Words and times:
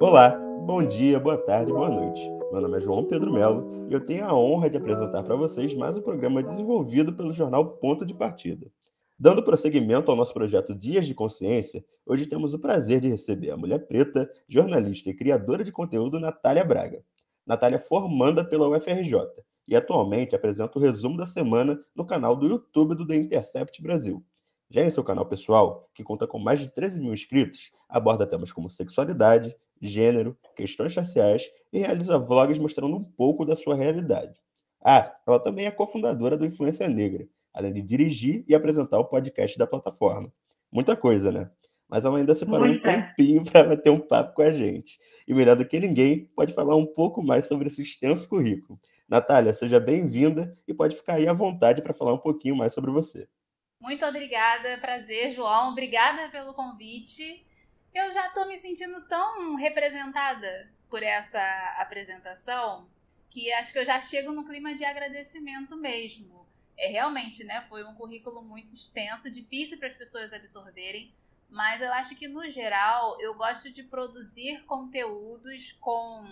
Olá, 0.00 0.38
bom 0.64 0.86
dia, 0.86 1.18
boa 1.18 1.36
tarde, 1.36 1.72
boa 1.72 1.88
noite. 1.88 2.20
Meu 2.52 2.60
nome 2.60 2.76
é 2.76 2.80
João 2.80 3.04
Pedro 3.04 3.32
Melo 3.32 3.88
e 3.90 3.92
eu 3.92 4.06
tenho 4.06 4.24
a 4.24 4.32
honra 4.32 4.70
de 4.70 4.76
apresentar 4.76 5.24
para 5.24 5.34
vocês 5.34 5.74
mais 5.74 5.96
um 5.96 6.02
programa 6.02 6.40
desenvolvido 6.40 7.12
pelo 7.12 7.34
jornal 7.34 7.78
Ponto 7.78 8.06
de 8.06 8.14
Partida. 8.14 8.70
Dando 9.18 9.42
prosseguimento 9.42 10.08
ao 10.08 10.16
nosso 10.16 10.32
projeto 10.32 10.72
Dias 10.72 11.04
de 11.04 11.16
Consciência, 11.16 11.84
hoje 12.06 12.26
temos 12.26 12.54
o 12.54 12.60
prazer 12.60 13.00
de 13.00 13.08
receber 13.08 13.50
a 13.50 13.56
mulher 13.56 13.88
preta, 13.88 14.30
jornalista 14.48 15.10
e 15.10 15.14
criadora 15.14 15.64
de 15.64 15.72
conteúdo 15.72 16.20
Natália 16.20 16.64
Braga. 16.64 17.02
Natália 17.44 17.74
é 17.74 17.80
formanda 17.80 18.44
pela 18.44 18.68
UFRJ 18.68 19.16
e 19.66 19.74
atualmente 19.74 20.36
apresenta 20.36 20.78
o 20.78 20.80
resumo 20.80 21.16
da 21.16 21.26
semana 21.26 21.76
no 21.92 22.06
canal 22.06 22.36
do 22.36 22.46
YouTube 22.46 22.94
do 22.94 23.04
The 23.04 23.16
Intercept 23.16 23.82
Brasil. 23.82 24.24
Já 24.70 24.82
em 24.82 24.90
seu 24.90 25.02
canal 25.02 25.24
pessoal, 25.24 25.88
que 25.94 26.04
conta 26.04 26.26
com 26.26 26.38
mais 26.38 26.60
de 26.60 26.68
13 26.68 27.00
mil 27.00 27.14
inscritos, 27.14 27.70
aborda 27.88 28.26
temas 28.26 28.52
como 28.52 28.68
sexualidade, 28.68 29.56
gênero, 29.80 30.36
questões 30.54 30.94
raciais 30.94 31.50
e 31.72 31.78
realiza 31.78 32.18
vlogs 32.18 32.58
mostrando 32.58 32.94
um 32.94 33.02
pouco 33.02 33.46
da 33.46 33.56
sua 33.56 33.74
realidade. 33.74 34.38
Ah, 34.84 35.14
ela 35.26 35.40
também 35.40 35.66
é 35.66 35.70
cofundadora 35.70 36.36
do 36.36 36.44
Influência 36.44 36.86
Negra, 36.86 37.26
além 37.52 37.72
de 37.72 37.80
dirigir 37.80 38.44
e 38.46 38.54
apresentar 38.54 38.98
o 38.98 39.06
podcast 39.06 39.58
da 39.58 39.66
plataforma. 39.66 40.30
Muita 40.70 40.94
coisa, 40.94 41.32
né? 41.32 41.50
Mas 41.88 42.04
ela 42.04 42.18
ainda 42.18 42.34
separou 42.34 42.68
Muita. 42.68 42.90
um 42.90 42.92
tempinho 42.92 43.44
para 43.44 43.64
bater 43.64 43.90
um 43.90 43.98
papo 43.98 44.34
com 44.34 44.42
a 44.42 44.52
gente. 44.52 44.98
E 45.26 45.32
melhor 45.32 45.56
do 45.56 45.64
que 45.64 45.80
ninguém, 45.80 46.26
pode 46.36 46.52
falar 46.52 46.76
um 46.76 46.84
pouco 46.84 47.22
mais 47.22 47.46
sobre 47.46 47.68
esse 47.68 47.80
extenso 47.80 48.28
currículo. 48.28 48.78
Natália, 49.08 49.54
seja 49.54 49.80
bem-vinda 49.80 50.54
e 50.68 50.74
pode 50.74 50.94
ficar 50.94 51.14
aí 51.14 51.26
à 51.26 51.32
vontade 51.32 51.80
para 51.80 51.94
falar 51.94 52.12
um 52.12 52.18
pouquinho 52.18 52.54
mais 52.54 52.74
sobre 52.74 52.90
você. 52.90 53.26
Muito 53.80 54.04
obrigada, 54.04 54.76
prazer, 54.78 55.30
João. 55.30 55.70
Obrigada 55.70 56.28
pelo 56.28 56.52
convite. 56.52 57.46
Eu 57.94 58.10
já 58.12 58.26
estou 58.26 58.46
me 58.46 58.58
sentindo 58.58 59.06
tão 59.06 59.54
representada 59.54 60.70
por 60.90 61.02
essa 61.02 61.40
apresentação 61.78 62.88
que 63.30 63.52
acho 63.52 63.72
que 63.72 63.78
eu 63.78 63.84
já 63.84 64.00
chego 64.00 64.32
no 64.32 64.44
clima 64.44 64.74
de 64.74 64.84
agradecimento 64.84 65.76
mesmo. 65.76 66.46
É 66.76 66.88
realmente, 66.88 67.44
né? 67.44 67.60
Foi 67.68 67.84
um 67.84 67.94
currículo 67.94 68.42
muito 68.42 68.74
extenso, 68.74 69.30
difícil 69.30 69.78
para 69.78 69.88
as 69.88 69.96
pessoas 69.96 70.32
absorverem, 70.32 71.12
mas 71.48 71.80
eu 71.80 71.92
acho 71.92 72.16
que 72.16 72.28
no 72.28 72.48
geral 72.50 73.20
eu 73.20 73.34
gosto 73.34 73.70
de 73.70 73.82
produzir 73.82 74.64
conteúdos 74.64 75.72
com 75.80 76.24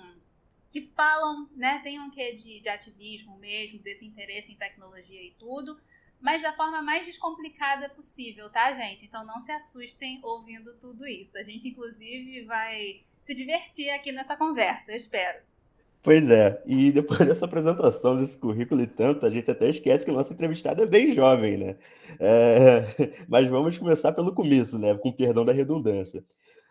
que 0.70 0.83
falam, 0.83 1.48
né? 1.55 1.81
Tem 1.83 2.00
um 2.00 2.10
quê 2.10 2.34
de, 2.34 2.60
de 2.60 2.69
ativismo 2.69 3.36
mesmo, 3.38 3.78
desse 3.78 4.05
interesse 4.05 4.53
em 4.53 4.56
tecnologia 4.56 5.22
e 5.22 5.33
tudo, 5.38 5.81
mas 6.20 6.42
da 6.42 6.53
forma 6.53 6.83
mais 6.83 7.05
descomplicada 7.05 7.89
possível, 7.91 8.50
tá, 8.50 8.72
gente? 8.72 9.05
Então 9.05 9.25
não 9.25 9.41
se 9.41 9.53
assustem 9.53 10.20
ouvindo 10.22 10.75
tudo 10.81 11.06
isso. 11.06 11.39
A 11.39 11.42
gente, 11.42 11.69
inclusive, 11.69 12.45
vai 12.45 13.00
se 13.22 13.34
divertir 13.34 13.91
aqui 13.91 14.12
nessa 14.12 14.37
conversa, 14.37 14.92
eu 14.92 14.97
espero. 14.97 15.39
Pois 16.03 16.31
é, 16.31 16.62
e 16.64 16.92
depois 16.92 17.19
dessa 17.27 17.47
apresentação 17.47 18.17
desse 18.17 18.39
currículo 18.39 18.81
e 18.81 18.87
tanto, 18.87 19.27
a 19.27 19.28
gente 19.28 19.50
até 19.50 19.69
esquece 19.69 20.05
que 20.05 20.11
o 20.11 20.14
nosso 20.14 20.33
entrevistado 20.33 20.81
é 20.81 20.87
bem 20.87 21.12
jovem, 21.12 21.56
né? 21.56 21.77
É... 22.20 22.84
Mas 23.28 23.48
vamos 23.48 23.77
começar 23.77 24.12
pelo 24.12 24.33
começo, 24.33 24.78
né? 24.78 24.97
Com 24.97 25.11
perdão 25.11 25.44
da 25.44 25.53
redundância. 25.53 26.25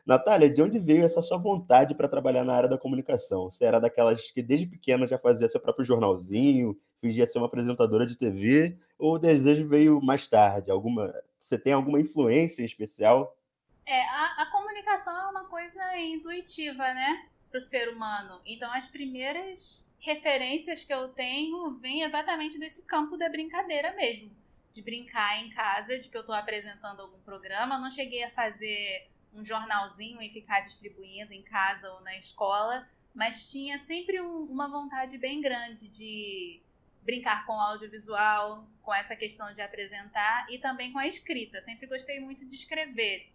Natália, 0.06 0.50
de 0.50 0.62
onde 0.62 0.80
veio 0.80 1.04
essa 1.04 1.22
sua 1.22 1.38
vontade 1.38 1.96
para 1.96 2.08
trabalhar 2.08 2.46
na 2.46 2.54
área 2.54 2.70
da 2.70 2.78
comunicação? 2.78 3.50
Você 3.50 3.66
era 3.66 3.80
daquelas 3.80 4.32
que 4.32 4.42
desde 4.42 4.68
pequena 4.68 5.06
já 5.06 5.18
fazia 5.18 5.48
seu 5.48 5.60
próprio 5.60 5.84
jornalzinho, 5.84 6.78
fingia 7.02 7.26
ser 7.26 7.40
uma 7.40 7.48
apresentadora 7.48 8.06
de 8.06 8.16
TV, 8.16 8.78
ou 8.98 9.16
o 9.16 9.20
desejo 9.20 9.68
veio 9.68 10.02
mais 10.02 10.28
tarde? 10.28 10.72
Alguma, 10.72 11.14
você 11.40 11.58
tem 11.58 11.74
alguma 11.74 12.00
influência 12.00 12.62
em 12.62 12.66
especial? 12.66 13.38
É, 13.86 14.02
a, 14.02 14.44
a 14.44 14.52
comunicação 14.52 15.16
é 15.16 15.28
uma 15.28 15.46
coisa 15.46 15.98
intuitiva, 15.98 16.94
né, 16.94 17.28
para 17.50 17.58
o 17.58 17.62
ser 17.62 17.90
humano. 17.90 18.42
Então, 18.46 18.72
as 18.74 18.88
primeiras 18.88 19.84
referências 20.00 20.84
que 20.84 20.94
eu 20.94 21.10
tenho 21.10 21.72
vêm 21.80 22.04
exatamente 22.04 22.60
desse 22.60 22.84
campo 22.84 23.18
da 23.18 23.30
brincadeira 23.30 23.94
mesmo, 23.96 24.32
de 24.72 24.82
brincar 24.82 25.40
em 25.40 25.50
casa, 25.50 25.98
de 25.98 26.10
que 26.10 26.18
eu 26.18 26.22
estou 26.22 26.36
apresentando 26.36 27.02
algum 27.02 27.20
programa. 27.20 27.80
Não 27.80 27.90
cheguei 27.90 28.24
a 28.24 28.32
fazer 28.32 29.10
um 29.34 29.44
jornalzinho 29.44 30.22
e 30.22 30.30
ficar 30.30 30.62
distribuindo 30.62 31.34
em 31.34 31.42
casa 31.44 31.92
ou 31.92 32.02
na 32.02 32.18
escola, 32.18 32.88
mas 33.14 33.50
tinha 33.52 33.78
sempre 33.78 34.22
um, 34.22 34.44
uma 34.44 34.68
vontade 34.68 35.18
bem 35.18 35.42
grande 35.42 35.88
de 35.88 36.62
brincar 37.06 37.46
com 37.46 37.54
o 37.54 37.62
audiovisual, 37.62 38.68
com 38.82 38.94
essa 38.94 39.16
questão 39.16 39.54
de 39.54 39.62
apresentar 39.62 40.48
e 40.50 40.58
também 40.58 40.92
com 40.92 41.00
a 41.00 41.08
escrita. 41.08 41.62
Sempre 41.62 41.88
gostei 41.88 42.20
muito 42.20 42.44
de 42.46 42.56
escrever. 42.56 43.32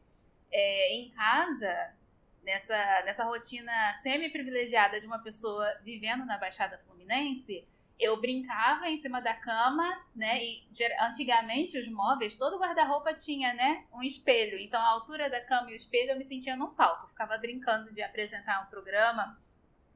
É, 0.52 0.94
em 0.96 1.10
casa, 1.10 1.94
nessa, 2.42 3.02
nessa 3.04 3.24
rotina 3.24 3.94
semi-privilegiada 3.94 5.00
de 5.00 5.06
uma 5.06 5.20
pessoa 5.20 5.72
vivendo 5.84 6.26
na 6.26 6.36
Baixada 6.36 6.76
Fluminense, 6.78 7.64
eu 8.00 8.18
brincava 8.18 8.88
em 8.88 8.96
cima 8.96 9.20
da 9.20 9.34
cama, 9.34 9.86
né? 10.16 10.42
E 10.42 10.64
antigamente 11.00 11.78
os 11.78 11.88
móveis, 11.90 12.34
todo 12.34 12.58
guarda-roupa 12.58 13.12
tinha, 13.12 13.52
né? 13.52 13.84
Um 13.92 14.02
espelho. 14.02 14.58
Então 14.58 14.80
a 14.80 14.88
altura 14.88 15.28
da 15.28 15.40
cama 15.42 15.70
e 15.70 15.74
o 15.74 15.76
espelho 15.76 16.12
eu 16.12 16.18
me 16.18 16.24
sentia 16.24 16.56
num 16.56 16.74
palco. 16.74 17.04
Eu 17.04 17.08
ficava 17.10 17.36
brincando 17.36 17.92
de 17.92 18.02
apresentar 18.02 18.62
um 18.62 18.70
programa. 18.70 19.38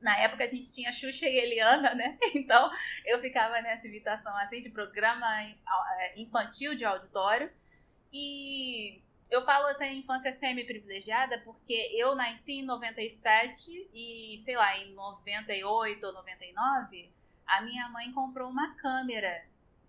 Na 0.04 0.18
época 0.18 0.44
a 0.44 0.46
gente 0.46 0.70
tinha 0.70 0.92
Xuxa 0.92 1.26
e 1.26 1.38
Eliana, 1.38 1.94
né? 1.94 2.18
Então 2.34 2.70
eu 3.06 3.18
ficava 3.20 3.62
nessa 3.62 3.88
imitação 3.88 4.36
assim 4.36 4.60
de 4.60 4.68
programa 4.68 5.26
é, 5.42 6.20
infantil 6.20 6.74
de 6.74 6.84
auditório. 6.84 7.50
E 8.12 9.00
eu 9.30 9.42
falo 9.46 9.66
essa 9.68 9.86
infância 9.86 10.30
semi-privilegiada 10.34 11.38
porque 11.38 11.90
eu 11.96 12.14
nasci 12.14 12.60
em 12.60 12.64
97 12.66 13.88
e, 13.94 14.38
sei 14.42 14.56
lá, 14.56 14.76
em 14.76 14.92
98 14.92 16.06
ou 16.06 16.12
99 16.12 17.10
a 17.46 17.62
minha 17.62 17.88
mãe 17.88 18.12
comprou 18.12 18.50
uma 18.50 18.74
câmera 18.76 19.44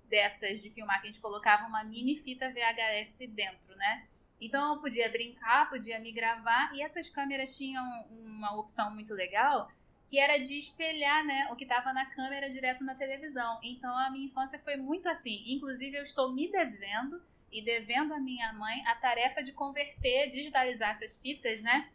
dessas 0.10 0.62
de 0.62 0.70
filmar 0.70 1.02
que 1.02 1.08
a 1.08 1.12
gente 1.12 1.22
colocava 1.22 1.68
uma 1.68 1.84
mini 1.84 2.18
fita 2.18 2.50
VHS 2.50 3.28
dentro, 3.30 3.76
né? 3.76 4.08
Então 4.40 4.76
eu 4.76 4.82
podia 4.82 5.10
brincar, 5.10 5.70
podia 5.70 6.00
me 6.00 6.12
gravar 6.12 6.74
e 6.74 6.82
essas 6.82 7.10
câmeras 7.10 7.56
tinham 7.56 7.84
uma 8.12 8.56
opção 8.58 8.94
muito 8.94 9.14
legal 9.14 9.70
que 10.16 10.20
era 10.20 10.38
de 10.38 10.58
espelhar, 10.58 11.26
né, 11.26 11.50
o 11.52 11.58
que 11.58 11.66
estava 11.66 11.92
na 11.92 12.06
câmera 12.06 12.50
direto 12.50 12.86
na 12.86 12.96
televisão. 12.96 13.60
Então 13.62 13.94
a 13.98 14.10
minha 14.10 14.28
infância 14.28 14.58
foi 14.60 14.78
muito 14.78 15.10
assim. 15.10 15.44
Inclusive 15.46 15.98
eu 15.98 16.04
estou 16.04 16.32
me 16.32 16.50
devendo 16.50 17.22
e 17.52 17.62
devendo 17.62 18.14
à 18.14 18.18
minha 18.18 18.54
mãe 18.54 18.82
a 18.88 18.96
tarefa 18.96 19.44
de 19.44 19.52
converter, 19.52 20.32
digitalizar 20.32 20.92
essas 20.92 21.18
fitas, 21.18 21.62
né? 21.62 21.92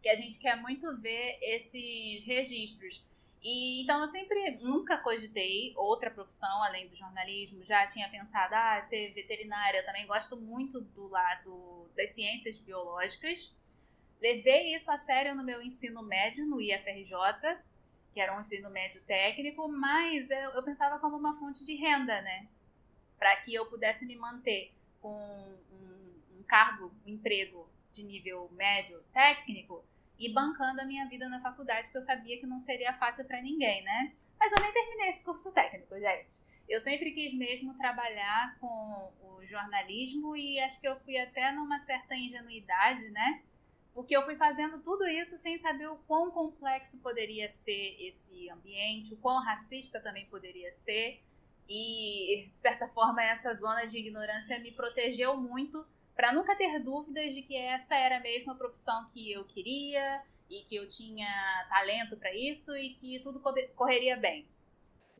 Que 0.00 0.08
a 0.08 0.14
gente 0.14 0.38
quer 0.38 0.54
muito 0.54 0.96
ver 0.98 1.40
esses 1.42 2.22
registros. 2.22 3.04
E 3.42 3.82
então 3.82 4.00
eu 4.00 4.06
sempre 4.06 4.58
nunca 4.62 4.96
cogitei 4.98 5.72
outra 5.74 6.08
profissão 6.08 6.62
além 6.62 6.86
do 6.86 6.94
jornalismo. 6.94 7.64
Já 7.64 7.84
tinha 7.88 8.08
pensado, 8.08 8.54
ah, 8.54 8.80
ser 8.82 9.12
veterinária. 9.12 9.78
Eu 9.78 9.86
também 9.86 10.06
gosto 10.06 10.36
muito 10.36 10.82
do 10.82 11.08
lado 11.08 11.90
das 11.96 12.12
ciências 12.12 12.58
biológicas. 12.58 13.52
Levei 14.20 14.74
isso 14.74 14.90
a 14.90 14.98
sério 14.98 15.34
no 15.34 15.44
meu 15.44 15.60
ensino 15.62 16.02
médio 16.02 16.46
no 16.46 16.60
IFRJ, 16.60 17.14
que 18.12 18.20
era 18.20 18.36
um 18.36 18.40
ensino 18.40 18.70
médio 18.70 19.00
técnico, 19.02 19.68
mas 19.68 20.30
eu, 20.30 20.50
eu 20.52 20.62
pensava 20.62 20.98
como 20.98 21.16
uma 21.16 21.38
fonte 21.38 21.64
de 21.64 21.74
renda, 21.74 22.20
né? 22.22 22.48
Para 23.18 23.36
que 23.36 23.54
eu 23.54 23.66
pudesse 23.66 24.06
me 24.06 24.16
manter 24.16 24.72
com 25.00 25.12
um, 25.12 26.38
um 26.38 26.42
cargo, 26.44 26.92
um 27.06 27.10
emprego 27.10 27.68
de 27.92 28.02
nível 28.02 28.50
médio 28.52 29.02
técnico 29.12 29.84
e 30.18 30.32
bancando 30.32 30.80
a 30.80 30.84
minha 30.84 31.06
vida 31.06 31.28
na 31.28 31.40
faculdade, 31.40 31.90
que 31.90 31.96
eu 31.96 32.02
sabia 32.02 32.38
que 32.38 32.46
não 32.46 32.58
seria 32.58 32.92
fácil 32.94 33.24
para 33.24 33.42
ninguém, 33.42 33.82
né? 33.82 34.12
Mas 34.38 34.52
eu 34.52 34.62
nem 34.62 34.72
terminei 34.72 35.10
esse 35.10 35.22
curso 35.22 35.50
técnico, 35.52 35.98
gente. 35.98 36.42
Eu 36.68 36.80
sempre 36.80 37.12
quis 37.12 37.34
mesmo 37.34 37.74
trabalhar 37.74 38.56
com 38.58 39.12
o 39.22 39.44
jornalismo 39.46 40.36
e 40.36 40.58
acho 40.60 40.80
que 40.80 40.88
eu 40.88 40.98
fui 41.00 41.16
até 41.18 41.52
numa 41.52 41.78
certa 41.80 42.16
ingenuidade, 42.16 43.08
né? 43.10 43.42
Porque 43.96 44.14
eu 44.14 44.22
fui 44.26 44.36
fazendo 44.36 44.78
tudo 44.82 45.08
isso 45.08 45.38
sem 45.38 45.56
saber 45.56 45.88
o 45.88 45.96
quão 46.06 46.30
complexo 46.30 46.98
poderia 46.98 47.48
ser 47.48 47.96
esse 47.98 48.50
ambiente, 48.50 49.14
o 49.14 49.16
quão 49.16 49.42
racista 49.42 49.98
também 49.98 50.26
poderia 50.26 50.70
ser. 50.70 51.22
E, 51.66 52.46
de 52.50 52.58
certa 52.58 52.86
forma, 52.88 53.24
essa 53.24 53.54
zona 53.54 53.86
de 53.86 53.96
ignorância 53.96 54.58
me 54.58 54.70
protegeu 54.70 55.34
muito 55.38 55.82
para 56.14 56.30
nunca 56.30 56.54
ter 56.54 56.78
dúvidas 56.78 57.34
de 57.34 57.40
que 57.40 57.56
essa 57.56 57.96
era 57.96 58.20
mesmo 58.20 58.52
a 58.52 58.54
profissão 58.54 59.08
que 59.14 59.32
eu 59.32 59.46
queria 59.46 60.22
e 60.50 60.60
que 60.64 60.76
eu 60.76 60.86
tinha 60.86 61.66
talento 61.70 62.18
para 62.18 62.36
isso 62.36 62.76
e 62.76 62.90
que 62.96 63.20
tudo 63.20 63.40
correria 63.74 64.18
bem. 64.18 64.46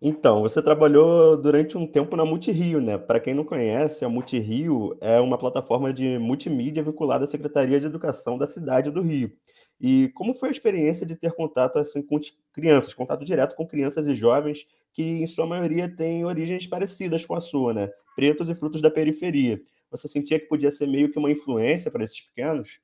Então, 0.01 0.43
você 0.43 0.63
trabalhou 0.63 1.37
durante 1.39 1.79
um 1.79 1.87
tempo 1.87 2.17
na 2.17 2.25
Multirio, 2.25 2.81
né? 2.83 2.99
Para 2.99 3.19
quem 3.19 3.33
não 3.33 3.45
conhece, 3.45 4.05
a 4.05 4.09
Multirio 4.09 4.97
é 5.01 5.19
uma 5.21 5.39
plataforma 5.39 5.93
de 5.93 6.19
multimídia 6.19 6.83
vinculada 6.83 7.25
à 7.25 7.27
Secretaria 7.27 7.81
de 7.81 7.87
Educação 7.87 8.37
da 8.37 8.47
cidade 8.47 8.91
do 8.91 9.01
Rio. 9.01 9.35
E 9.81 10.09
como 10.11 10.35
foi 10.35 10.51
a 10.51 10.53
experiência 10.53 11.07
de 11.07 11.17
ter 11.17 11.33
contato 11.33 11.79
assim 11.79 12.03
com 12.03 12.19
crianças, 12.53 12.93
contato 12.93 13.25
direto 13.25 13.55
com 13.57 13.67
crianças 13.67 14.07
e 14.07 14.15
jovens 14.15 14.67
que, 14.93 15.03
em 15.03 15.27
sua 15.27 15.47
maioria, 15.47 15.89
têm 15.89 16.25
origens 16.25 16.67
parecidas 16.67 17.25
com 17.25 17.35
a 17.35 17.41
sua, 17.41 17.73
né? 17.73 17.91
Pretos 18.15 18.51
e 18.51 18.55
frutos 18.55 18.83
da 18.83 18.91
periferia. 18.91 19.61
Você 19.91 20.09
sentia 20.09 20.39
que 20.39 20.47
podia 20.47 20.71
ser 20.71 20.87
meio 20.87 21.11
que 21.11 21.19
uma 21.19 21.31
influência 21.31 21.91
para 21.91 22.05
esses 22.05 22.21
pequenos? 22.21 22.81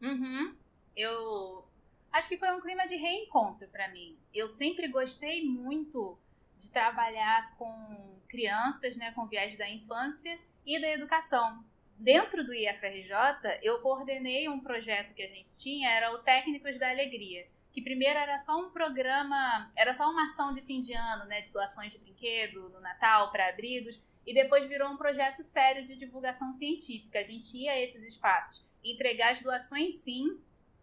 Uhum. 0.00 0.54
Eu 0.96 1.64
acho 2.12 2.28
que 2.28 2.36
foi 2.36 2.50
um 2.50 2.60
clima 2.60 2.86
de 2.86 2.96
reencontro 2.96 3.68
para 3.68 3.90
mim. 3.92 4.16
Eu 4.34 4.48
sempre 4.48 4.88
gostei 4.88 5.44
muito 5.44 6.16
de 6.62 6.72
trabalhar 6.72 7.54
com 7.56 8.20
crianças, 8.28 8.96
né, 8.96 9.10
com 9.12 9.26
viés 9.26 9.58
da 9.58 9.68
infância 9.68 10.38
e 10.64 10.80
da 10.80 10.88
educação. 10.88 11.64
Dentro 11.98 12.44
do 12.44 12.54
IFRJ, 12.54 13.60
eu 13.62 13.80
coordenei 13.80 14.48
um 14.48 14.60
projeto 14.60 15.12
que 15.12 15.22
a 15.22 15.28
gente 15.28 15.54
tinha, 15.56 15.90
era 15.90 16.12
o 16.12 16.18
Técnicos 16.18 16.78
da 16.78 16.88
Alegria, 16.88 17.46
que 17.72 17.82
primeiro 17.82 18.18
era 18.18 18.38
só 18.38 18.58
um 18.60 18.70
programa, 18.70 19.70
era 19.76 19.92
só 19.92 20.08
uma 20.10 20.24
ação 20.24 20.54
de 20.54 20.62
fim 20.62 20.80
de 20.80 20.94
ano, 20.94 21.24
né, 21.26 21.40
de 21.40 21.52
doações 21.52 21.92
de 21.92 21.98
brinquedo 21.98 22.68
no 22.70 22.80
Natal 22.80 23.30
para 23.30 23.48
abrigos, 23.48 24.00
e 24.24 24.32
depois 24.32 24.68
virou 24.68 24.88
um 24.88 24.96
projeto 24.96 25.42
sério 25.42 25.84
de 25.84 25.96
divulgação 25.96 26.52
científica. 26.52 27.18
A 27.18 27.24
gente 27.24 27.56
ia 27.58 27.72
a 27.72 27.80
esses 27.80 28.04
espaços 28.04 28.64
entregar 28.84 29.32
as 29.32 29.40
doações 29.40 29.96
sim, 29.96 30.40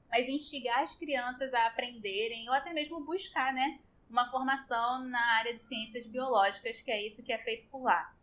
mas 0.10 0.28
instigar 0.28 0.80
as 0.80 0.96
crianças 0.96 1.54
a 1.54 1.68
aprenderem 1.68 2.50
ou 2.50 2.56
até 2.56 2.74
mesmo 2.74 3.00
buscar, 3.02 3.54
né, 3.54 3.80
uma 4.10 4.30
formação 4.30 5.00
na 5.06 5.38
área 5.38 5.54
de 5.54 5.62
ciências 5.62 6.08
biológicas, 6.08 6.82
que 6.82 6.92
é 6.92 7.06
isso 7.06 7.24
que 7.24 7.32
é 7.32 7.38
feito 7.38 7.68
por 7.70 7.84
lá. 7.84 8.14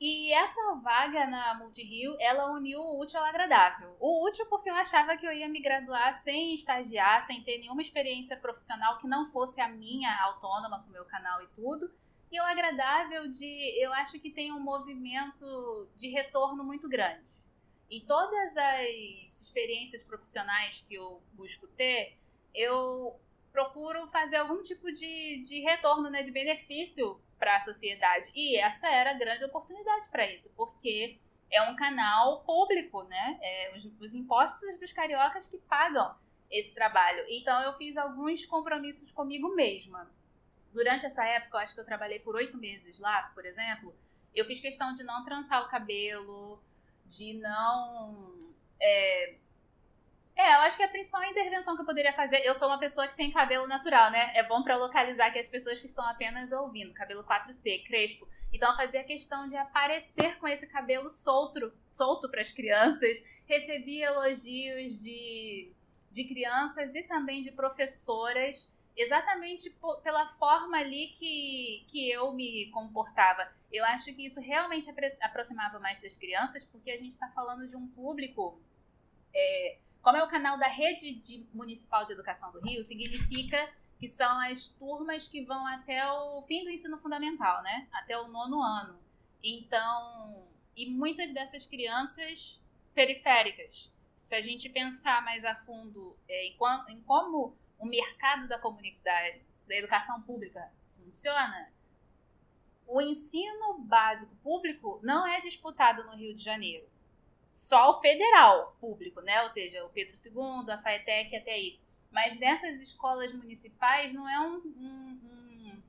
E 0.00 0.32
essa 0.32 0.74
vaga 0.76 1.26
na 1.26 1.54
Multirio, 1.54 2.16
ela 2.20 2.52
uniu 2.52 2.80
o 2.80 3.00
útil 3.00 3.18
ao 3.18 3.26
agradável. 3.26 3.96
O 3.98 4.24
útil 4.24 4.46
porque 4.46 4.70
eu 4.70 4.74
achava 4.74 5.16
que 5.16 5.26
eu 5.26 5.32
ia 5.32 5.48
me 5.48 5.60
graduar 5.60 6.14
sem 6.14 6.54
estagiar, 6.54 7.20
sem 7.22 7.42
ter 7.42 7.58
nenhuma 7.58 7.82
experiência 7.82 8.36
profissional 8.36 8.98
que 8.98 9.08
não 9.08 9.28
fosse 9.32 9.60
a 9.60 9.68
minha 9.68 10.16
autônoma 10.22 10.80
com 10.82 10.90
o 10.90 10.92
meu 10.92 11.04
canal 11.04 11.42
e 11.42 11.48
tudo. 11.48 11.90
E 12.30 12.40
o 12.40 12.44
agradável 12.44 13.28
de, 13.28 13.82
eu 13.82 13.92
acho 13.92 14.20
que 14.20 14.30
tem 14.30 14.52
um 14.52 14.60
movimento 14.60 15.88
de 15.96 16.08
retorno 16.10 16.62
muito 16.62 16.88
grande. 16.88 17.26
Em 17.90 18.04
todas 18.04 18.56
as 18.56 19.40
experiências 19.40 20.04
profissionais 20.04 20.84
que 20.86 20.94
eu 20.94 21.20
busco 21.32 21.66
ter, 21.68 22.16
eu 22.54 23.18
procuro 23.52 24.06
fazer 24.08 24.36
algum 24.36 24.60
tipo 24.60 24.90
de, 24.92 25.42
de 25.44 25.60
retorno, 25.60 26.10
né, 26.10 26.22
de 26.22 26.30
benefício 26.30 27.20
para 27.38 27.56
a 27.56 27.60
sociedade. 27.60 28.30
E 28.34 28.58
essa 28.58 28.88
era 28.88 29.10
a 29.10 29.18
grande 29.18 29.44
oportunidade 29.44 30.08
para 30.10 30.30
isso, 30.30 30.50
porque 30.56 31.18
é 31.50 31.62
um 31.62 31.76
canal 31.76 32.42
público, 32.44 33.04
né? 33.04 33.38
É, 33.40 33.76
os, 33.76 33.84
os, 34.00 34.14
impostos 34.14 34.78
dos 34.78 34.92
cariocas 34.92 35.48
que 35.48 35.58
pagam 35.58 36.14
esse 36.50 36.74
trabalho. 36.74 37.24
Então 37.28 37.62
eu 37.62 37.72
fiz 37.74 37.96
alguns 37.96 38.44
compromissos 38.46 39.10
comigo 39.12 39.54
mesma. 39.54 40.10
Durante 40.72 41.06
essa 41.06 41.24
época, 41.24 41.56
eu 41.56 41.60
acho 41.60 41.74
que 41.74 41.80
eu 41.80 41.84
trabalhei 41.84 42.18
por 42.20 42.34
oito 42.34 42.56
meses 42.56 42.98
lá, 42.98 43.30
por 43.34 43.46
exemplo. 43.46 43.94
Eu 44.34 44.44
fiz 44.44 44.60
questão 44.60 44.92
de 44.92 45.02
não 45.02 45.24
trançar 45.24 45.64
o 45.64 45.68
cabelo, 45.68 46.62
de 47.06 47.34
não 47.34 48.52
é, 48.80 49.36
é, 50.38 50.54
eu 50.54 50.60
acho 50.60 50.76
que 50.76 50.84
a 50.84 50.88
principal 50.88 51.24
intervenção 51.24 51.74
que 51.74 51.82
eu 51.82 51.84
poderia 51.84 52.12
fazer, 52.12 52.46
eu 52.46 52.54
sou 52.54 52.68
uma 52.68 52.78
pessoa 52.78 53.08
que 53.08 53.16
tem 53.16 53.32
cabelo 53.32 53.66
natural, 53.66 54.08
né? 54.12 54.30
É 54.36 54.46
bom 54.46 54.62
para 54.62 54.76
localizar 54.76 55.32
que 55.32 55.38
as 55.40 55.48
pessoas 55.48 55.80
que 55.80 55.86
estão 55.86 56.06
apenas 56.06 56.52
ouvindo, 56.52 56.94
cabelo 56.94 57.24
4C, 57.24 57.84
crespo. 57.84 58.28
Então, 58.52 58.70
eu 58.70 58.76
fazia 58.76 59.02
questão 59.02 59.48
de 59.48 59.56
aparecer 59.56 60.38
com 60.38 60.46
esse 60.46 60.64
cabelo 60.68 61.10
solto, 61.10 61.72
solto 61.92 62.30
para 62.30 62.40
as 62.40 62.52
crianças. 62.52 63.20
Recebi 63.46 64.00
elogios 64.00 65.02
de, 65.02 65.72
de 66.08 66.24
crianças 66.24 66.94
e 66.94 67.02
também 67.02 67.42
de 67.42 67.50
professoras, 67.50 68.72
exatamente 68.96 69.76
pela 70.04 70.28
forma 70.34 70.78
ali 70.78 71.16
que, 71.18 71.84
que 71.90 72.12
eu 72.12 72.32
me 72.32 72.70
comportava. 72.70 73.50
Eu 73.72 73.84
acho 73.86 74.14
que 74.14 74.24
isso 74.24 74.40
realmente 74.40 74.88
aproximava 75.20 75.80
mais 75.80 76.00
das 76.00 76.16
crianças, 76.16 76.64
porque 76.64 76.92
a 76.92 76.96
gente 76.96 77.10
está 77.10 77.28
falando 77.30 77.68
de 77.68 77.74
um 77.74 77.88
público. 77.88 78.62
É, 79.34 79.78
como 80.08 80.16
é 80.16 80.24
o 80.24 80.28
canal 80.28 80.58
da 80.58 80.68
Rede 80.68 81.16
de 81.16 81.46
Municipal 81.52 82.06
de 82.06 82.14
Educação 82.14 82.50
do 82.50 82.60
Rio, 82.60 82.82
significa 82.82 83.70
que 83.98 84.08
são 84.08 84.40
as 84.40 84.70
turmas 84.70 85.28
que 85.28 85.44
vão 85.44 85.66
até 85.66 86.02
o 86.10 86.40
fim 86.48 86.64
do 86.64 86.70
ensino 86.70 86.96
fundamental, 86.96 87.62
né? 87.62 87.86
Até 87.92 88.18
o 88.18 88.26
nono 88.26 88.62
ano. 88.62 88.98
Então, 89.44 90.48
e 90.74 90.88
muitas 90.90 91.30
dessas 91.34 91.66
crianças 91.66 92.58
periféricas. 92.94 93.92
Se 94.22 94.34
a 94.34 94.40
gente 94.40 94.70
pensar 94.70 95.22
mais 95.22 95.44
a 95.44 95.54
fundo 95.56 96.16
é, 96.26 96.46
em, 96.46 96.56
em 96.88 97.00
como 97.02 97.54
o 97.78 97.84
mercado 97.84 98.48
da 98.48 98.58
comunidade, 98.58 99.42
da 99.66 99.76
educação 99.76 100.22
pública 100.22 100.72
funciona, 100.96 101.70
o 102.86 102.98
ensino 103.02 103.80
básico 103.80 104.34
público 104.36 105.00
não 105.02 105.26
é 105.26 105.42
disputado 105.42 106.02
no 106.04 106.16
Rio 106.16 106.34
de 106.34 106.42
Janeiro 106.42 106.88
só 107.48 107.90
o 107.90 108.00
federal 108.00 108.76
público, 108.80 109.20
né? 109.20 109.42
Ou 109.42 109.50
seja, 109.50 109.84
o 109.84 109.88
Pedro 109.88 110.14
II, 110.24 110.70
a 110.70 110.78
FAETEC 110.78 111.36
até 111.36 111.52
aí. 111.52 111.78
Mas 112.10 112.38
nessas 112.38 112.80
escolas 112.80 113.32
municipais 113.32 114.12
não 114.12 114.28
é 114.28 114.40
um, 114.40 114.56
um, 114.56 115.20
um 115.22 115.82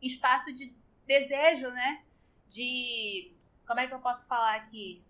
espaço 0.00 0.54
de 0.54 0.72
desejo, 1.06 1.70
né? 1.70 2.02
De. 2.48 3.32
Como 3.66 3.80
é 3.80 3.86
que 3.86 3.94
eu 3.94 3.98
posso 3.98 4.26
falar 4.26 4.56
aqui? 4.56 5.02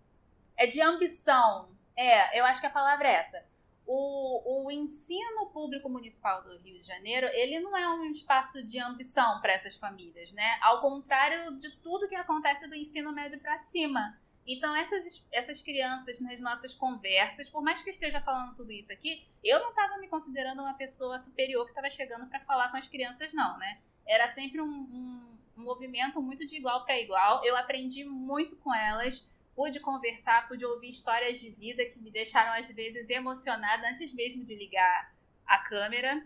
É 0.57 0.67
de 0.67 0.81
ambição. 0.81 1.69
É, 1.95 2.39
eu 2.39 2.45
acho 2.45 2.59
que 2.59 2.67
a 2.67 2.71
palavra 2.71 3.07
é 3.07 3.15
essa. 3.15 3.45
O, 3.85 4.65
o 4.65 4.71
ensino 4.71 5.45
público 5.47 5.87
municipal 5.87 6.41
do 6.41 6.57
Rio 6.57 6.81
de 6.81 6.87
Janeiro, 6.87 7.27
ele 7.33 7.59
não 7.59 7.77
é 7.77 7.87
um 7.93 8.09
espaço 8.09 8.63
de 8.63 8.79
ambição 8.79 9.39
para 9.41 9.53
essas 9.53 9.75
famílias, 9.75 10.31
né? 10.31 10.57
Ao 10.61 10.81
contrário 10.81 11.55
de 11.57 11.75
tudo 11.77 12.07
que 12.07 12.15
acontece 12.15 12.67
do 12.67 12.73
ensino 12.73 13.11
médio 13.11 13.39
para 13.39 13.59
cima 13.59 14.17
então, 14.47 14.75
essas, 14.75 15.25
essas 15.31 15.63
crianças 15.63 16.19
nas 16.21 16.39
nossas 16.39 16.75
conversas, 16.75 17.49
por 17.49 17.63
mais 17.63 17.81
que 17.81 17.89
eu 17.89 17.93
esteja 17.93 18.21
falando 18.21 18.55
tudo 18.55 18.71
isso 18.71 18.93
aqui, 18.93 19.27
eu 19.43 19.59
não 19.59 19.69
estava 19.69 19.97
me 19.97 20.07
considerando 20.07 20.61
uma 20.61 20.75
pessoa 20.75 21.17
superior 21.17 21.65
que 21.65 21.71
estava 21.71 21.89
chegando 21.89 22.27
para 22.27 22.39
falar 22.41 22.69
com 22.69 22.77
as 22.77 22.87
crianças, 22.87 23.33
não, 23.33 23.57
né? 23.57 23.79
Era 24.05 24.31
sempre 24.33 24.61
um, 24.61 24.67
um, 24.67 25.37
um 25.57 25.63
movimento 25.63 26.21
muito 26.21 26.45
de 26.47 26.57
igual 26.57 26.85
para 26.85 26.99
igual. 26.99 27.43
Eu 27.43 27.57
aprendi 27.57 28.03
muito 28.03 28.55
com 28.57 28.73
elas, 28.73 29.27
pude 29.55 29.79
conversar, 29.79 30.47
pude 30.47 30.63
ouvir 30.63 30.89
histórias 30.89 31.39
de 31.39 31.49
vida 31.49 31.83
que 31.83 31.97
me 31.99 32.11
deixaram, 32.11 32.53
às 32.53 32.69
vezes, 32.69 33.09
emocionada 33.09 33.89
antes 33.89 34.13
mesmo 34.13 34.43
de 34.43 34.53
ligar 34.55 35.11
a 35.47 35.57
câmera. 35.57 36.23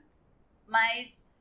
Mas 0.68 1.32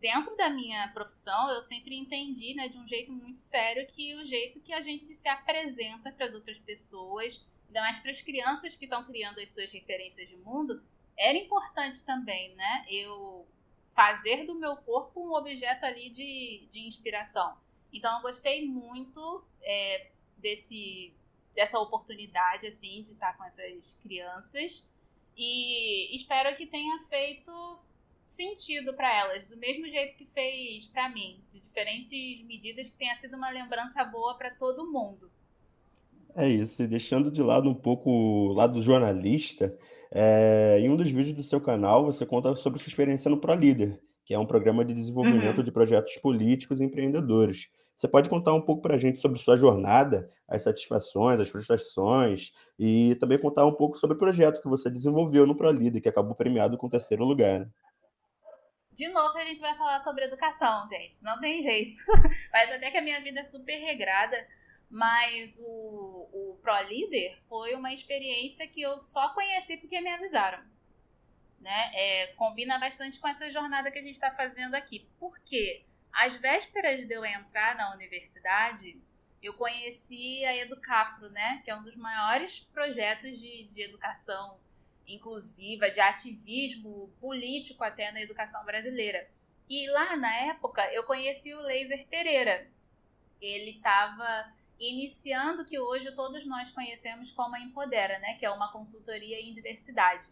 dentro 0.00 0.36
da 0.36 0.50
minha 0.50 0.88
profissão, 0.88 1.50
eu 1.50 1.60
sempre 1.62 1.96
entendi, 1.96 2.54
né, 2.54 2.68
de 2.68 2.78
um 2.78 2.86
jeito 2.86 3.12
muito 3.12 3.40
sério, 3.40 3.86
que 3.88 4.14
o 4.14 4.26
jeito 4.26 4.60
que 4.60 4.72
a 4.72 4.80
gente 4.80 5.04
se 5.04 5.28
apresenta 5.28 6.12
para 6.12 6.26
as 6.26 6.34
outras 6.34 6.58
pessoas, 6.58 7.44
ainda 7.66 7.80
mais 7.80 7.98
para 7.98 8.10
as 8.10 8.22
crianças 8.22 8.76
que 8.76 8.84
estão 8.84 9.04
criando 9.04 9.40
as 9.40 9.50
suas 9.50 9.70
referências 9.72 10.28
de 10.28 10.36
mundo, 10.36 10.82
era 11.18 11.36
importante 11.36 12.04
também, 12.04 12.54
né? 12.54 12.86
Eu 12.88 13.46
fazer 13.94 14.44
do 14.44 14.54
meu 14.54 14.76
corpo 14.76 15.26
um 15.26 15.34
objeto 15.34 15.84
ali 15.86 16.10
de, 16.10 16.68
de 16.70 16.80
inspiração. 16.86 17.56
Então, 17.90 18.14
eu 18.16 18.22
gostei 18.22 18.66
muito 18.66 19.42
é, 19.62 20.10
desse, 20.36 21.14
dessa 21.54 21.78
oportunidade, 21.78 22.66
assim, 22.66 23.02
de 23.02 23.12
estar 23.12 23.34
com 23.38 23.44
essas 23.44 23.96
crianças. 24.02 24.86
E 25.34 26.14
espero 26.14 26.54
que 26.56 26.66
tenha 26.66 26.98
feito 27.08 27.78
sentido 28.28 28.94
para 28.94 29.12
elas, 29.14 29.44
do 29.46 29.56
mesmo 29.56 29.86
jeito 29.88 30.16
que 30.16 30.26
fez 30.26 30.86
para 30.86 31.08
mim, 31.08 31.40
de 31.52 31.60
diferentes 31.60 32.44
medidas 32.46 32.90
que 32.90 32.96
tenha 32.96 33.14
sido 33.16 33.36
uma 33.36 33.50
lembrança 33.50 34.04
boa 34.04 34.36
para 34.36 34.50
todo 34.50 34.90
mundo. 34.90 35.30
É 36.34 36.48
isso, 36.48 36.82
e 36.82 36.86
deixando 36.86 37.30
de 37.30 37.42
lado 37.42 37.68
um 37.68 37.74
pouco 37.74 38.10
o 38.10 38.52
lado 38.52 38.82
jornalista, 38.82 39.76
é, 40.10 40.78
em 40.80 40.90
um 40.90 40.96
dos 40.96 41.10
vídeos 41.10 41.32
do 41.32 41.42
seu 41.42 41.60
canal 41.60 42.04
você 42.04 42.26
conta 42.26 42.54
sobre 42.56 42.78
sua 42.78 42.88
experiência 42.88 43.30
no 43.30 43.38
ProLíder, 43.38 43.98
que 44.24 44.34
é 44.34 44.38
um 44.38 44.46
programa 44.46 44.84
de 44.84 44.92
desenvolvimento 44.92 45.58
uhum. 45.58 45.64
de 45.64 45.72
projetos 45.72 46.16
políticos 46.18 46.80
e 46.80 46.84
empreendedores. 46.84 47.68
Você 47.96 48.06
pode 48.06 48.28
contar 48.28 48.52
um 48.52 48.60
pouco 48.60 48.82
para 48.82 48.96
a 48.96 48.98
gente 48.98 49.18
sobre 49.18 49.38
sua 49.38 49.56
jornada, 49.56 50.30
as 50.46 50.62
satisfações, 50.62 51.40
as 51.40 51.48
frustrações, 51.48 52.52
e 52.78 53.14
também 53.14 53.38
contar 53.38 53.64
um 53.64 53.72
pouco 53.72 53.96
sobre 53.96 54.14
o 54.14 54.18
projeto 54.18 54.60
que 54.60 54.68
você 54.68 54.90
desenvolveu 54.90 55.46
no 55.46 55.56
ProLíder, 55.56 56.02
que 56.02 56.08
acabou 56.08 56.34
premiado 56.34 56.76
com 56.76 56.86
o 56.86 56.90
terceiro 56.90 57.24
lugar. 57.24 57.66
De 58.96 59.08
novo, 59.08 59.36
a 59.36 59.44
gente 59.44 59.60
vai 59.60 59.76
falar 59.76 59.98
sobre 59.98 60.24
educação, 60.24 60.88
gente. 60.88 61.22
Não 61.22 61.38
tem 61.38 61.62
jeito. 61.62 62.00
Mas 62.50 62.72
até 62.72 62.90
que 62.90 62.96
a 62.96 63.02
minha 63.02 63.20
vida 63.20 63.40
é 63.40 63.44
super 63.44 63.76
regrada. 63.76 64.48
Mas 64.90 65.60
o, 65.60 65.66
o 66.32 66.58
Pro 66.62 66.80
Líder 66.88 67.38
foi 67.46 67.74
uma 67.74 67.92
experiência 67.92 68.66
que 68.66 68.80
eu 68.80 68.98
só 68.98 69.34
conheci 69.34 69.76
porque 69.76 70.00
me 70.00 70.08
avisaram. 70.08 70.64
Né? 71.60 71.90
É, 71.92 72.26
combina 72.38 72.78
bastante 72.78 73.20
com 73.20 73.28
essa 73.28 73.50
jornada 73.50 73.90
que 73.90 73.98
a 73.98 74.02
gente 74.02 74.14
está 74.14 74.30
fazendo 74.30 74.74
aqui. 74.74 75.06
Porque 75.20 75.84
às 76.10 76.34
vésperas 76.36 77.06
de 77.06 77.12
eu 77.12 77.22
entrar 77.22 77.76
na 77.76 77.92
universidade, 77.92 78.98
eu 79.42 79.52
conheci 79.52 80.42
a 80.46 80.56
Educafro, 80.56 81.28
né? 81.28 81.60
que 81.62 81.70
é 81.70 81.76
um 81.76 81.82
dos 81.82 81.96
maiores 81.96 82.60
projetos 82.72 83.38
de, 83.38 83.64
de 83.74 83.82
educação 83.82 84.58
inclusiva, 85.06 85.90
de 85.90 86.00
ativismo 86.00 87.10
político 87.20 87.84
até 87.84 88.10
na 88.12 88.20
educação 88.20 88.64
brasileira. 88.64 89.28
E 89.68 89.88
lá 89.90 90.16
na 90.16 90.34
época 90.48 90.82
eu 90.92 91.04
conheci 91.04 91.52
o 91.54 91.60
Laser 91.60 92.06
Pereira. 92.08 92.68
Ele 93.40 93.72
estava 93.72 94.52
iniciando 94.78 95.62
o 95.62 95.64
que 95.64 95.78
hoje 95.78 96.12
todos 96.12 96.46
nós 96.46 96.70
conhecemos 96.70 97.30
como 97.32 97.54
a 97.54 97.60
Empodera, 97.60 98.18
né, 98.18 98.34
que 98.34 98.44
é 98.44 98.50
uma 98.50 98.70
consultoria 98.70 99.40
em 99.40 99.52
diversidade. 99.52 100.26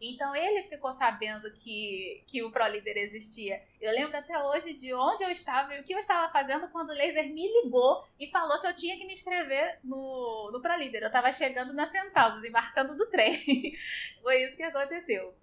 Então 0.00 0.34
ele 0.34 0.62
ficou 0.62 0.92
sabendo 0.94 1.52
que, 1.52 2.24
que 2.26 2.42
o 2.42 2.50
ProLíder 2.50 2.96
existia. 2.96 3.62
Eu 3.78 3.92
lembro 3.92 4.16
até 4.16 4.42
hoje 4.42 4.72
de 4.72 4.94
onde 4.94 5.22
eu 5.22 5.30
estava 5.30 5.74
e 5.74 5.80
o 5.80 5.84
que 5.84 5.92
eu 5.92 5.98
estava 5.98 6.32
fazendo 6.32 6.68
quando 6.70 6.88
o 6.88 6.94
Laser 6.94 7.28
me 7.28 7.46
ligou 7.62 8.02
e 8.18 8.26
falou 8.28 8.58
que 8.60 8.66
eu 8.66 8.74
tinha 8.74 8.96
que 8.96 9.04
me 9.04 9.12
inscrever 9.12 9.78
no, 9.84 10.50
no 10.52 10.62
ProLíder. 10.62 11.02
Eu 11.02 11.08
estava 11.08 11.30
chegando 11.30 11.74
na 11.74 11.86
central, 11.86 12.32
desembarcando 12.36 12.96
do 12.96 13.06
trem. 13.10 13.74
Foi 14.22 14.42
isso 14.42 14.56
que 14.56 14.62
aconteceu. 14.62 15.34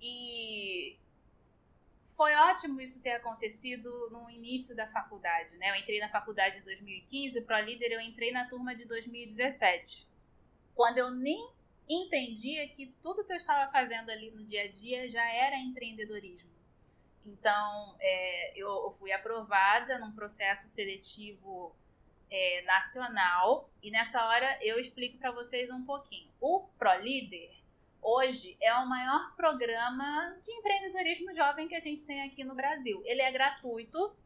E 0.00 0.96
foi 2.16 2.34
ótimo 2.34 2.80
isso 2.80 3.02
ter 3.02 3.12
acontecido 3.12 4.08
no 4.10 4.30
início 4.30 4.74
da 4.74 4.86
faculdade, 4.86 5.54
né? 5.58 5.70
Eu 5.70 5.74
entrei 5.74 6.00
na 6.00 6.08
faculdade 6.08 6.58
em 6.58 6.62
2015, 6.62 7.42
ProLíder 7.42 7.92
eu 7.92 8.00
entrei 8.00 8.32
na 8.32 8.48
turma 8.48 8.74
de 8.74 8.86
2017. 8.86 10.08
Quando 10.74 10.96
eu 10.96 11.10
nem 11.10 11.50
entendia 11.88 12.68
que 12.68 12.86
tudo 13.02 13.24
que 13.24 13.32
eu 13.32 13.36
estava 13.36 13.70
fazendo 13.70 14.10
ali 14.10 14.30
no 14.30 14.44
dia 14.44 14.64
a 14.64 14.68
dia 14.68 15.08
já 15.10 15.24
era 15.24 15.56
empreendedorismo. 15.56 16.50
Então, 17.24 17.96
é, 18.00 18.52
eu, 18.56 18.90
fui 18.98 19.12
aprovada 19.12 19.98
num 19.98 20.12
processo 20.12 20.68
seletivo 20.68 21.74
é, 22.30 22.62
nacional 22.62 23.68
e 23.82 23.90
nessa 23.90 24.24
hora 24.24 24.58
eu 24.62 24.78
explico 24.78 25.18
para 25.18 25.32
vocês 25.32 25.70
um 25.70 25.84
pouquinho. 25.84 26.30
O 26.40 26.68
ProLíder 26.78 27.52
hoje 28.00 28.56
é 28.60 28.72
o 28.74 28.88
maior 28.88 29.34
programa 29.34 30.36
de 30.44 30.52
empreendedorismo 30.52 31.34
jovem 31.34 31.66
que 31.68 31.74
a 31.74 31.80
gente 31.80 32.04
tem 32.04 32.22
aqui 32.22 32.44
no 32.44 32.54
Brasil. 32.54 33.02
Ele 33.04 33.22
é 33.22 33.32
gratuito 33.32 34.16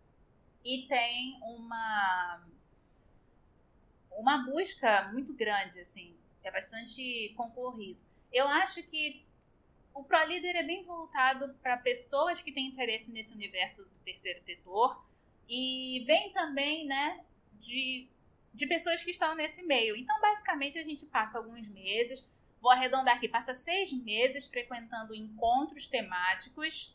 e 0.65 0.87
tem 0.87 1.39
uma 1.43 2.43
uma 4.13 4.45
busca 4.45 5.09
muito 5.13 5.33
grande 5.33 5.81
assim 5.81 6.20
é 6.45 6.51
bastante 6.51 7.33
concorrido. 7.37 7.99
Eu 8.33 8.47
acho 8.49 8.83
que 8.85 9.25
o 9.95 10.05
ProLíder 10.05 10.57
é 10.57 10.63
bem 10.63 10.85
voltado 10.85 11.55
para 11.63 11.77
pessoas 11.77 12.41
que 12.41 12.53
têm 12.53 12.69
interesse 12.69 13.11
nesse 13.11 13.35
universo 13.35 13.85
do 13.85 13.99
terceiro 14.05 14.41
setor 14.41 15.05
e 15.49 16.05
vem 16.07 16.33
também, 16.33 16.87
né, 16.87 17.25
de, 17.61 18.09
de 18.55 18.67
pessoas 18.67 19.03
que 19.03 19.11
estão 19.11 19.35
nesse 19.35 19.63
meio. 19.63 19.97
Então, 19.97 20.19
basicamente, 20.21 20.79
a 20.79 20.83
gente 20.83 21.05
passa 21.07 21.39
alguns 21.39 21.67
meses, 21.69 22.27
vou 22.61 22.71
arredondar 22.71 23.17
aqui, 23.17 23.29
passa 23.29 23.53
seis 23.53 23.93
meses 23.93 24.49
frequentando 24.49 25.15
encontros 25.15 25.89
temáticos 25.89 26.95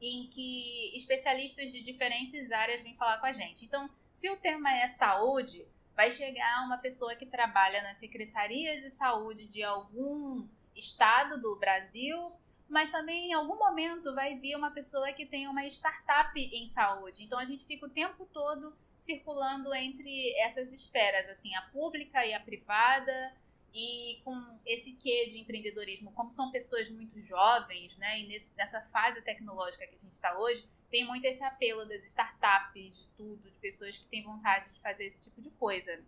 em 0.00 0.28
que 0.28 0.96
especialistas 0.96 1.72
de 1.72 1.82
diferentes 1.82 2.52
áreas 2.52 2.82
vêm 2.82 2.94
falar 2.96 3.18
com 3.18 3.26
a 3.26 3.32
gente. 3.32 3.64
Então, 3.64 3.90
se 4.12 4.30
o 4.30 4.36
tema 4.36 4.72
é 4.72 4.88
saúde, 4.88 5.66
vai 5.96 6.10
chegar 6.10 6.64
uma 6.64 6.78
pessoa 6.78 7.14
que 7.14 7.26
trabalha 7.26 7.82
na 7.82 7.94
Secretaria 7.94 8.80
de 8.80 8.90
Saúde 8.90 9.46
de 9.46 9.62
algum 9.62 10.46
estado 10.74 11.40
do 11.40 11.56
Brasil, 11.56 12.32
mas 12.68 12.90
também 12.90 13.30
em 13.30 13.32
algum 13.32 13.56
momento 13.56 14.14
vai 14.14 14.34
vir 14.36 14.56
uma 14.56 14.70
pessoa 14.70 15.12
que 15.12 15.26
tem 15.26 15.46
uma 15.46 15.64
startup 15.66 16.38
em 16.38 16.66
saúde. 16.66 17.22
Então 17.22 17.38
a 17.38 17.44
gente 17.44 17.64
fica 17.64 17.86
o 17.86 17.90
tempo 17.90 18.26
todo 18.32 18.74
circulando 18.98 19.74
entre 19.74 20.34
essas 20.40 20.72
esferas, 20.72 21.28
assim, 21.28 21.54
a 21.54 21.62
pública 21.62 22.24
e 22.24 22.32
a 22.32 22.40
privada, 22.40 23.32
e 23.74 24.20
com 24.24 24.40
esse 24.64 24.92
quê 24.92 25.26
de 25.28 25.40
empreendedorismo, 25.40 26.12
como 26.12 26.30
são 26.30 26.52
pessoas 26.52 26.88
muito 26.88 27.20
jovens, 27.20 27.96
né, 27.98 28.20
e 28.20 28.26
nesse, 28.28 28.56
nessa 28.56 28.80
fase 28.92 29.20
tecnológica 29.22 29.84
que 29.86 29.96
a 29.96 29.98
gente 29.98 30.14
está 30.14 30.38
hoje, 30.38 30.64
tem 30.90 31.04
muito 31.04 31.24
esse 31.24 31.42
apelo 31.42 31.84
das 31.84 32.04
startups, 32.06 32.96
de 32.96 33.06
tudo, 33.16 33.50
de 33.50 33.58
pessoas 33.58 33.98
que 33.98 34.04
têm 34.06 34.22
vontade 34.22 34.72
de 34.72 34.80
fazer 34.80 35.04
esse 35.06 35.24
tipo 35.24 35.42
de 35.42 35.50
coisa. 35.50 36.00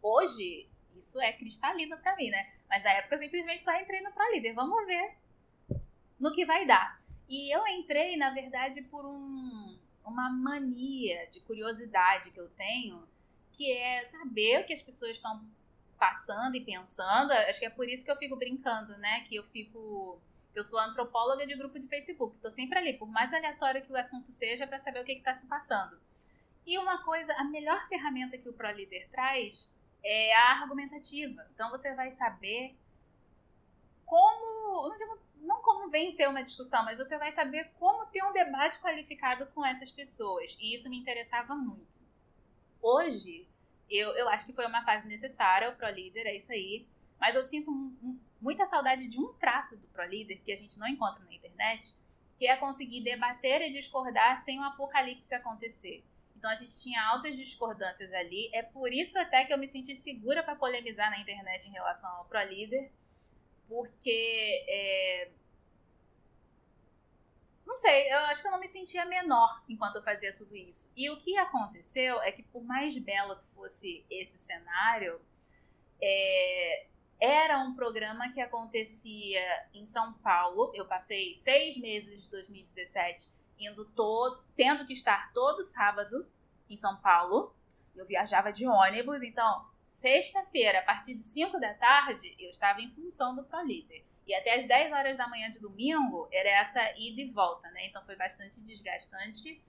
Hoje, 0.00 0.68
isso 0.96 1.20
é 1.20 1.32
cristalino 1.32 1.98
para 1.98 2.14
mim, 2.14 2.30
né? 2.30 2.52
Mas 2.68 2.84
na 2.84 2.90
época 2.92 3.16
eu 3.16 3.18
simplesmente 3.18 3.64
só 3.64 3.74
entrei 3.74 4.00
no 4.00 4.12
ProLíder. 4.12 4.54
Vamos 4.54 4.86
ver 4.86 5.16
no 6.20 6.32
que 6.32 6.44
vai 6.44 6.64
dar. 6.66 7.02
E 7.28 7.52
eu 7.52 7.66
entrei, 7.66 8.16
na 8.16 8.30
verdade, 8.30 8.82
por 8.82 9.04
um, 9.04 9.76
uma 10.04 10.30
mania 10.30 11.26
de 11.26 11.40
curiosidade 11.40 12.30
que 12.30 12.38
eu 12.38 12.48
tenho, 12.50 13.02
que 13.54 13.72
é 13.72 14.04
saber 14.04 14.60
o 14.60 14.66
que 14.66 14.74
as 14.74 14.82
pessoas 14.82 15.16
estão 15.16 15.44
passando 16.02 16.56
e 16.56 16.64
pensando. 16.64 17.30
Acho 17.30 17.60
que 17.60 17.66
é 17.66 17.70
por 17.70 17.88
isso 17.88 18.04
que 18.04 18.10
eu 18.10 18.16
fico 18.16 18.34
brincando, 18.34 18.98
né? 18.98 19.20
Que 19.28 19.36
eu 19.36 19.44
fico 19.44 20.20
eu 20.52 20.64
sou 20.64 20.80
antropóloga 20.80 21.46
de 21.46 21.54
grupo 21.54 21.78
de 21.78 21.86
Facebook, 21.86 22.34
estou 22.34 22.50
sempre 22.50 22.76
ali, 22.76 22.92
por 22.98 23.08
mais 23.08 23.32
aleatório 23.32 23.80
que 23.80 23.92
o 23.92 23.96
assunto 23.96 24.30
seja, 24.32 24.66
para 24.66 24.80
saber 24.80 25.00
o 25.00 25.04
que 25.04 25.12
está 25.12 25.34
se 25.34 25.46
passando. 25.46 25.98
E 26.66 26.76
uma 26.76 27.02
coisa, 27.04 27.32
a 27.34 27.44
melhor 27.44 27.88
ferramenta 27.88 28.36
que 28.36 28.48
o 28.48 28.52
ProLíder 28.52 29.08
traz 29.10 29.72
é 30.04 30.34
a 30.34 30.60
argumentativa. 30.60 31.46
Então 31.54 31.70
você 31.70 31.94
vai 31.94 32.10
saber 32.12 32.76
como, 34.04 34.88
não, 34.88 34.98
digo, 34.98 35.18
não 35.36 35.62
como 35.62 35.88
vencer 35.88 36.28
uma 36.28 36.42
discussão, 36.42 36.84
mas 36.84 36.98
você 36.98 37.16
vai 37.16 37.32
saber 37.32 37.70
como 37.78 38.06
ter 38.06 38.22
um 38.24 38.32
debate 38.32 38.78
qualificado 38.80 39.46
com 39.54 39.64
essas 39.64 39.90
pessoas. 39.90 40.54
E 40.60 40.74
isso 40.74 40.90
me 40.90 40.98
interessava 40.98 41.54
muito. 41.54 41.86
Hoje, 42.82 43.48
eu, 43.88 44.10
eu 44.10 44.28
acho 44.28 44.46
que 44.46 44.52
foi 44.52 44.66
uma 44.66 44.84
fase 44.84 45.06
necessária, 45.06 45.70
o 45.70 45.76
ProLíder, 45.76 46.26
é 46.26 46.36
isso 46.36 46.52
aí. 46.52 46.86
Mas 47.20 47.34
eu 47.34 47.42
sinto 47.42 47.70
muita 48.40 48.66
saudade 48.66 49.06
de 49.08 49.20
um 49.20 49.32
traço 49.34 49.76
do 49.76 49.86
ProLíder 49.88 50.42
que 50.42 50.52
a 50.52 50.56
gente 50.56 50.78
não 50.78 50.88
encontra 50.88 51.24
na 51.24 51.34
internet, 51.34 51.94
que 52.38 52.46
é 52.46 52.56
conseguir 52.56 53.02
debater 53.02 53.62
e 53.62 53.72
discordar 53.72 54.36
sem 54.36 54.58
o 54.58 54.64
apocalipse 54.64 55.32
acontecer. 55.34 56.02
Então 56.36 56.50
a 56.50 56.56
gente 56.56 56.82
tinha 56.82 57.00
altas 57.00 57.36
discordâncias 57.36 58.12
ali. 58.12 58.50
É 58.52 58.62
por 58.62 58.92
isso 58.92 59.16
até 59.16 59.44
que 59.44 59.52
eu 59.52 59.58
me 59.58 59.68
senti 59.68 59.94
segura 59.94 60.42
para 60.42 60.56
polemizar 60.56 61.08
na 61.08 61.20
internet 61.20 61.68
em 61.68 61.70
relação 61.70 62.10
ao 62.16 62.24
ProLíder, 62.24 62.90
porque 63.68 64.64
é... 64.68 65.30
não 67.72 67.78
sei, 67.78 68.12
eu 68.12 68.18
acho 68.26 68.42
que 68.42 68.48
eu 68.48 68.52
não 68.52 68.60
me 68.60 68.68
sentia 68.68 69.02
menor 69.06 69.62
enquanto 69.66 69.96
eu 69.96 70.02
fazia 70.02 70.30
tudo 70.36 70.54
isso. 70.54 70.92
E 70.94 71.08
o 71.08 71.18
que 71.18 71.38
aconteceu 71.38 72.20
é 72.20 72.30
que 72.30 72.42
por 72.42 72.62
mais 72.62 72.96
belo 72.98 73.34
que 73.36 73.46
fosse 73.54 74.04
esse 74.10 74.36
cenário, 74.36 75.18
é, 76.00 76.86
era 77.18 77.60
um 77.60 77.74
programa 77.74 78.30
que 78.30 78.42
acontecia 78.42 79.40
em 79.72 79.86
São 79.86 80.12
Paulo. 80.12 80.70
Eu 80.74 80.84
passei 80.84 81.34
seis 81.34 81.78
meses 81.78 82.22
de 82.22 82.28
2017 82.28 83.30
indo 83.58 83.86
todo, 83.86 84.44
tendo 84.54 84.86
que 84.86 84.92
estar 84.92 85.32
todo 85.32 85.64
sábado 85.64 86.26
em 86.68 86.76
São 86.76 86.98
Paulo. 86.98 87.54
Eu 87.96 88.04
viajava 88.04 88.52
de 88.52 88.66
ônibus, 88.66 89.22
então 89.22 89.66
sexta-feira, 89.88 90.80
a 90.80 90.82
partir 90.82 91.14
de 91.14 91.24
5 91.24 91.58
da 91.58 91.72
tarde, 91.72 92.36
eu 92.38 92.50
estava 92.50 92.82
em 92.82 92.90
função 92.90 93.34
do 93.34 93.44
ProLíder. 93.44 94.04
E 94.26 94.34
até 94.34 94.60
as 94.60 94.68
10 94.68 94.92
horas 94.92 95.16
da 95.16 95.28
manhã 95.28 95.50
de 95.50 95.58
domingo 95.58 96.28
era 96.32 96.48
essa 96.48 96.80
ida 96.98 97.20
e 97.20 97.30
volta, 97.30 97.68
né? 97.70 97.86
Então 97.86 98.04
foi 98.04 98.16
bastante 98.16 98.58
desgastante. 98.60 99.60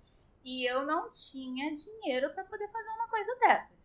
E 0.43 0.69
eu 0.69 0.85
não 0.85 1.09
tinha 1.09 1.73
dinheiro 1.73 2.29
para 2.33 2.43
poder 2.43 2.67
fazer 2.69 2.89
uma 2.89 3.07
coisa 3.07 3.35
dessas. 3.39 3.77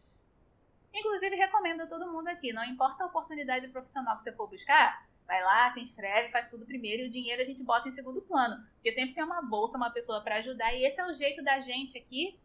Inclusive, 0.92 1.36
recomendo 1.36 1.82
a 1.82 1.86
todo 1.86 2.10
mundo 2.10 2.28
aqui, 2.28 2.52
não 2.52 2.64
importa 2.64 3.04
a 3.04 3.06
oportunidade 3.06 3.68
profissional 3.68 4.16
que 4.18 4.24
você 4.24 4.32
for 4.32 4.48
buscar, 4.48 5.06
vai 5.26 5.42
lá, 5.42 5.70
se 5.70 5.80
inscreve, 5.80 6.30
faz 6.30 6.48
tudo 6.48 6.64
primeiro 6.64 7.02
e 7.02 7.06
o 7.06 7.10
dinheiro 7.10 7.42
a 7.42 7.44
gente 7.44 7.62
bota 7.62 7.88
em 7.88 7.92
segundo 7.92 8.22
plano. 8.22 8.64
Porque 8.74 8.90
sempre 8.90 9.14
tem 9.14 9.22
uma 9.22 9.42
bolsa, 9.42 9.76
uma 9.76 9.90
pessoa 9.90 10.22
para 10.22 10.36
ajudar, 10.36 10.74
e 10.74 10.84
esse 10.84 11.00
é 11.00 11.06
o 11.06 11.14
jeito 11.14 11.42
da 11.44 11.58
gente 11.60 11.98
aqui, 11.98 12.38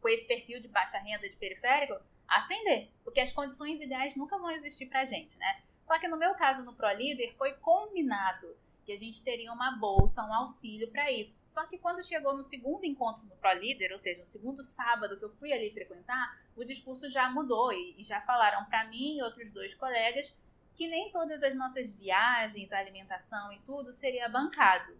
com 0.00 0.08
esse 0.08 0.26
perfil 0.26 0.60
de 0.60 0.68
baixa 0.68 0.98
renda 0.98 1.28
de 1.28 1.36
periférico, 1.36 1.98
ascender. 2.28 2.88
Porque 3.02 3.20
as 3.20 3.32
condições 3.32 3.80
ideais 3.80 4.14
nunca 4.14 4.38
vão 4.38 4.50
existir 4.50 4.86
pra 4.86 5.04
gente, 5.04 5.36
né? 5.38 5.62
Só 5.88 5.98
que 5.98 6.06
no 6.06 6.18
meu 6.18 6.34
caso, 6.34 6.62
no 6.64 6.74
ProLíder, 6.74 7.34
foi 7.38 7.54
combinado 7.54 8.54
que 8.84 8.92
a 8.92 8.98
gente 8.98 9.24
teria 9.24 9.50
uma 9.50 9.70
bolsa, 9.70 10.22
um 10.22 10.34
auxílio 10.34 10.90
para 10.90 11.10
isso. 11.10 11.46
Só 11.48 11.64
que 11.64 11.78
quando 11.78 12.04
chegou 12.04 12.36
no 12.36 12.44
segundo 12.44 12.84
encontro 12.84 13.24
do 13.24 13.34
Pro 13.36 13.54
Líder, 13.54 13.92
ou 13.92 13.98
seja, 13.98 14.20
no 14.20 14.26
segundo 14.26 14.62
sábado 14.62 15.16
que 15.16 15.24
eu 15.24 15.34
fui 15.36 15.50
ali 15.50 15.70
frequentar, 15.70 16.38
o 16.54 16.62
discurso 16.62 17.10
já 17.10 17.30
mudou 17.30 17.72
e, 17.72 17.94
e 17.96 18.04
já 18.04 18.20
falaram 18.20 18.66
para 18.66 18.84
mim 18.84 19.16
e 19.16 19.22
outros 19.22 19.50
dois 19.50 19.74
colegas 19.74 20.36
que 20.74 20.86
nem 20.86 21.10
todas 21.10 21.42
as 21.42 21.56
nossas 21.56 21.90
viagens, 21.94 22.70
alimentação 22.70 23.50
e 23.50 23.58
tudo 23.60 23.90
seria 23.90 24.28
bancado. 24.28 24.94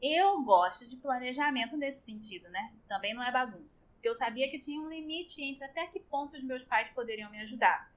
Eu 0.00 0.42
gosto 0.42 0.88
de 0.88 0.96
planejamento 0.96 1.76
nesse 1.76 2.06
sentido, 2.06 2.48
né? 2.48 2.72
Também 2.88 3.12
não 3.12 3.22
é 3.22 3.30
bagunça. 3.30 3.84
Porque 3.92 4.08
eu 4.08 4.14
sabia 4.14 4.50
que 4.50 4.58
tinha 4.58 4.80
um 4.80 4.88
limite 4.88 5.42
entre 5.42 5.62
até 5.62 5.86
que 5.88 6.00
ponto 6.00 6.38
os 6.38 6.42
meus 6.42 6.62
pais 6.62 6.90
poderiam 6.94 7.30
me 7.30 7.42
ajudar. 7.42 7.92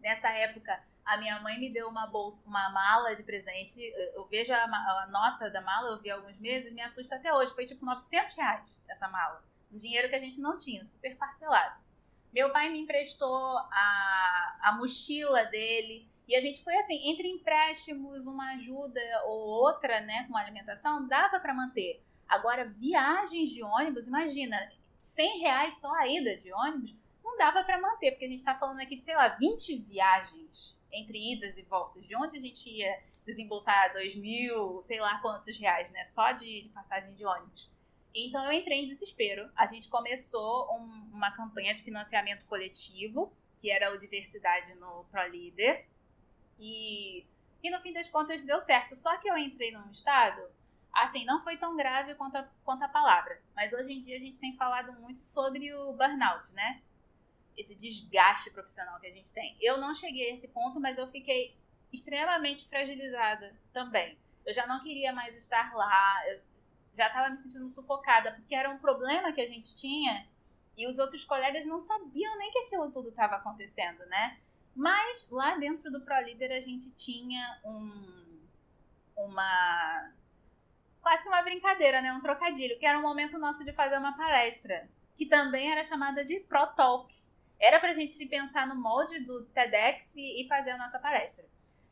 Nessa 0.00 0.30
época, 0.30 0.82
a 1.04 1.16
minha 1.18 1.38
mãe 1.40 1.58
me 1.58 1.70
deu 1.70 1.88
uma 1.88 2.06
bolsa, 2.06 2.46
uma 2.48 2.70
mala 2.70 3.14
de 3.14 3.22
presente. 3.22 3.80
Eu 4.14 4.24
vejo 4.26 4.52
a, 4.52 4.64
a, 4.64 5.06
nota 5.10 5.50
da 5.50 5.60
mala, 5.60 5.90
eu 5.90 6.00
vi 6.00 6.10
há 6.10 6.14
alguns 6.14 6.38
meses, 6.38 6.72
me 6.72 6.80
assusta 6.80 7.16
até 7.16 7.32
hoje. 7.32 7.54
Foi 7.54 7.66
tipo 7.66 7.84
900 7.84 8.34
reais 8.34 8.64
essa 8.88 9.08
mala. 9.08 9.42
Um 9.72 9.78
dinheiro 9.78 10.08
que 10.08 10.14
a 10.14 10.20
gente 10.20 10.40
não 10.40 10.56
tinha, 10.56 10.82
super 10.84 11.16
parcelado. 11.16 11.78
Meu 12.32 12.50
pai 12.50 12.70
me 12.70 12.80
emprestou 12.80 13.58
a, 13.58 14.58
a 14.62 14.76
mochila 14.78 15.44
dele. 15.46 16.08
E 16.26 16.34
a 16.34 16.40
gente 16.40 16.64
foi 16.64 16.74
assim, 16.76 17.10
entre 17.10 17.28
empréstimos, 17.28 18.26
uma 18.26 18.54
ajuda 18.54 19.00
ou 19.26 19.38
outra, 19.40 20.00
né, 20.00 20.26
com 20.26 20.36
alimentação, 20.36 21.06
dava 21.06 21.38
para 21.38 21.52
manter. 21.52 22.02
Agora, 22.26 22.64
viagens 22.64 23.50
de 23.50 23.62
ônibus, 23.62 24.08
imagina, 24.08 24.56
100 24.98 25.40
reais 25.40 25.80
só 25.80 25.92
a 25.94 26.08
ida 26.08 26.34
de 26.38 26.50
ônibus, 26.50 26.94
não 27.22 27.36
dava 27.36 27.62
para 27.62 27.78
manter, 27.78 28.12
porque 28.12 28.24
a 28.24 28.28
gente 28.28 28.38
está 28.38 28.54
falando 28.54 28.80
aqui 28.80 28.96
de, 28.96 29.04
sei 29.04 29.14
lá, 29.14 29.28
20 29.28 29.76
viagens 29.82 30.73
entre 30.94 31.34
idas 31.34 31.56
e 31.58 31.62
voltas, 31.62 32.06
de 32.06 32.16
onde 32.16 32.38
a 32.38 32.40
gente 32.40 32.68
ia 32.68 33.02
desembolsar 33.26 33.92
dois 33.92 34.14
mil, 34.14 34.82
sei 34.82 35.00
lá 35.00 35.18
quantos 35.20 35.58
reais, 35.58 35.90
né? 35.90 36.04
Só 36.04 36.32
de, 36.32 36.62
de 36.62 36.68
passagem 36.70 37.14
de 37.14 37.24
ônibus. 37.24 37.70
Então 38.14 38.44
eu 38.44 38.52
entrei 38.52 38.84
em 38.84 38.88
desespero. 38.88 39.50
A 39.56 39.66
gente 39.66 39.88
começou 39.88 40.70
um, 40.72 41.10
uma 41.12 41.32
campanha 41.32 41.74
de 41.74 41.82
financiamento 41.82 42.44
coletivo, 42.44 43.32
que 43.60 43.70
era 43.70 43.92
o 43.92 43.98
Diversidade 43.98 44.74
no 44.74 45.04
ProLíder. 45.10 45.86
E, 46.60 47.26
e 47.62 47.70
no 47.70 47.80
fim 47.80 47.92
das 47.92 48.08
contas 48.08 48.44
deu 48.44 48.60
certo. 48.60 48.94
Só 48.96 49.16
que 49.16 49.28
eu 49.28 49.36
entrei 49.36 49.72
num 49.72 49.90
estado, 49.90 50.42
assim, 50.92 51.24
não 51.24 51.42
foi 51.42 51.56
tão 51.56 51.76
grave 51.76 52.14
quanto 52.14 52.36
a, 52.36 52.48
quanto 52.64 52.84
a 52.84 52.88
palavra. 52.88 53.40
Mas 53.56 53.72
hoje 53.72 53.92
em 53.92 54.02
dia 54.02 54.16
a 54.16 54.20
gente 54.20 54.36
tem 54.36 54.54
falado 54.56 54.92
muito 55.00 55.24
sobre 55.24 55.74
o 55.74 55.92
burnout, 55.92 56.52
né? 56.52 56.82
Esse 57.56 57.74
desgaste 57.74 58.50
profissional 58.50 58.98
que 59.00 59.06
a 59.06 59.12
gente 59.12 59.32
tem. 59.32 59.56
Eu 59.60 59.78
não 59.78 59.94
cheguei 59.94 60.30
a 60.30 60.34
esse 60.34 60.48
ponto, 60.48 60.80
mas 60.80 60.98
eu 60.98 61.06
fiquei 61.08 61.56
extremamente 61.92 62.68
fragilizada 62.68 63.54
também. 63.72 64.18
Eu 64.44 64.52
já 64.52 64.66
não 64.66 64.82
queria 64.82 65.12
mais 65.12 65.34
estar 65.36 65.74
lá, 65.74 66.22
eu 66.28 66.40
já 66.96 67.06
estava 67.06 67.30
me 67.30 67.38
sentindo 67.38 67.70
sufocada, 67.70 68.32
porque 68.32 68.54
era 68.54 68.70
um 68.70 68.78
problema 68.78 69.32
que 69.32 69.40
a 69.40 69.48
gente 69.48 69.74
tinha 69.76 70.26
e 70.76 70.86
os 70.86 70.98
outros 70.98 71.24
colegas 71.24 71.64
não 71.64 71.80
sabiam 71.82 72.36
nem 72.36 72.50
que 72.50 72.58
aquilo 72.58 72.90
tudo 72.90 73.08
estava 73.08 73.36
acontecendo, 73.36 74.04
né? 74.06 74.38
Mas 74.74 75.28
lá 75.30 75.56
dentro 75.56 75.90
do 75.90 76.00
ProLíder 76.00 76.50
a 76.50 76.60
gente 76.60 76.90
tinha 76.90 77.60
um, 77.64 78.40
uma. 79.16 80.10
quase 81.00 81.22
que 81.22 81.28
uma 81.28 81.42
brincadeira, 81.42 82.02
né? 82.02 82.12
Um 82.12 82.20
trocadilho, 82.20 82.78
que 82.78 82.86
era 82.86 82.98
um 82.98 83.02
momento 83.02 83.38
nosso 83.38 83.64
de 83.64 83.72
fazer 83.72 83.96
uma 83.98 84.16
palestra, 84.16 84.88
que 85.16 85.26
também 85.26 85.70
era 85.70 85.84
chamada 85.84 86.24
de 86.24 86.40
Pro 86.40 86.66
Talk. 86.74 87.14
Era 87.60 87.80
pra 87.80 87.94
gente 87.94 88.24
pensar 88.26 88.66
no 88.66 88.74
molde 88.74 89.20
do 89.20 89.44
TEDx 89.46 90.12
e 90.16 90.46
fazer 90.48 90.72
a 90.72 90.78
nossa 90.78 90.98
palestra. 90.98 91.46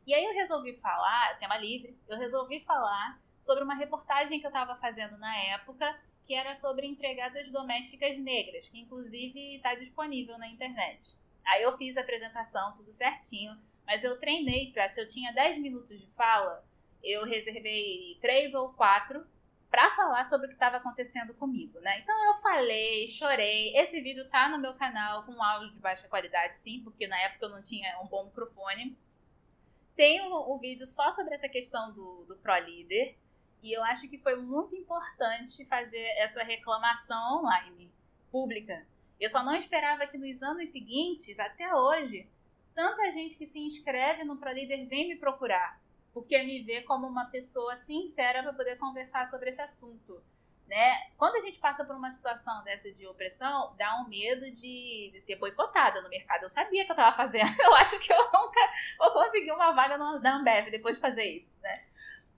E 0.07 0.13
aí 0.13 0.25
eu 0.25 0.35
resolvi 0.35 0.75
falar, 0.79 1.39
tema 1.39 1.57
livre, 1.57 1.97
eu 2.09 2.19
resolvi 2.19 2.61
falar 2.61 3.21
sobre 3.41 3.63
uma 3.63 3.75
reportagem 3.75 4.41
que 4.41 4.47
eu 4.47 4.51
estava 4.51 4.75
fazendo 4.77 5.17
na 5.19 5.37
época, 5.37 5.97
que 6.27 6.35
era 6.35 6.57
sobre 6.57 6.87
empregadas 6.87 7.51
domésticas 7.51 8.19
negras, 8.19 8.69
que 8.69 8.81
inclusive 8.81 9.57
está 9.57 9.75
disponível 9.75 10.39
na 10.39 10.49
internet. 10.49 11.17
Aí 11.47 11.63
eu 11.63 11.77
fiz 11.77 11.97
a 11.97 12.01
apresentação, 12.01 12.77
tudo 12.77 12.93
certinho, 12.93 13.57
mas 13.87 14.05
eu 14.05 14.19
treinei 14.19 14.73
para, 14.73 14.89
se 14.89 15.01
eu 15.01 15.09
tinha 15.09 15.33
10 15.33 15.59
minutos 15.61 16.01
de 16.01 16.07
fala, 16.13 16.65
eu 17.03 17.25
reservei 17.25 18.17
3 18.21 18.55
ou 18.55 18.73
4 18.73 19.25
para 19.73 19.91
falar 19.97 20.27
sobre 20.27 20.45
o 20.45 20.49
que 20.51 20.55
estava 20.55 20.77
acontecendo 20.77 21.33
comigo, 21.33 21.81
né? 21.81 22.01
Então 22.01 22.15
eu 22.27 22.43
falei, 22.43 23.09
chorei. 23.09 23.75
Esse 23.75 24.03
vídeo 24.03 24.29
tá 24.29 24.47
no 24.51 24.59
meu 24.59 24.75
canal 24.75 25.25
com 25.25 25.43
áudio 25.43 25.73
de 25.73 25.79
baixa 25.79 26.07
qualidade, 26.09 26.59
sim, 26.59 26.83
porque 26.85 27.07
na 27.07 27.19
época 27.19 27.47
eu 27.47 27.49
não 27.49 27.63
tinha 27.63 27.99
um 28.03 28.07
bom 28.07 28.27
microfone. 28.27 28.95
Tem 29.97 30.21
o, 30.21 30.35
o 30.35 30.59
vídeo 30.59 30.87
só 30.87 31.11
sobre 31.11 31.35
essa 31.35 31.49
questão 31.49 31.91
do, 31.91 32.23
do 32.29 32.37
Pro 32.37 32.55
Líder. 32.59 33.17
E 33.63 33.75
eu 33.75 33.83
acho 33.85 34.11
que 34.11 34.19
foi 34.19 34.37
muito 34.37 34.77
importante 34.77 35.65
fazer 35.65 36.05
essa 36.19 36.43
reclamação 36.43 37.39
online, 37.39 37.91
pública. 38.31 38.87
Eu 39.19 39.31
só 39.31 39.43
não 39.43 39.55
esperava 39.55 40.07
que 40.07 40.19
nos 40.19 40.43
anos 40.43 40.69
seguintes, 40.69 41.39
até 41.39 41.75
hoje, 41.75 42.29
tanta 42.75 43.11
gente 43.13 43.37
que 43.37 43.47
se 43.47 43.59
inscreve 43.59 44.23
no 44.23 44.37
ProLíder 44.37 44.87
vem 44.87 45.09
me 45.09 45.17
procurar, 45.17 45.81
porque 46.13 46.43
me 46.43 46.63
vê 46.63 46.83
como 46.83 47.07
uma 47.07 47.27
pessoa 47.27 47.77
sincera 47.77 48.43
para 48.43 48.53
poder 48.53 48.77
conversar 48.79 49.29
sobre 49.31 49.51
esse 49.51 49.61
assunto. 49.61 50.23
Né? 50.67 51.11
Quando 51.19 51.37
a 51.37 51.41
gente 51.41 51.59
passa 51.59 51.85
por 51.85 51.95
uma 51.95 52.11
situação 52.11 52.63
dessa 52.65 52.91
de 52.93 53.07
opressão, 53.07 53.75
dá 53.77 54.01
um 54.01 54.09
medo 54.09 54.51
de, 54.51 55.11
de 55.13 55.21
ser 55.21 55.37
boicotada 55.37 56.01
no 56.01 56.09
mercado. 56.09 56.45
Eu 56.45 56.49
sabia 56.49 56.85
que 56.85 56.91
eu 56.91 56.95
estava 56.95 57.15
fazendo. 57.15 57.55
Eu 57.61 57.75
acho 57.75 57.99
que 57.99 58.13
eu 58.13 58.25
nunca 58.33 58.61
vou 58.99 59.13
conseguir 59.13 59.53
uma 59.53 59.73
vaga 59.73 59.99
na 59.99 60.37
Ambev 60.37 60.71
depois 60.71 60.97
de 60.97 61.03
fazer 61.03 61.25
isso, 61.25 61.61
né? 61.61 61.85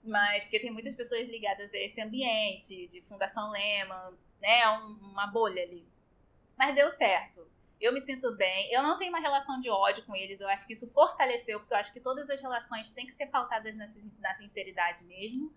Mas 0.03 0.43
porque 0.43 0.59
tem 0.59 0.71
muitas 0.71 0.95
pessoas 0.95 1.27
ligadas 1.27 1.73
a 1.73 1.77
esse 1.77 2.01
ambiente 2.01 2.87
de 2.87 3.01
Fundação 3.03 3.51
Lehman, 3.51 4.13
né? 4.41 4.69
Um, 4.69 5.11
uma 5.11 5.27
bolha 5.27 5.63
ali. 5.63 5.87
Mas 6.57 6.75
deu 6.75 6.91
certo. 6.91 7.47
Eu 7.79 7.93
me 7.93 8.01
sinto 8.01 8.33
bem. 8.35 8.71
Eu 8.71 8.81
não 8.81 8.97
tenho 8.97 9.09
uma 9.09 9.19
relação 9.19 9.59
de 9.59 9.69
ódio 9.69 10.05
com 10.05 10.15
eles. 10.15 10.39
Eu 10.39 10.47
acho 10.49 10.65
que 10.65 10.73
isso 10.73 10.87
fortaleceu, 10.87 11.59
porque 11.59 11.73
eu 11.73 11.77
acho 11.77 11.93
que 11.93 11.99
todas 11.99 12.29
as 12.29 12.41
relações 12.41 12.91
têm 12.91 13.05
que 13.05 13.13
ser 13.13 13.27
pautadas 13.27 13.75
na, 13.75 14.33
sinceridade 14.35 15.03
mesmo. 15.03 15.53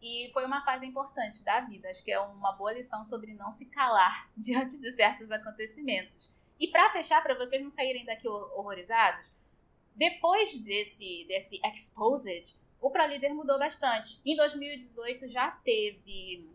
E 0.00 0.30
foi 0.32 0.44
uma 0.44 0.64
fase 0.64 0.86
importante 0.86 1.42
da 1.42 1.60
vida. 1.60 1.88
Acho 1.88 2.04
que 2.04 2.12
é 2.12 2.20
uma 2.20 2.52
boa 2.52 2.72
lição 2.72 3.04
sobre 3.04 3.34
não 3.34 3.52
se 3.52 3.66
calar 3.66 4.30
diante 4.36 4.78
de 4.78 4.92
certos 4.92 5.30
acontecimentos. 5.30 6.30
E 6.58 6.68
para 6.68 6.90
fechar, 6.90 7.22
para 7.22 7.36
vocês 7.36 7.62
não 7.62 7.70
saírem 7.70 8.04
daqui 8.04 8.28
horrorizados, 8.28 9.26
depois 9.94 10.56
desse, 10.58 11.24
desse 11.26 11.60
exposed, 11.64 12.54
o 12.80 12.90
ProLíder 12.90 13.34
mudou 13.34 13.58
bastante. 13.58 14.20
Em 14.24 14.36
2018 14.36 15.28
já 15.28 15.50
teve 15.50 16.48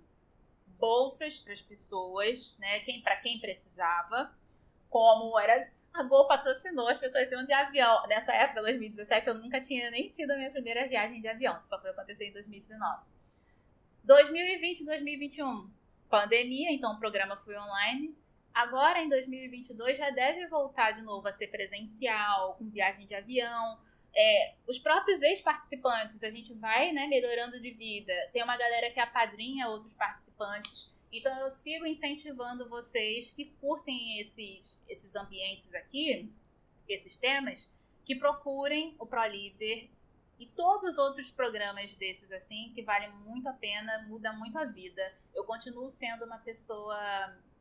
bolsas 0.80 1.38
para 1.40 1.54
as 1.54 1.62
pessoas, 1.62 2.56
né? 2.58 2.80
Quem, 2.82 3.02
para 3.02 3.18
quem 3.18 3.40
precisava, 3.40 4.34
como 4.92 5.40
era 5.40 5.68
a 5.92 6.04
Gol 6.04 6.28
patrocinou, 6.28 6.88
as 6.88 7.00
pessoas 7.00 7.32
iam 7.32 7.44
de 7.44 7.52
avião. 7.52 8.08
Nessa 8.08 8.32
época, 8.34 8.62
2017, 8.62 9.28
eu 9.28 9.34
nunca 9.34 9.60
tinha 9.60 9.90
nem 9.90 10.08
tido 10.08 10.30
a 10.30 10.38
minha 10.38 10.52
primeira 10.52 10.88
viagem 10.88 11.20
de 11.20 11.28
avião, 11.28 11.60
só 11.62 11.82
foi 11.82 11.90
acontecer 11.90 12.28
em 12.28 12.34
2019. 12.34 13.04
2020 14.04 14.86
2021, 14.86 15.70
pandemia, 16.08 16.72
então 16.72 16.94
o 16.94 17.00
programa 17.00 17.36
foi 17.38 17.58
online. 17.58 18.16
Agora, 18.54 19.02
em 19.02 19.10
2022, 19.10 19.98
já 19.98 20.12
deve 20.12 20.46
voltar 20.48 20.92
de 20.92 21.02
novo 21.02 21.28
a 21.28 21.34
ser 21.34 21.48
presencial, 21.48 22.56
com 22.56 22.70
viagem 22.70 23.08
de 23.08 23.16
avião 23.16 23.80
é, 24.16 24.56
os 24.68 24.78
próprios 24.78 25.22
ex-participantes, 25.22 26.24
a 26.24 26.30
gente 26.30 26.54
vai 26.56 26.92
né, 26.92 27.08
melhorando 27.08 27.60
de 27.60 27.72
vida. 27.72 28.14
Tem 28.34 28.44
uma 28.44 28.58
galera 28.58 28.92
que 28.92 29.00
apadrinha 29.00 29.70
outros 29.70 29.94
participantes. 29.94 30.91
Então 31.12 31.38
eu 31.40 31.50
sigo 31.50 31.86
incentivando 31.86 32.70
vocês 32.70 33.34
que 33.34 33.46
curtem 33.60 34.20
esses, 34.20 34.80
esses 34.88 35.16
ambientes 35.16 35.74
aqui, 35.76 36.32
esses 36.88 37.18
temas, 37.18 37.70
que 38.06 38.16
procurem 38.16 38.96
o 38.98 39.06
ProLíder 39.06 39.90
e 40.40 40.46
todos 40.48 40.94
os 40.94 40.98
outros 40.98 41.30
programas 41.30 41.94
desses 41.94 42.32
assim, 42.32 42.72
que 42.74 42.82
valem 42.82 43.12
muito 43.26 43.48
a 43.48 43.54
pena, 43.54 44.06
muda 44.08 44.34
muito 44.34 44.58
a 44.58 44.66
vida. 44.66 45.02
Eu 45.36 45.44
continuo 45.44 45.90
sendo 45.92 46.26
uma 46.26 46.40
pessoa 46.40 46.98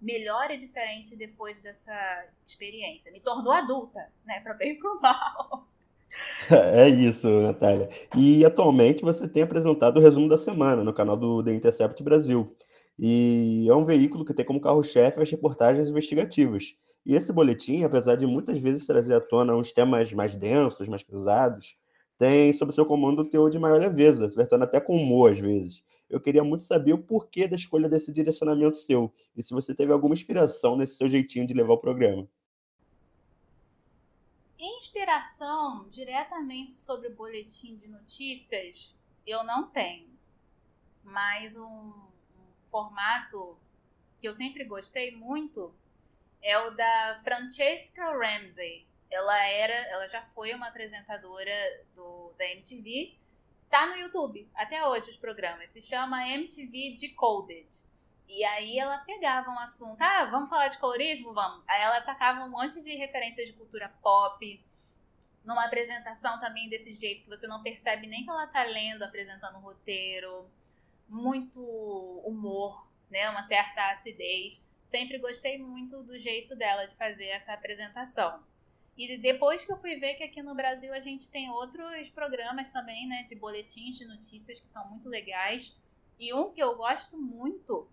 melhor 0.00 0.50
e 0.50 0.56
diferente 0.56 1.14
depois 1.14 1.60
dessa 1.60 2.24
experiência. 2.46 3.12
Me 3.12 3.20
tornou 3.20 3.52
adulta, 3.52 4.08
né, 4.24 4.40
para 4.40 4.54
bem 4.54 4.72
e 4.72 4.78
pro 4.78 5.00
mal. 5.00 5.66
É 6.50 6.88
isso, 6.88 7.28
Natália. 7.28 7.88
E 8.16 8.44
atualmente 8.44 9.02
você 9.02 9.28
tem 9.28 9.44
apresentado 9.44 9.98
o 9.98 10.02
resumo 10.02 10.28
da 10.28 10.36
semana 10.36 10.82
no 10.82 10.92
canal 10.92 11.16
do 11.16 11.40
The 11.40 11.52
Intercept 11.52 12.02
Brasil. 12.02 12.48
E 13.02 13.66
é 13.66 13.74
um 13.74 13.86
veículo 13.86 14.26
que 14.26 14.34
tem 14.34 14.44
como 14.44 14.60
carro-chefe 14.60 15.22
as 15.22 15.30
reportagens 15.30 15.88
investigativas. 15.88 16.76
E 17.06 17.14
esse 17.14 17.32
boletim, 17.32 17.82
apesar 17.82 18.14
de 18.14 18.26
muitas 18.26 18.58
vezes 18.58 18.84
trazer 18.84 19.14
à 19.14 19.20
tona 19.22 19.56
uns 19.56 19.72
temas 19.72 20.12
mais 20.12 20.36
densos, 20.36 20.86
mais 20.86 21.02
pesados, 21.02 21.78
tem 22.18 22.52
sob 22.52 22.70
seu 22.74 22.84
comando 22.84 23.22
o 23.22 23.24
teor 23.24 23.48
de 23.48 23.58
maior 23.58 23.80
leveza, 23.80 24.30
flertando 24.30 24.64
até 24.64 24.78
com 24.78 24.94
humor 24.94 25.32
às 25.32 25.38
vezes. 25.38 25.82
Eu 26.10 26.20
queria 26.20 26.44
muito 26.44 26.62
saber 26.62 26.92
o 26.92 26.98
porquê 26.98 27.48
da 27.48 27.56
escolha 27.56 27.88
desse 27.88 28.12
direcionamento 28.12 28.76
seu 28.76 29.10
e 29.34 29.42
se 29.42 29.54
você 29.54 29.74
teve 29.74 29.92
alguma 29.92 30.12
inspiração 30.12 30.76
nesse 30.76 30.96
seu 30.96 31.08
jeitinho 31.08 31.46
de 31.46 31.54
levar 31.54 31.72
o 31.72 31.78
programa. 31.78 32.28
Inspiração 34.58 35.86
diretamente 35.88 36.74
sobre 36.74 37.08
o 37.08 37.14
boletim 37.14 37.76
de 37.76 37.88
notícias, 37.88 38.94
eu 39.26 39.42
não 39.42 39.68
tenho. 39.68 40.10
Mas 41.02 41.56
um, 41.56 42.09
formato 42.70 43.58
que 44.20 44.28
eu 44.28 44.32
sempre 44.32 44.64
gostei 44.64 45.14
muito 45.16 45.74
é 46.42 46.58
o 46.58 46.70
da 46.70 47.20
Francesca 47.22 48.04
Ramsey. 48.12 48.86
Ela 49.10 49.44
era, 49.46 49.74
ela 49.74 50.08
já 50.08 50.22
foi 50.34 50.54
uma 50.54 50.68
apresentadora 50.68 51.52
do, 51.94 52.32
da 52.38 52.46
MTV. 52.46 53.14
Tá 53.68 53.86
no 53.86 53.96
YouTube 53.96 54.48
até 54.54 54.86
hoje 54.86 55.10
os 55.10 55.16
programas. 55.16 55.70
Se 55.70 55.80
chama 55.80 56.28
MTV 56.28 56.96
Decoded. 56.98 57.68
E 58.28 58.44
aí 58.44 58.78
ela 58.78 58.98
pegava 58.98 59.50
um 59.50 59.58
assunto, 59.58 60.00
ah, 60.00 60.24
vamos 60.26 60.48
falar 60.48 60.68
de 60.68 60.78
colorismo? 60.78 61.32
Vamos. 61.32 61.64
Aí 61.66 61.82
ela 61.82 61.98
atacava 61.98 62.44
um 62.44 62.48
monte 62.48 62.80
de 62.80 62.94
referências 62.94 63.48
de 63.48 63.52
cultura 63.54 63.92
pop, 64.00 64.64
numa 65.44 65.64
apresentação 65.64 66.38
também 66.38 66.68
desse 66.68 66.94
jeito, 66.94 67.24
que 67.24 67.28
você 67.28 67.48
não 67.48 67.60
percebe 67.60 68.06
nem 68.06 68.22
que 68.22 68.30
ela 68.30 68.46
tá 68.46 68.62
lendo, 68.62 69.02
apresentando 69.02 69.56
o 69.56 69.60
roteiro, 69.60 70.48
muito 71.10 71.60
humor, 72.24 72.86
né? 73.10 73.28
Uma 73.28 73.42
certa 73.42 73.90
acidez. 73.90 74.64
Sempre 74.84 75.18
gostei 75.18 75.58
muito 75.58 76.02
do 76.02 76.18
jeito 76.18 76.56
dela 76.56 76.86
de 76.86 76.94
fazer 76.94 77.26
essa 77.26 77.52
apresentação. 77.52 78.42
E 78.96 79.16
depois 79.18 79.64
que 79.64 79.72
eu 79.72 79.76
fui 79.76 79.96
ver 79.96 80.14
que 80.14 80.24
aqui 80.24 80.42
no 80.42 80.54
Brasil 80.54 80.92
a 80.92 81.00
gente 81.00 81.30
tem 81.30 81.50
outros 81.50 82.08
programas 82.10 82.70
também, 82.70 83.08
né, 83.08 83.24
de 83.28 83.34
boletins 83.34 83.96
de 83.96 84.04
notícias 84.04 84.60
que 84.60 84.68
são 84.68 84.88
muito 84.88 85.08
legais. 85.08 85.76
E 86.18 86.34
um 86.34 86.52
que 86.52 86.62
eu 86.62 86.76
gosto 86.76 87.16
muito 87.16 87.88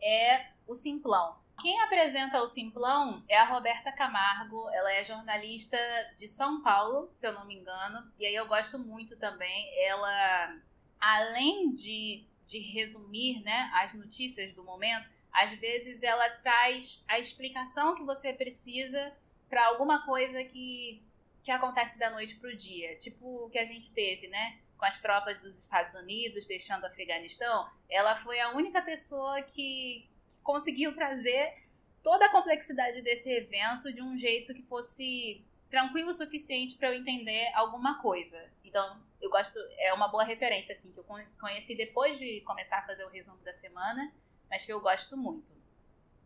é 0.00 0.46
o 0.66 0.74
Simplão. 0.74 1.36
Quem 1.60 1.80
apresenta 1.80 2.42
o 2.42 2.46
Simplão 2.46 3.24
é 3.28 3.36
a 3.36 3.44
Roberta 3.44 3.90
Camargo. 3.92 4.68
Ela 4.70 4.92
é 4.92 5.04
jornalista 5.04 5.76
de 6.16 6.28
São 6.28 6.62
Paulo, 6.62 7.08
se 7.10 7.26
eu 7.26 7.32
não 7.32 7.46
me 7.46 7.56
engano. 7.56 8.12
E 8.18 8.26
aí 8.26 8.34
eu 8.34 8.46
gosto 8.46 8.78
muito 8.78 9.16
também. 9.16 9.72
Ela, 9.86 10.56
além 11.00 11.72
de, 11.72 12.24
de 12.46 12.58
resumir 12.58 13.42
né, 13.42 13.70
as 13.74 13.94
notícias 13.94 14.52
do 14.54 14.62
momento, 14.62 15.08
às 15.32 15.52
vezes 15.54 16.02
ela 16.02 16.28
traz 16.42 17.04
a 17.08 17.18
explicação 17.18 17.94
que 17.94 18.04
você 18.04 18.32
precisa 18.32 19.12
para 19.48 19.66
alguma 19.66 20.04
coisa 20.04 20.44
que, 20.44 21.02
que 21.42 21.50
acontece 21.50 21.98
da 21.98 22.10
noite 22.10 22.36
para 22.36 22.50
o 22.50 22.56
dia. 22.56 22.96
Tipo 22.96 23.46
o 23.46 23.50
que 23.50 23.58
a 23.58 23.64
gente 23.64 23.92
teve, 23.92 24.28
né? 24.28 24.58
Com 24.78 24.84
as 24.84 25.00
tropas 25.00 25.38
dos 25.40 25.64
Estados 25.64 25.94
Unidos 25.94 26.46
deixando 26.46 26.84
o 26.84 26.86
Afeganistão. 26.86 27.68
Ela 27.90 28.16
foi 28.16 28.40
a 28.40 28.50
única 28.50 28.80
pessoa 28.82 29.42
que, 29.42 30.08
conseguiu 30.44 30.94
trazer 30.94 31.54
toda 32.02 32.26
a 32.26 32.30
complexidade 32.30 33.00
desse 33.00 33.30
evento 33.30 33.92
de 33.92 34.02
um 34.02 34.16
jeito 34.18 34.54
que 34.54 34.62
fosse 34.62 35.42
tranquilo 35.70 36.10
o 36.10 36.14
suficiente 36.14 36.76
para 36.76 36.90
eu 36.90 37.00
entender 37.00 37.50
alguma 37.54 38.00
coisa. 38.00 38.38
Então, 38.62 39.00
eu 39.24 39.30
gosto, 39.30 39.58
é 39.78 39.90
uma 39.94 40.06
boa 40.06 40.22
referência, 40.22 40.74
assim, 40.74 40.92
que 40.92 40.98
eu 40.98 41.06
conheci 41.40 41.74
depois 41.74 42.18
de 42.18 42.42
começar 42.42 42.78
a 42.78 42.86
fazer 42.86 43.04
o 43.04 43.08
resumo 43.08 43.42
da 43.42 43.54
semana, 43.54 44.12
mas 44.50 44.66
que 44.66 44.72
eu 44.72 44.78
gosto 44.80 45.16
muito. 45.16 45.50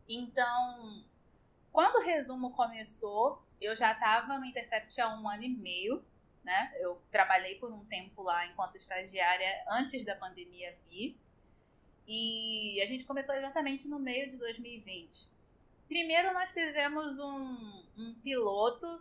Então, 0.09 1.05
quando 1.71 1.97
o 1.97 2.05
resumo 2.05 2.51
começou, 2.51 3.41
eu 3.61 3.77
já 3.77 3.93
estava 3.93 4.37
no 4.37 4.45
Intercept 4.45 5.01
há 5.01 5.15
um 5.17 5.29
ano 5.29 5.45
e 5.45 5.49
meio, 5.49 6.05
né? 6.43 6.73
Eu 6.81 7.01
trabalhei 7.13 7.55
por 7.55 7.73
um 7.73 7.85
tempo 7.85 8.21
lá 8.21 8.45
enquanto 8.47 8.77
estagiária 8.77 9.65
antes 9.71 10.05
da 10.05 10.17
pandemia 10.17 10.77
vir. 10.89 11.17
E 12.05 12.83
a 12.83 12.87
gente 12.87 13.05
começou 13.05 13.37
exatamente 13.37 13.87
no 13.87 14.01
meio 14.01 14.29
de 14.29 14.37
2020. 14.39 15.29
Primeiro 15.87 16.33
nós 16.35 16.51
fizemos 16.51 17.17
um, 17.21 17.85
um 17.97 18.15
piloto 18.25 19.01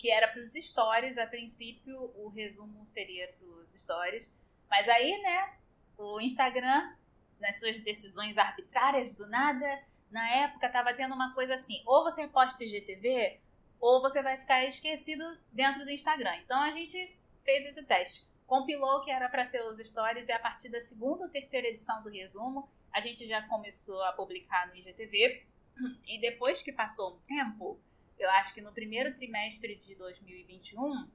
que 0.00 0.10
era 0.10 0.28
para 0.28 0.40
os 0.40 0.52
stories, 0.52 1.18
a 1.18 1.26
princípio 1.26 2.12
o 2.16 2.28
resumo 2.28 2.84
seria 2.86 3.28
para 3.28 3.46
os 3.46 3.72
stories, 3.74 4.30
mas 4.68 4.88
aí, 4.88 5.20
né, 5.20 5.54
o 5.98 6.20
Instagram, 6.20 6.94
nas 7.38 7.58
suas 7.58 7.80
decisões 7.80 8.38
arbitrárias 8.38 9.12
do 9.14 9.26
nada, 9.26 9.82
na 10.10 10.28
época 10.28 10.66
estava 10.66 10.94
tendo 10.94 11.14
uma 11.14 11.34
coisa 11.34 11.54
assim, 11.54 11.82
ou 11.86 12.04
você 12.04 12.26
posta 12.28 12.64
IGTV, 12.64 13.40
ou 13.80 14.00
você 14.00 14.22
vai 14.22 14.36
ficar 14.36 14.64
esquecido 14.64 15.24
dentro 15.52 15.84
do 15.84 15.90
Instagram. 15.90 16.36
Então 16.44 16.60
a 16.60 16.70
gente 16.70 17.16
fez 17.44 17.66
esse 17.66 17.84
teste 17.84 18.28
compilou 18.50 19.00
que 19.02 19.12
era 19.12 19.28
para 19.28 19.44
ser 19.44 19.62
os 19.62 19.78
stories 19.78 20.26
e 20.28 20.32
a 20.32 20.38
partir 20.40 20.68
da 20.68 20.80
segunda 20.80 21.22
ou 21.22 21.30
terceira 21.30 21.68
edição 21.68 22.02
do 22.02 22.08
resumo, 22.08 22.68
a 22.92 23.00
gente 23.00 23.24
já 23.28 23.40
começou 23.42 24.02
a 24.02 24.12
publicar 24.12 24.66
no 24.66 24.74
IGTV. 24.74 25.46
E 26.08 26.20
depois 26.20 26.60
que 26.60 26.72
passou 26.72 27.14
um 27.14 27.18
tempo, 27.20 27.80
eu 28.20 28.30
acho 28.30 28.52
que 28.52 28.60
no 28.60 28.70
primeiro 28.70 29.14
trimestre 29.14 29.76
de 29.76 29.94
2021, 29.94 31.08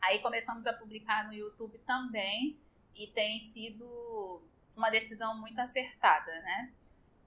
aí 0.00 0.20
começamos 0.20 0.66
a 0.66 0.72
publicar 0.72 1.26
no 1.26 1.34
YouTube 1.34 1.78
também 1.80 2.56
e 2.94 3.08
tem 3.08 3.40
sido 3.40 4.40
uma 4.76 4.88
decisão 4.88 5.36
muito 5.38 5.58
acertada, 5.60 6.32
né? 6.40 6.72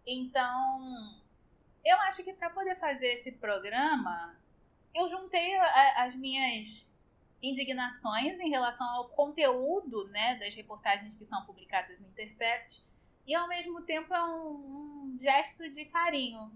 Então, 0.07 1.21
eu 1.83 1.99
acho 2.01 2.23
que 2.23 2.33
para 2.33 2.49
poder 2.49 2.77
fazer 2.79 3.13
esse 3.13 3.33
programa, 3.33 4.35
eu 4.95 5.07
juntei 5.07 5.55
as 5.57 6.15
minhas 6.15 6.89
indignações 7.41 8.39
em 8.39 8.49
relação 8.49 8.87
ao 8.87 9.09
conteúdo 9.09 10.07
né, 10.07 10.35
das 10.37 10.55
reportagens 10.55 11.15
que 11.15 11.25
são 11.25 11.43
publicadas 11.45 11.99
no 11.99 12.07
Intercept 12.07 12.83
e 13.25 13.35
ao 13.35 13.47
mesmo 13.47 13.81
tempo 13.81 14.13
é 14.13 14.23
um, 14.23 15.13
um 15.13 15.17
gesto 15.19 15.67
de 15.69 15.85
carinho 15.85 16.51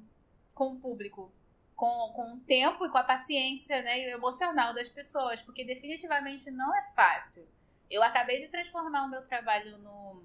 com 0.54 0.74
o 0.74 0.80
público, 0.80 1.32
com, 1.76 2.14
com 2.14 2.34
o 2.34 2.40
tempo 2.42 2.86
e 2.86 2.90
com 2.90 2.98
a 2.98 3.04
paciência 3.04 3.82
né, 3.82 4.02
e 4.02 4.06
o 4.08 4.18
emocional 4.18 4.74
das 4.74 4.88
pessoas, 4.88 5.42
porque 5.42 5.64
definitivamente 5.64 6.50
não 6.50 6.76
é 6.76 6.84
fácil. 6.96 7.48
Eu 7.90 8.02
acabei 8.02 8.42
de 8.42 8.48
transformar 8.48 9.06
o 9.06 9.10
meu 9.10 9.22
trabalho 9.28 9.78
no 9.80 10.24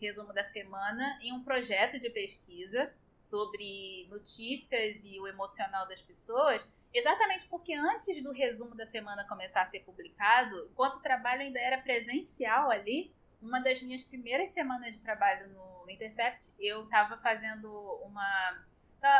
resumo 0.00 0.32
da 0.32 0.44
semana 0.44 1.18
em 1.22 1.32
um 1.32 1.42
projeto 1.42 1.98
de 1.98 2.10
pesquisa 2.10 2.92
sobre 3.22 4.06
notícias 4.10 5.04
e 5.04 5.18
o 5.18 5.26
emocional 5.26 5.88
das 5.88 6.00
pessoas 6.02 6.64
Exatamente 6.94 7.46
porque 7.46 7.74
antes 7.74 8.22
do 8.22 8.30
resumo 8.30 8.76
da 8.76 8.86
semana 8.86 9.24
começar 9.24 9.62
a 9.62 9.66
ser 9.66 9.80
publicado, 9.80 10.68
enquanto 10.70 10.94
o 10.94 11.00
trabalho 11.02 11.40
ainda 11.40 11.58
era 11.58 11.78
presencial 11.78 12.70
ali, 12.70 13.12
uma 13.42 13.58
das 13.58 13.82
minhas 13.82 14.02
primeiras 14.04 14.50
semanas 14.50 14.94
de 14.94 15.00
trabalho 15.00 15.48
no 15.48 15.90
Intercept, 15.90 16.54
eu 16.56 16.84
estava 16.84 17.16
fazendo 17.16 17.68
uma, 18.04 18.64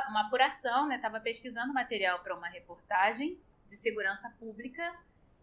uma 0.08 0.26
apuração, 0.26 0.86
né? 0.86 0.96
Estava 0.96 1.20
pesquisando 1.20 1.72
material 1.72 2.20
para 2.20 2.36
uma 2.36 2.48
reportagem 2.48 3.38
de 3.66 3.76
segurança 3.76 4.30
pública. 4.38 4.94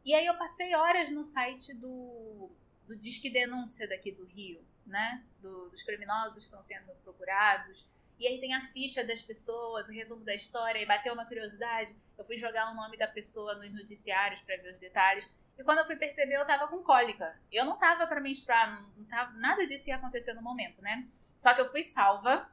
E 0.04 0.14
aí 0.14 0.26
eu 0.26 0.38
passei 0.38 0.76
horas 0.76 1.12
no 1.12 1.24
site 1.24 1.74
do, 1.74 2.50
do 2.88 2.96
Disque 2.96 3.32
Denúncia 3.32 3.88
daqui 3.88 4.12
do 4.12 4.26
Rio, 4.26 4.64
né? 4.86 5.24
Do, 5.42 5.70
dos 5.70 5.84
criminosos 5.84 6.38
que 6.38 6.44
estão 6.44 6.62
sendo 6.62 6.94
procurados. 7.04 7.88
E 8.20 8.28
aí 8.28 8.40
tem 8.40 8.54
a 8.54 8.68
ficha 8.68 9.04
das 9.04 9.22
pessoas, 9.22 9.90
o 9.90 9.92
resumo 9.92 10.24
da 10.24 10.36
história, 10.36 10.80
e 10.80 10.86
bateu 10.86 11.14
uma 11.14 11.26
curiosidade. 11.26 11.96
Eu 12.18 12.24
fui 12.24 12.38
jogar 12.38 12.72
o 12.72 12.76
nome 12.76 12.96
da 12.96 13.08
pessoa 13.08 13.56
nos 13.56 13.74
noticiários 13.74 14.40
para 14.42 14.58
ver 14.58 14.74
os 14.74 14.80
detalhes. 14.80 15.28
E 15.58 15.64
quando 15.64 15.80
eu 15.80 15.86
fui 15.86 15.96
perceber, 15.96 16.36
eu 16.36 16.46
tava 16.46 16.68
com 16.68 16.84
cólica. 16.84 17.36
Eu 17.52 17.66
não 17.66 17.78
tava 17.78 18.06
para 18.06 18.22
menstruar, 18.22 18.84
não 18.96 19.06
tava, 19.06 19.32
nada 19.40 19.66
disso 19.66 19.90
ia 19.90 19.96
acontecer 19.96 20.34
no 20.34 20.42
momento, 20.42 20.82
né? 20.82 21.08
Só 21.38 21.54
que 21.56 21.62
eu 21.62 21.72
fui 21.72 21.84
salva. 21.84 22.48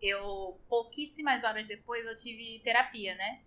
Eu, 0.00 0.60
pouquíssimas 0.68 1.44
horas 1.44 1.66
depois, 1.66 2.04
eu 2.04 2.16
tive 2.16 2.60
terapia, 2.60 3.14
né? 3.14 3.40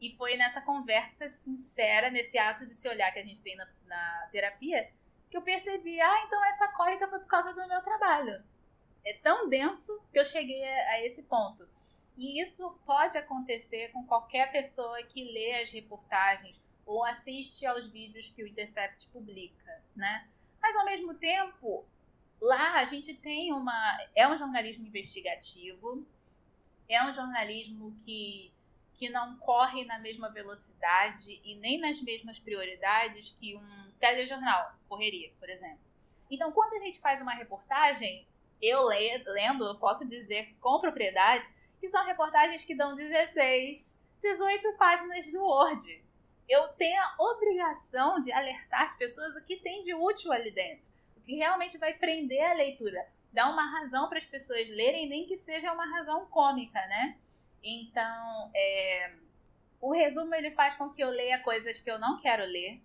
E 0.00 0.14
foi 0.16 0.36
nessa 0.36 0.60
conversa 0.60 1.28
sincera, 1.28 2.10
nesse 2.10 2.38
ato 2.38 2.66
de 2.66 2.74
se 2.74 2.88
olhar 2.88 3.12
que 3.12 3.18
a 3.18 3.24
gente 3.24 3.42
tem 3.42 3.56
na, 3.56 3.66
na 3.86 4.28
terapia, 4.30 4.90
que 5.30 5.36
eu 5.36 5.42
percebi, 5.42 6.00
ah, 6.00 6.24
então 6.26 6.44
essa 6.46 6.68
cólica 6.68 7.08
foi 7.08 7.18
por 7.18 7.28
causa 7.28 7.52
do 7.52 7.68
meu 7.68 7.82
trabalho 7.82 8.42
é 9.08 9.14
tão 9.14 9.48
denso 9.48 9.98
que 10.12 10.18
eu 10.18 10.24
cheguei 10.24 10.62
a, 10.64 10.90
a 10.92 11.06
esse 11.06 11.22
ponto. 11.22 11.66
E 12.16 12.40
isso 12.42 12.78
pode 12.84 13.16
acontecer 13.16 13.90
com 13.92 14.04
qualquer 14.04 14.50
pessoa 14.52 15.02
que 15.04 15.24
lê 15.24 15.62
as 15.62 15.70
reportagens 15.70 16.56
ou 16.84 17.04
assiste 17.04 17.64
aos 17.64 17.86
vídeos 17.90 18.30
que 18.32 18.42
o 18.42 18.46
Intercept 18.46 19.06
publica, 19.08 19.82
né? 19.94 20.26
Mas 20.60 20.76
ao 20.76 20.84
mesmo 20.84 21.14
tempo, 21.14 21.86
lá 22.40 22.74
a 22.74 22.84
gente 22.84 23.14
tem 23.14 23.52
uma 23.52 23.98
é 24.14 24.28
um 24.28 24.38
jornalismo 24.38 24.86
investigativo, 24.86 26.06
é 26.88 27.04
um 27.04 27.12
jornalismo 27.12 27.96
que 28.04 28.52
que 28.98 29.08
não 29.08 29.36
corre 29.38 29.84
na 29.84 29.98
mesma 30.00 30.28
velocidade 30.28 31.40
e 31.44 31.54
nem 31.54 31.80
nas 31.80 32.02
mesmas 32.02 32.36
prioridades 32.40 33.30
que 33.38 33.54
um 33.54 33.92
telejornal 34.00 34.74
correria, 34.88 35.30
por 35.38 35.48
exemplo. 35.48 35.78
Então, 36.28 36.50
quando 36.50 36.74
a 36.74 36.80
gente 36.80 36.98
faz 36.98 37.22
uma 37.22 37.32
reportagem, 37.32 38.26
eu 38.60 38.82
lendo, 38.82 39.64
eu 39.64 39.78
posso 39.78 40.04
dizer 40.04 40.52
com 40.60 40.80
propriedade 40.80 41.48
que 41.80 41.88
são 41.88 42.04
reportagens 42.04 42.64
que 42.64 42.74
dão 42.74 42.96
16, 42.96 43.96
18 44.20 44.76
páginas 44.76 45.30
do 45.32 45.42
Word. 45.42 46.04
Eu 46.48 46.68
tenho 46.68 47.00
a 47.00 47.14
obrigação 47.18 48.20
de 48.20 48.32
alertar 48.32 48.82
as 48.82 48.96
pessoas 48.96 49.36
o 49.36 49.44
que 49.44 49.56
tem 49.58 49.82
de 49.82 49.94
útil 49.94 50.32
ali 50.32 50.50
dentro, 50.50 50.84
que 51.28 51.36
realmente 51.36 51.76
vai 51.76 51.92
prender 51.92 52.42
a 52.42 52.54
leitura, 52.54 53.06
dar 53.30 53.50
uma 53.50 53.70
razão 53.70 54.08
para 54.08 54.16
as 54.16 54.24
pessoas 54.24 54.66
lerem, 54.70 55.10
nem 55.10 55.26
que 55.26 55.36
seja 55.36 55.70
uma 55.70 55.84
razão 55.84 56.24
cômica, 56.24 56.80
né? 56.86 57.18
Então, 57.62 58.50
é, 58.54 59.12
o 59.78 59.92
resumo 59.92 60.34
ele 60.34 60.52
faz 60.52 60.74
com 60.76 60.88
que 60.88 61.02
eu 61.02 61.10
leia 61.10 61.38
coisas 61.40 61.78
que 61.82 61.90
eu 61.90 61.98
não 61.98 62.18
quero 62.22 62.46
ler, 62.46 62.80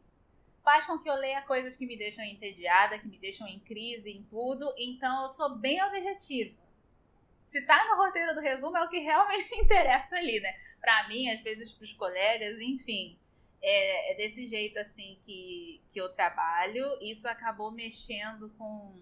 faz 0.62 0.86
com 0.86 1.00
que 1.00 1.10
eu 1.10 1.16
leia 1.16 1.42
coisas 1.44 1.78
que 1.78 1.86
me 1.86 1.96
deixam 1.96 2.26
entediada, 2.26 3.00
que 3.00 3.08
me 3.08 3.18
deixam 3.18 3.48
em 3.48 3.60
crise 3.60 4.12
em 4.12 4.24
tudo, 4.24 4.74
então 4.78 5.22
eu 5.22 5.30
sou 5.30 5.56
bem 5.56 5.82
objetiva. 5.82 6.54
Se 7.46 7.66
tá 7.66 7.86
no 7.86 7.96
roteiro 7.96 8.36
do 8.36 8.42
resumo 8.42 8.76
é 8.76 8.84
o 8.84 8.90
que 8.90 9.00
realmente 9.00 9.56
interessa 9.56 10.18
ali, 10.18 10.42
né? 10.42 10.54
Pra 10.82 11.08
mim, 11.08 11.30
às 11.30 11.40
vezes 11.40 11.72
pros 11.72 11.94
colegas, 11.94 12.60
enfim. 12.60 13.18
É, 13.64 14.12
é 14.12 14.16
desse 14.16 14.46
jeito 14.46 14.78
assim 14.78 15.18
que, 15.26 15.82
que 15.92 16.00
eu 16.00 16.10
trabalho. 16.10 16.86
Isso 17.02 17.28
acabou 17.28 17.72
mexendo 17.72 18.50
com, 18.58 18.94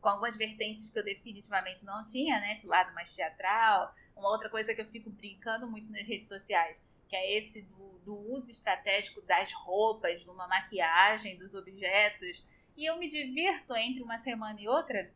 com 0.00 0.08
algumas 0.08 0.36
vertentes 0.36 0.90
que 0.90 0.98
eu 0.98 1.04
definitivamente 1.04 1.84
não 1.84 2.04
tinha, 2.04 2.40
né? 2.40 2.54
Esse 2.54 2.66
lado 2.66 2.92
mais 2.92 3.14
teatral. 3.14 3.94
Uma 4.16 4.30
outra 4.30 4.50
coisa 4.50 4.74
que 4.74 4.80
eu 4.80 4.86
fico 4.86 5.10
brincando 5.10 5.66
muito 5.66 5.90
nas 5.90 6.06
redes 6.06 6.28
sociais 6.28 6.82
que 7.14 7.16
é 7.16 7.38
esse 7.38 7.62
do, 7.62 7.98
do 8.04 8.32
uso 8.34 8.50
estratégico 8.50 9.20
das 9.22 9.52
roupas, 9.52 10.20
de 10.20 10.28
uma 10.28 10.48
maquiagem, 10.48 11.38
dos 11.38 11.54
objetos. 11.54 12.42
E 12.76 12.84
eu 12.86 12.98
me 12.98 13.08
divirto 13.08 13.74
entre 13.76 14.02
uma 14.02 14.18
semana 14.18 14.60
e 14.60 14.66
outra, 14.66 15.08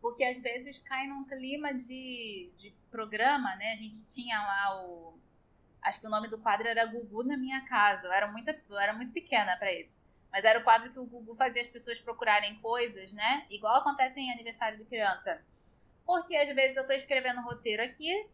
porque 0.00 0.24
às 0.24 0.40
vezes 0.40 0.80
cai 0.80 1.06
num 1.06 1.24
clima 1.24 1.72
de, 1.72 2.50
de 2.58 2.74
programa, 2.90 3.54
né? 3.56 3.72
A 3.72 3.76
gente 3.76 4.08
tinha 4.08 4.36
lá 4.36 4.84
o. 4.84 5.18
Acho 5.82 6.00
que 6.00 6.06
o 6.06 6.10
nome 6.10 6.28
do 6.28 6.38
quadro 6.38 6.66
era 6.68 6.86
Gugu 6.86 7.22
na 7.22 7.36
minha 7.36 7.64
casa. 7.66 8.08
Eu 8.08 8.12
era 8.12 8.26
muito, 8.26 8.48
eu 8.48 8.78
era 8.78 8.92
muito 8.92 9.12
pequena 9.12 9.56
para 9.56 9.72
isso. 9.72 10.00
Mas 10.30 10.44
era 10.44 10.58
o 10.58 10.64
quadro 10.64 10.92
que 10.92 10.98
o 10.98 11.06
Gugu 11.06 11.34
fazia 11.34 11.62
as 11.62 11.68
pessoas 11.68 12.00
procurarem 12.00 12.56
coisas, 12.56 13.12
né? 13.12 13.46
Igual 13.48 13.76
acontece 13.76 14.20
em 14.20 14.30
aniversário 14.30 14.78
de 14.78 14.84
criança. 14.84 15.40
Porque 16.04 16.36
às 16.36 16.54
vezes 16.54 16.76
eu 16.76 16.86
tô 16.86 16.92
escrevendo 16.92 17.40
roteiro 17.40 17.82
aqui, 17.82 18.28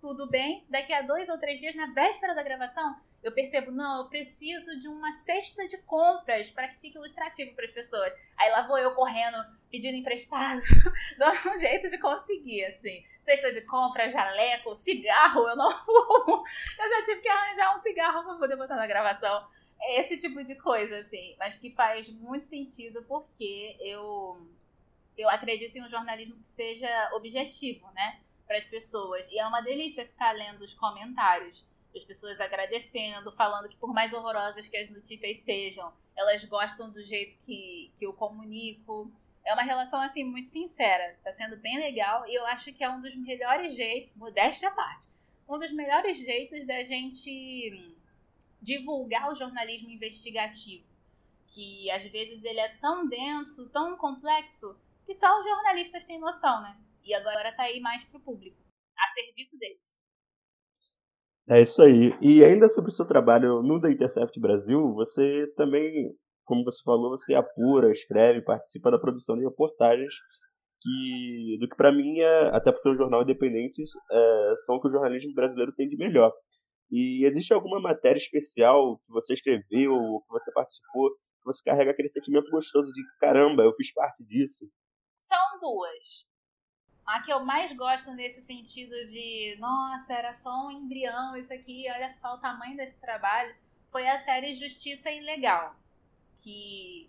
tudo 0.00 0.28
bem. 0.28 0.64
Daqui 0.68 0.92
a 0.92 1.02
dois 1.02 1.28
ou 1.28 1.38
três 1.38 1.60
dias, 1.60 1.74
na 1.74 1.86
véspera 1.92 2.34
da 2.34 2.42
gravação, 2.42 2.96
eu 3.22 3.32
percebo, 3.32 3.72
não, 3.72 4.02
eu 4.02 4.08
preciso 4.08 4.80
de 4.80 4.88
uma 4.88 5.12
cesta 5.12 5.66
de 5.66 5.76
compras 5.78 6.50
para 6.50 6.68
que 6.68 6.78
fique 6.78 6.96
ilustrativo 6.96 7.52
para 7.54 7.64
as 7.64 7.72
pessoas. 7.72 8.12
Aí 8.36 8.50
lá 8.50 8.66
vou 8.66 8.78
eu 8.78 8.94
correndo, 8.94 9.36
pedindo 9.70 9.96
emprestado, 9.96 10.60
dando 11.18 11.36
um 11.50 11.58
jeito 11.58 11.90
de 11.90 11.98
conseguir, 11.98 12.64
assim. 12.66 13.04
Cesta 13.20 13.52
de 13.52 13.60
compras, 13.62 14.12
jaleco, 14.12 14.74
cigarro, 14.74 15.48
eu 15.48 15.56
não 15.56 15.70
fumo. 15.84 16.44
Eu 16.78 16.88
já 16.88 17.02
tive 17.04 17.20
que 17.20 17.28
arranjar 17.28 17.74
um 17.74 17.78
cigarro 17.80 18.22
para 18.22 18.36
poder 18.36 18.56
botar 18.56 18.76
na 18.76 18.86
gravação. 18.86 19.46
Esse 19.90 20.16
tipo 20.16 20.42
de 20.44 20.54
coisa, 20.54 20.98
assim. 20.98 21.34
Mas 21.38 21.58
que 21.58 21.70
faz 21.72 22.08
muito 22.08 22.44
sentido 22.44 23.04
porque 23.08 23.76
eu, 23.80 24.40
eu 25.16 25.28
acredito 25.28 25.76
em 25.76 25.82
um 25.82 25.90
jornalismo 25.90 26.36
que 26.36 26.48
seja 26.48 27.10
objetivo, 27.14 27.90
né? 27.92 28.20
Para 28.46 28.58
as 28.58 28.64
pessoas. 28.64 29.26
E 29.28 29.38
é 29.40 29.46
uma 29.46 29.60
delícia 29.60 30.06
ficar 30.06 30.32
lendo 30.32 30.62
os 30.62 30.72
comentários 30.72 31.66
as 31.96 32.04
pessoas 32.04 32.40
agradecendo, 32.40 33.32
falando 33.32 33.68
que 33.68 33.76
por 33.76 33.92
mais 33.92 34.12
horrorosas 34.12 34.68
que 34.68 34.76
as 34.76 34.90
notícias 34.90 35.38
sejam, 35.38 35.92
elas 36.16 36.44
gostam 36.44 36.90
do 36.90 37.02
jeito 37.04 37.36
que, 37.44 37.92
que 37.98 38.06
eu 38.06 38.12
comunico. 38.12 39.10
É 39.44 39.54
uma 39.54 39.62
relação, 39.62 40.00
assim, 40.00 40.24
muito 40.24 40.48
sincera. 40.48 41.16
Tá 41.24 41.32
sendo 41.32 41.56
bem 41.56 41.78
legal 41.78 42.26
e 42.28 42.34
eu 42.34 42.46
acho 42.46 42.72
que 42.72 42.84
é 42.84 42.90
um 42.90 43.00
dos 43.00 43.14
melhores 43.16 43.74
jeitos, 43.76 44.14
modéstia 44.16 44.68
à 44.68 44.72
parte, 44.72 45.02
um 45.48 45.58
dos 45.58 45.72
melhores 45.72 46.18
jeitos 46.18 46.66
da 46.66 46.84
gente 46.84 47.94
divulgar 48.60 49.30
o 49.30 49.34
jornalismo 49.34 49.90
investigativo. 49.90 50.86
Que 51.48 51.90
às 51.90 52.04
vezes 52.04 52.44
ele 52.44 52.60
é 52.60 52.68
tão 52.76 53.08
denso, 53.08 53.68
tão 53.70 53.96
complexo, 53.96 54.76
que 55.06 55.14
só 55.14 55.38
os 55.38 55.44
jornalistas 55.44 56.04
têm 56.04 56.20
noção, 56.20 56.60
né? 56.60 56.76
E 57.02 57.14
agora 57.14 57.52
tá 57.52 57.62
aí 57.62 57.80
mais 57.80 58.04
pro 58.04 58.20
público, 58.20 58.58
a 58.96 59.08
serviço 59.08 59.58
deles. 59.58 59.97
É 61.50 61.62
isso 61.62 61.80
aí. 61.80 62.12
E 62.20 62.44
ainda 62.44 62.68
sobre 62.68 62.90
o 62.90 62.94
seu 62.94 63.06
trabalho 63.06 63.62
no 63.62 63.80
The 63.80 63.90
Intercept 63.90 64.38
Brasil, 64.38 64.92
você 64.92 65.46
também, 65.56 66.14
como 66.44 66.62
você 66.62 66.82
falou, 66.84 67.10
você 67.10 67.34
apura, 67.34 67.90
escreve, 67.90 68.42
participa 68.42 68.90
da 68.90 68.98
produção 68.98 69.34
de 69.36 69.44
reportagens 69.44 70.14
que, 70.80 71.56
do 71.58 71.66
que 71.66 71.74
para 71.74 71.90
mim, 71.90 72.20
é, 72.20 72.54
até 72.54 72.70
por 72.70 72.80
ser 72.80 72.90
um 72.90 72.96
jornal 72.96 73.22
independente, 73.22 73.82
é, 73.82 74.54
são 74.66 74.76
o 74.76 74.80
que 74.80 74.88
o 74.88 74.90
jornalismo 74.90 75.32
brasileiro 75.32 75.72
tem 75.74 75.88
de 75.88 75.96
melhor. 75.96 76.32
E 76.90 77.26
existe 77.26 77.54
alguma 77.54 77.80
matéria 77.80 78.18
especial 78.18 78.98
que 78.98 79.12
você 79.12 79.32
escreveu, 79.32 79.92
ou 79.92 80.20
que 80.20 80.30
você 80.30 80.52
participou, 80.52 81.10
que 81.10 81.46
você 81.46 81.62
carrega 81.64 81.92
aquele 81.92 82.10
sentimento 82.10 82.50
gostoso 82.50 82.92
de 82.92 83.02
caramba, 83.20 83.62
eu 83.62 83.72
fiz 83.72 83.92
parte 83.92 84.22
disso? 84.22 84.66
São 85.18 85.38
duas. 85.60 86.27
A 87.08 87.22
que 87.22 87.32
eu 87.32 87.42
mais 87.42 87.74
gosto 87.74 88.12
nesse 88.12 88.42
sentido 88.42 88.94
de, 89.06 89.56
nossa, 89.58 90.12
era 90.12 90.34
só 90.34 90.66
um 90.66 90.70
embrião 90.70 91.34
isso 91.38 91.50
aqui, 91.50 91.90
olha 91.90 92.10
só 92.12 92.34
o 92.34 92.38
tamanho 92.38 92.76
desse 92.76 93.00
trabalho, 93.00 93.56
foi 93.90 94.06
a 94.06 94.18
série 94.18 94.52
Justiça 94.52 95.10
Ilegal, 95.10 95.74
que 96.40 97.08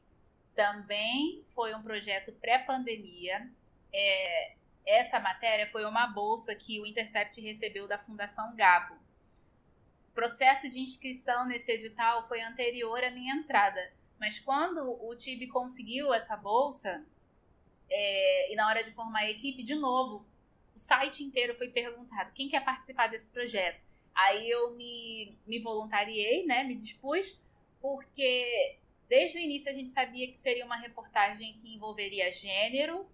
também 0.55 1.43
foi 1.53 1.75
um 1.75 1.83
projeto 1.83 2.31
pré-pandemia. 2.31 3.51
É, 3.91 4.53
essa 4.85 5.19
matéria 5.19 5.69
foi 5.69 5.83
uma 5.83 6.07
bolsa 6.07 6.55
que 6.55 6.79
o 6.79 6.85
Intercept 6.85 7.41
recebeu 7.41 7.85
da 7.85 7.99
Fundação 7.99 8.55
Gabo. 8.55 8.95
O 8.95 10.13
processo 10.15 10.69
de 10.69 10.79
inscrição 10.79 11.45
nesse 11.45 11.73
edital 11.73 12.25
foi 12.29 12.41
anterior 12.41 13.03
à 13.03 13.11
minha 13.11 13.35
entrada, 13.35 13.91
mas 14.17 14.39
quando 14.39 14.79
o 15.05 15.13
TIB 15.13 15.47
conseguiu 15.47 16.13
essa 16.13 16.37
bolsa, 16.37 17.05
é, 17.89 18.51
e 18.51 18.55
na 18.55 18.67
hora 18.67 18.83
de 18.83 18.91
formar 18.91 19.21
a 19.21 19.31
equipe, 19.31 19.63
de 19.63 19.75
novo, 19.75 20.25
o 20.75 20.79
site 20.79 21.23
inteiro 21.23 21.55
foi 21.55 21.69
perguntado 21.69 22.31
quem 22.33 22.49
quer 22.49 22.63
participar 22.63 23.07
desse 23.07 23.29
projeto. 23.29 23.81
Aí 24.15 24.49
eu 24.49 24.71
me, 24.75 25.37
me 25.45 25.59
voluntariei, 25.59 26.45
né, 26.45 26.63
me 26.63 26.75
dispus, 26.75 27.41
porque 27.81 28.77
desde 29.07 29.37
o 29.37 29.41
início 29.41 29.71
a 29.71 29.73
gente 29.73 29.91
sabia 29.91 30.27
que 30.27 30.37
seria 30.37 30.65
uma 30.65 30.77
reportagem 30.77 31.57
que 31.61 31.73
envolveria 31.73 32.31
gênero 32.31 33.07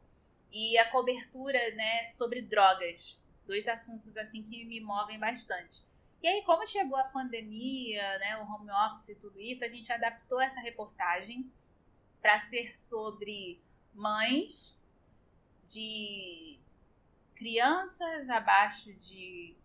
e 0.51 0.77
a 0.77 0.89
cobertura 0.89 1.59
né, 1.75 2.09
sobre 2.11 2.41
drogas. 2.41 3.19
Dois 3.45 3.67
assuntos 3.67 4.17
assim 4.17 4.41
que 4.43 4.65
me 4.65 4.79
movem 4.79 5.19
bastante. 5.19 5.83
E 6.23 6.27
aí, 6.27 6.41
como 6.43 6.65
chegou 6.65 6.97
a 6.97 7.03
pandemia, 7.03 8.17
né, 8.17 8.37
o 8.37 8.51
home 8.51 8.71
office 8.71 9.09
e 9.09 9.15
tudo 9.15 9.39
isso, 9.39 9.63
a 9.63 9.67
gente 9.67 9.91
adaptou 9.91 10.41
essa 10.41 10.59
reportagem 10.59 11.45
para 12.19 12.39
ser 12.39 12.75
sobre 12.75 13.59
mães 13.95 14.77
de 15.65 16.59
crianças 17.35 18.29
abaixo 18.29 18.93
de 18.93 19.55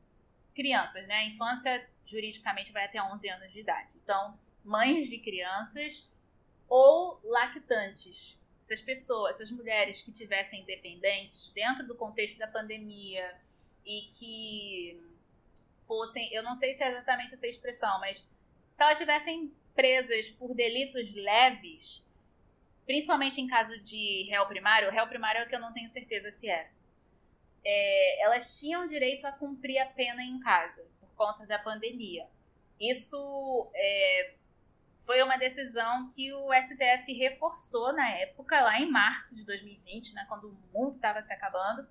crianças, 0.55 1.07
né? 1.07 1.15
A 1.17 1.27
infância 1.27 1.89
juridicamente 2.07 2.73
vai 2.73 2.85
até 2.85 3.03
11 3.03 3.29
anos 3.29 3.53
de 3.53 3.61
idade. 3.61 3.89
Então, 4.03 4.39
mães 4.65 5.09
de 5.09 5.19
crianças 5.19 6.09
ou 6.69 7.21
lactantes. 7.25 8.39
Essas 8.63 8.81
pessoas, 8.81 9.37
essas 9.37 9.51
mulheres 9.51 10.03
que 10.03 10.13
tivessem 10.13 10.65
dependentes 10.65 11.51
dentro 11.53 11.87
do 11.87 11.95
contexto 11.95 12.39
da 12.39 12.47
pandemia 12.47 13.37
e 13.85 14.03
que 14.19 15.01
fossem, 15.87 16.33
eu 16.33 16.43
não 16.43 16.55
sei 16.55 16.75
se 16.75 16.85
é 16.85 16.91
exatamente 16.91 17.35
essa 17.35 17.49
expressão, 17.49 17.99
mas 17.99 18.19
se 18.73 18.83
elas 18.83 18.93
estivessem 18.93 19.53
presas 19.75 20.31
por 20.31 20.55
delitos 20.55 21.13
leves, 21.13 22.05
principalmente 22.91 23.41
em 23.41 23.47
caso 23.47 23.81
de 23.85 24.27
réu 24.29 24.45
primário, 24.47 24.91
réu 24.91 25.07
primário 25.07 25.43
é 25.43 25.45
o 25.45 25.49
que 25.49 25.55
eu 25.55 25.61
não 25.61 25.73
tenho 25.73 25.89
certeza 25.89 26.33
se 26.33 26.49
era. 26.49 26.69
É, 27.65 28.25
elas 28.25 28.59
tinham 28.59 28.85
direito 28.85 29.25
a 29.27 29.31
cumprir 29.31 29.79
a 29.79 29.87
pena 29.87 30.21
em 30.25 30.41
casa, 30.41 30.85
por 30.99 31.09
conta 31.15 31.47
da 31.47 31.57
pandemia. 31.57 32.27
Isso 32.81 33.71
é, 33.73 34.35
foi 35.07 35.23
uma 35.23 35.37
decisão 35.37 36.11
que 36.17 36.33
o 36.33 36.53
STF 36.53 37.13
reforçou 37.13 37.93
na 37.93 38.11
época, 38.11 38.61
lá 38.61 38.81
em 38.81 38.91
março 38.91 39.37
de 39.37 39.45
2020, 39.45 40.13
né, 40.13 40.27
quando 40.29 40.49
o 40.49 40.59
mundo 40.77 40.97
estava 40.97 41.23
se 41.23 41.33
acabando, 41.33 41.87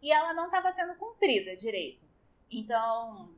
e 0.00 0.12
ela 0.12 0.32
não 0.32 0.44
estava 0.44 0.70
sendo 0.70 0.94
cumprida 0.94 1.56
direito. 1.56 2.04
Então, 2.48 3.34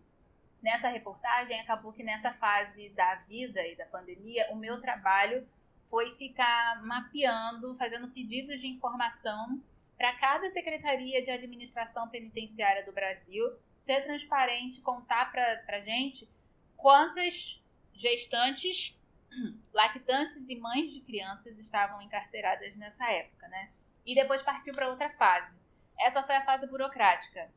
nessa 0.63 0.91
reportagem, 0.91 1.59
acabou 1.61 1.95
que 1.95 2.03
nessa 2.03 2.31
fase 2.35 2.91
da 2.91 3.15
vida 3.27 3.67
e 3.67 3.75
da 3.75 3.87
pandemia, 3.87 4.49
o 4.51 4.57
meu 4.57 4.83
trabalho 4.83 5.49
foi 5.97 6.15
ficar 6.17 6.83
mapeando, 6.83 7.75
fazendo 7.77 8.09
pedidos 8.09 8.61
de 8.61 8.67
informação 8.67 9.59
para 9.97 10.13
cada 10.19 10.51
secretaria 10.51 11.23
de 11.23 11.31
administração 11.31 12.07
penitenciária 12.11 12.85
do 12.85 12.93
Brasil, 12.93 13.51
ser 13.79 14.05
transparente, 14.05 14.83
contar 14.83 15.33
para 15.33 15.65
a 15.69 15.81
gente 15.81 16.29
quantas 16.77 17.65
gestantes, 17.95 18.95
lactantes 19.73 20.51
e 20.51 20.57
mães 20.57 20.93
de 20.93 21.01
crianças 21.01 21.59
estavam 21.59 22.03
encarceradas 22.03 22.77
nessa 22.77 23.11
época, 23.11 23.49
né? 23.49 23.71
E 24.05 24.15
depois 24.15 24.43
partiu 24.43 24.75
para 24.75 24.91
outra 24.91 25.09
fase. 25.15 25.59
Essa 25.99 26.23
foi 26.23 26.37
a 26.37 26.45
fase 26.45 26.67
burocrática. 26.67 27.51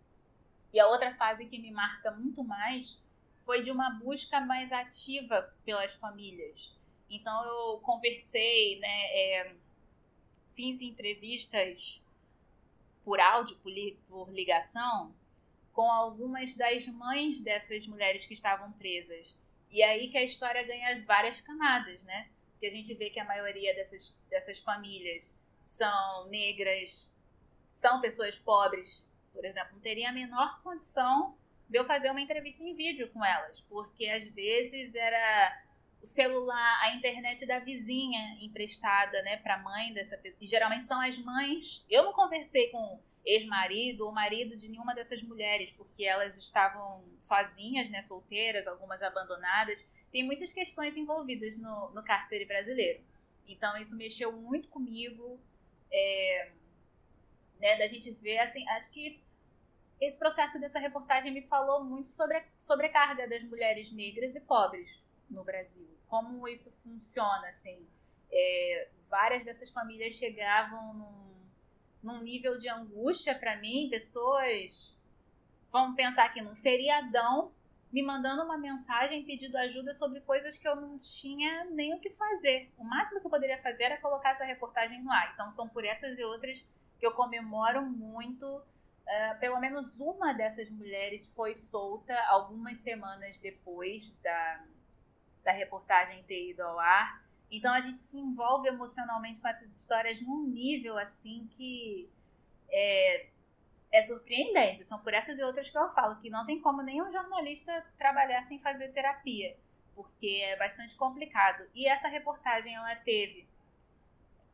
E 0.72 0.80
a 0.80 0.88
outra 0.88 1.14
fase 1.16 1.46
que 1.46 1.60
me 1.60 1.72
marca 1.72 2.10
muito 2.12 2.42
mais 2.42 3.04
foi 3.44 3.62
de 3.62 3.70
uma 3.70 3.90
busca 3.90 4.40
mais 4.40 4.72
ativa 4.72 5.54
pelas 5.66 5.94
famílias 5.96 6.79
então 7.10 7.46
eu 7.46 7.80
conversei, 7.80 8.80
né, 8.80 9.06
é, 9.12 9.56
fiz 10.56 10.82
entrevistas 10.82 12.02
por 13.04 13.20
áudio, 13.20 13.58
por, 13.58 13.72
li, 13.72 13.98
por 14.08 14.32
ligação, 14.32 15.14
com 15.74 15.90
algumas 15.92 16.54
das 16.56 16.88
mães 16.88 17.40
dessas 17.40 17.88
mulheres 17.88 18.26
que 18.26 18.34
estavam 18.34 18.72
presas. 18.74 19.36
E 19.72 19.82
aí 19.82 20.10
que 20.10 20.18
a 20.18 20.24
história 20.24 20.64
ganha 20.64 21.04
várias 21.06 21.40
camadas, 21.42 22.02
né? 22.04 22.30
Porque 22.52 22.66
a 22.66 22.72
gente 22.72 22.94
vê 22.94 23.10
que 23.10 23.20
a 23.20 23.26
maioria 23.26 23.74
dessas, 23.74 24.16
dessas 24.30 24.60
famílias 24.60 25.36
são 25.62 26.28
negras, 26.28 27.10
são 27.74 28.02
pessoas 28.02 28.36
pobres, 28.36 29.02
por 29.34 29.46
exemplo, 29.46 29.74
não 29.74 29.80
teria 29.80 30.10
a 30.10 30.14
menor 30.14 30.62
condição 30.62 31.38
de 31.70 31.78
eu 31.78 31.86
fazer 31.86 32.10
uma 32.10 32.20
entrevista 32.20 32.64
em 32.64 32.74
vídeo 32.74 33.10
com 33.14 33.24
elas, 33.24 33.62
porque 33.70 34.08
às 34.08 34.26
vezes 34.26 34.96
era 34.96 35.64
o 36.02 36.06
celular, 36.06 36.80
a 36.84 36.96
internet 36.96 37.46
da 37.46 37.60
vizinha 37.60 38.38
emprestada, 38.42 39.22
né, 39.22 39.38
para 39.38 39.56
a 39.56 39.62
mãe 39.62 39.94
dessa 39.94 40.18
pessoa. 40.18 40.44
E 40.44 40.48
geralmente 40.48 40.86
são 40.86 41.00
as 41.02 41.18
mães. 41.18 41.86
Eu 41.90 42.04
não 42.04 42.14
conversei 42.14 42.70
com 42.70 43.00
ex-marido 43.26 44.06
ou 44.06 44.12
marido 44.12 44.56
de 44.56 44.70
nenhuma 44.70 44.96
dessas 44.96 45.22
mulheres, 45.22 45.70
porque 45.72 46.06
elas 46.06 46.38
estavam 46.38 47.04
sozinhas, 47.20 47.90
né, 47.90 48.02
solteiras, 48.04 48.68
algumas 48.68 49.04
abandonadas. 49.04 49.86
Tem 50.12 50.26
muitas 50.26 50.54
questões 50.54 50.96
envolvidas 50.96 51.58
no, 51.58 51.92
no 51.92 52.04
cárcere 52.04 52.46
brasileiro. 52.46 53.04
Então 53.48 53.78
isso 53.78 53.98
mexeu 53.98 54.32
muito 54.32 54.70
comigo, 54.70 55.40
é, 55.92 56.52
né, 57.60 57.78
da 57.78 57.88
gente 57.88 58.12
ver, 58.12 58.40
assim, 58.40 58.68
acho 58.70 58.90
que 58.92 59.20
esse 60.00 60.18
processo 60.18 60.58
dessa 60.60 60.80
reportagem 60.80 61.32
me 61.34 61.42
falou 61.42 61.84
muito 61.84 62.10
sobre 62.12 62.38
a 62.38 62.44
sobrecarga 62.58 63.28
das 63.28 63.44
mulheres 63.44 63.92
negras 63.92 64.34
e 64.34 64.40
pobres 64.40 64.90
no 65.30 65.44
Brasil. 65.44 65.88
Como 66.08 66.48
isso 66.48 66.72
funciona, 66.84 67.48
assim. 67.48 67.86
É, 68.32 68.90
várias 69.10 69.44
dessas 69.44 69.70
famílias 69.70 70.14
chegavam 70.16 70.94
num, 70.94 71.30
num 72.04 72.22
nível 72.22 72.58
de 72.58 72.70
angústia 72.70 73.38
para 73.38 73.58
mim, 73.58 73.90
pessoas 73.90 74.96
vamos 75.72 75.96
pensar 75.96 76.26
aqui 76.26 76.42
num 76.42 76.56
feriadão, 76.56 77.52
me 77.92 78.04
mandando 78.04 78.44
uma 78.44 78.58
mensagem 78.58 79.26
pedindo 79.26 79.58
ajuda 79.58 79.94
sobre 79.94 80.22
coisas 80.22 80.58
que 80.58 80.68
eu 80.68 80.76
não 80.76 81.00
tinha 81.00 81.66
nem 81.72 81.94
o 81.94 82.00
que 82.00 82.12
fazer. 82.12 82.72
O 82.78 82.84
máximo 82.84 83.20
que 83.20 83.26
eu 83.26 83.32
poderia 83.32 83.62
fazer 83.62 83.86
era 83.86 83.98
colocar 83.98 84.32
essa 84.32 84.46
reportagem 84.46 85.02
no 85.02 85.12
ar. 85.12 85.32
Então 85.34 85.52
são 85.54 85.68
por 85.68 85.84
essas 85.84 86.18
e 86.18 86.24
outras 86.24 86.64
que 87.00 87.06
eu 87.06 87.14
comemoro 87.14 87.82
muito. 87.82 88.46
Uh, 88.46 89.40
pelo 89.40 89.60
menos 89.60 90.00
uma 90.00 90.34
dessas 90.34 90.70
mulheres 90.70 91.34
foi 91.36 91.56
solta 91.56 92.14
algumas 92.28 92.80
semanas 92.80 93.40
depois 93.40 94.08
da, 94.22 94.64
da 95.44 95.52
reportagem 95.52 96.24
ter 96.24 96.50
ido 96.50 96.62
ao 96.62 96.80
ar. 96.80 97.24
Então 97.52 97.74
a 97.74 97.80
gente 97.80 97.98
se 97.98 98.18
envolve 98.18 98.68
emocionalmente 98.68 99.40
com 99.40 99.48
essas 99.48 99.76
histórias 99.76 100.22
num 100.22 100.44
nível 100.44 100.98
assim 100.98 101.50
que 101.58 102.10
é, 102.70 103.28
é 103.92 104.02
surpreendente. 104.02 104.86
São 104.86 105.00
por 105.00 105.14
essas 105.14 105.38
e 105.40 105.44
outras 105.44 105.70
que 105.70 105.78
eu 105.78 105.90
falo 105.94 106.20
que 106.22 106.30
não 106.30 106.46
tem 106.46 106.60
como 106.62 106.82
nenhum 106.82 107.12
jornalista 107.12 107.86
trabalhar 107.98 108.44
sem 108.44 108.60
fazer 108.60 108.90
terapia, 108.90 109.58
porque 109.96 110.42
é 110.44 110.56
bastante 110.58 110.96
complicado. 110.96 111.64
E 111.74 111.88
essa 111.88 112.08
reportagem 112.08 112.76
ela 112.76 112.96
teve 112.98 113.48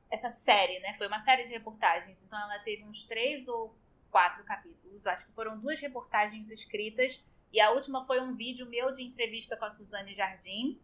essa 0.10 0.30
série, 0.30 0.80
né? 0.80 0.93
Foi 0.98 1.08
uma 1.08 1.19
série 1.19 1.43
de 1.43 1.52
reportagens, 1.52 2.17
então 2.24 2.39
ela 2.39 2.60
teve 2.60 2.84
uns 2.86 3.04
três 3.04 3.48
ou 3.48 3.76
quatro 4.10 4.43
capítulos. 4.45 5.06
Acho 5.06 5.26
que 5.26 5.34
foram 5.34 5.60
duas 5.60 5.80
reportagens 5.80 6.50
escritas 6.50 7.21
e 7.56 7.62
a 7.62 7.72
última 7.72 8.06
foi 8.06 8.20
um 8.20 8.36
vídeo 8.36 8.65
meu 8.68 8.91
de 8.91 9.02
entrevista 9.04 9.58
com 9.58 9.65
a 9.65 9.72
Suzane 9.72 10.13
Jardim, 10.13 10.80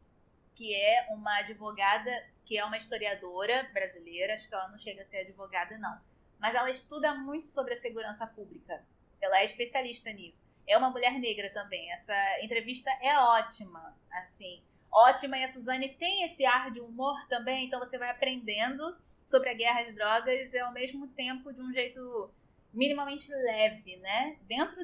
que 0.56 0.74
é 0.74 1.08
uma 1.10 1.40
advogada, 1.40 2.12
que 2.46 2.58
é 2.58 2.66
uma 2.66 2.78
historiadora 2.78 3.70
brasileira. 3.74 4.36
Acho 4.36 4.48
que 4.48 4.56
ela 4.56 4.70
não 4.70 4.80
chega 4.80 5.02
a 5.02 5.06
ser 5.06 5.18
advogada, 5.18 5.78
não 5.78 6.00
mas 6.42 6.56
ela 6.56 6.72
estuda 6.72 7.14
muito 7.14 7.48
sobre 7.50 7.76
a 7.76 7.78
segurança 7.78 8.26
pública. 8.26 8.84
Ela 9.22 9.42
é 9.42 9.46
especialista 9.46 10.12
nisso. 10.12 10.52
É 10.68 10.76
uma 10.76 10.90
mulher 10.90 11.14
negra 11.20 11.52
também. 11.52 11.92
Essa 11.92 12.16
entrevista 12.42 12.90
é 13.00 13.16
ótima, 13.20 13.96
assim, 14.12 14.60
ótima. 14.92 15.38
E 15.38 15.44
a 15.44 15.48
Suzane 15.48 15.90
tem 15.90 16.24
esse 16.24 16.44
ar 16.44 16.72
de 16.72 16.80
humor 16.80 17.16
também, 17.30 17.68
então 17.68 17.80
você 17.80 17.96
vai 17.96 18.10
aprendendo 18.10 18.98
sobre 19.28 19.50
a 19.50 19.54
guerra 19.54 19.82
às 19.82 19.94
drogas 19.94 20.52
e 20.52 20.58
ao 20.58 20.74
mesmo 20.74 21.08
tempo 21.10 21.54
de 21.54 21.62
um 21.62 21.72
jeito 21.72 22.34
minimamente 22.74 23.32
leve, 23.32 23.98
né? 23.98 24.38
Dentro 24.42 24.84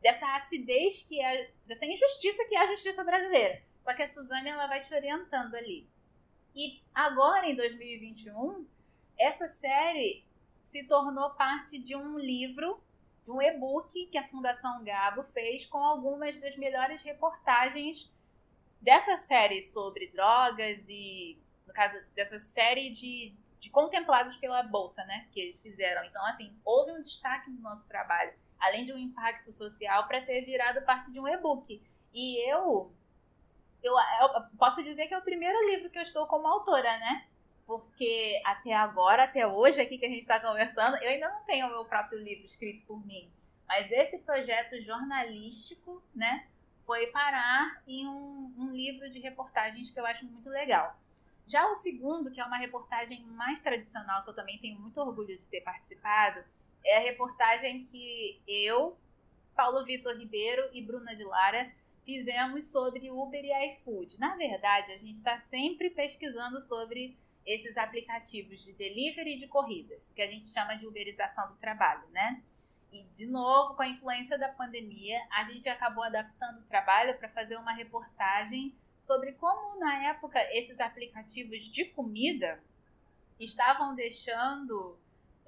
dessa 0.00 0.26
acidez 0.36 1.02
que 1.02 1.20
é, 1.20 1.50
dessa 1.66 1.84
injustiça 1.84 2.44
que 2.46 2.54
é 2.54 2.60
a 2.60 2.66
justiça 2.68 3.04
brasileira. 3.04 3.62
Só 3.80 3.94
que 3.94 4.02
a 4.02 4.08
Suzane 4.08 4.48
ela 4.48 4.66
vai 4.66 4.80
te 4.80 4.92
orientando 4.94 5.54
ali. 5.54 5.86
E 6.54 6.80
agora 6.94 7.48
em 7.48 7.56
2021, 7.56 8.66
essa 9.18 9.48
série 9.48 10.24
se 10.64 10.84
tornou 10.84 11.30
parte 11.30 11.78
de 11.78 11.96
um 11.96 12.18
livro, 12.18 12.80
de 13.24 13.30
um 13.30 13.42
e-book 13.42 14.06
que 14.06 14.18
a 14.18 14.26
Fundação 14.28 14.82
Gabo 14.84 15.24
fez 15.32 15.66
com 15.66 15.78
algumas 15.78 16.38
das 16.40 16.56
melhores 16.56 17.02
reportagens 17.02 18.10
dessa 18.80 19.18
série 19.18 19.62
sobre 19.62 20.08
drogas 20.08 20.86
e, 20.88 21.38
no 21.66 21.72
caso, 21.72 21.98
dessa 22.14 22.38
série 22.38 22.90
de, 22.90 23.34
de 23.58 23.70
contemplados 23.70 24.36
pela 24.36 24.62
Bolsa, 24.62 25.04
né, 25.04 25.28
que 25.32 25.40
eles 25.40 25.60
fizeram. 25.60 26.04
Então, 26.06 26.24
assim, 26.26 26.56
houve 26.64 26.92
um 26.92 27.02
destaque 27.02 27.50
no 27.50 27.60
nosso 27.60 27.86
trabalho, 27.86 28.32
além 28.60 28.84
de 28.84 28.92
um 28.92 28.98
impacto 28.98 29.52
social, 29.52 30.06
para 30.06 30.20
ter 30.20 30.42
virado 30.42 30.84
parte 30.84 31.10
de 31.10 31.18
um 31.18 31.26
e-book. 31.26 31.82
E 32.12 32.52
eu, 32.52 32.92
eu, 33.82 33.94
eu 33.94 34.42
posso 34.58 34.82
dizer 34.82 35.06
que 35.06 35.14
é 35.14 35.18
o 35.18 35.22
primeiro 35.22 35.58
livro 35.70 35.90
que 35.90 35.98
eu 35.98 36.02
estou 36.02 36.26
como 36.26 36.46
autora, 36.46 36.98
né? 36.98 37.24
porque 37.70 38.42
até 38.44 38.74
agora, 38.74 39.22
até 39.22 39.46
hoje 39.46 39.80
aqui 39.80 39.96
que 39.96 40.04
a 40.04 40.08
gente 40.08 40.22
está 40.22 40.40
conversando, 40.40 40.96
eu 40.96 41.08
ainda 41.08 41.28
não 41.28 41.44
tenho 41.44 41.68
o 41.68 41.70
meu 41.70 41.84
próprio 41.84 42.18
livro 42.18 42.44
escrito 42.44 42.84
por 42.84 43.06
mim. 43.06 43.30
Mas 43.68 43.88
esse 43.92 44.18
projeto 44.18 44.82
jornalístico, 44.82 46.02
né, 46.12 46.48
foi 46.84 47.06
parar 47.06 47.80
em 47.86 48.08
um, 48.08 48.52
um 48.58 48.72
livro 48.72 49.08
de 49.08 49.20
reportagens 49.20 49.88
que 49.88 50.00
eu 50.00 50.04
acho 50.04 50.24
muito 50.24 50.50
legal. 50.50 50.96
Já 51.46 51.64
o 51.68 51.76
segundo, 51.76 52.32
que 52.32 52.40
é 52.40 52.44
uma 52.44 52.56
reportagem 52.56 53.24
mais 53.26 53.62
tradicional, 53.62 54.24
que 54.24 54.30
eu 54.30 54.34
também 54.34 54.58
tenho 54.58 54.80
muito 54.80 55.00
orgulho 55.00 55.38
de 55.38 55.44
ter 55.44 55.60
participado, 55.60 56.42
é 56.84 56.98
a 56.98 57.00
reportagem 57.00 57.86
que 57.86 58.40
eu, 58.46 58.96
Paulo 59.54 59.84
Vitor 59.84 60.16
Ribeiro 60.16 60.68
e 60.72 60.82
Bruna 60.82 61.14
de 61.14 61.24
Lara 61.24 61.70
fizemos 62.04 62.66
sobre 62.72 63.10
Uber 63.10 63.44
e 63.44 63.72
iFood. 63.72 64.18
Na 64.18 64.34
verdade, 64.36 64.92
a 64.92 64.96
gente 64.96 65.12
está 65.12 65.38
sempre 65.38 65.90
pesquisando 65.90 66.60
sobre 66.60 67.16
esses 67.46 67.76
aplicativos 67.76 68.64
de 68.64 68.72
delivery 68.72 69.38
de 69.38 69.46
corridas, 69.46 70.10
que 70.10 70.22
a 70.22 70.26
gente 70.26 70.48
chama 70.48 70.74
de 70.76 70.86
uberização 70.86 71.48
do 71.48 71.56
trabalho, 71.56 72.06
né? 72.10 72.42
E, 72.92 73.04
de 73.04 73.26
novo, 73.26 73.74
com 73.74 73.82
a 73.82 73.88
influência 73.88 74.36
da 74.36 74.48
pandemia, 74.48 75.20
a 75.30 75.44
gente 75.44 75.68
acabou 75.68 76.02
adaptando 76.02 76.58
o 76.58 76.64
trabalho 76.64 77.16
para 77.18 77.28
fazer 77.28 77.56
uma 77.56 77.72
reportagem 77.72 78.74
sobre 79.00 79.32
como, 79.32 79.78
na 79.78 80.08
época, 80.08 80.38
esses 80.52 80.80
aplicativos 80.80 81.62
de 81.64 81.84
comida 81.86 82.62
estavam 83.38 83.94
deixando. 83.94 84.98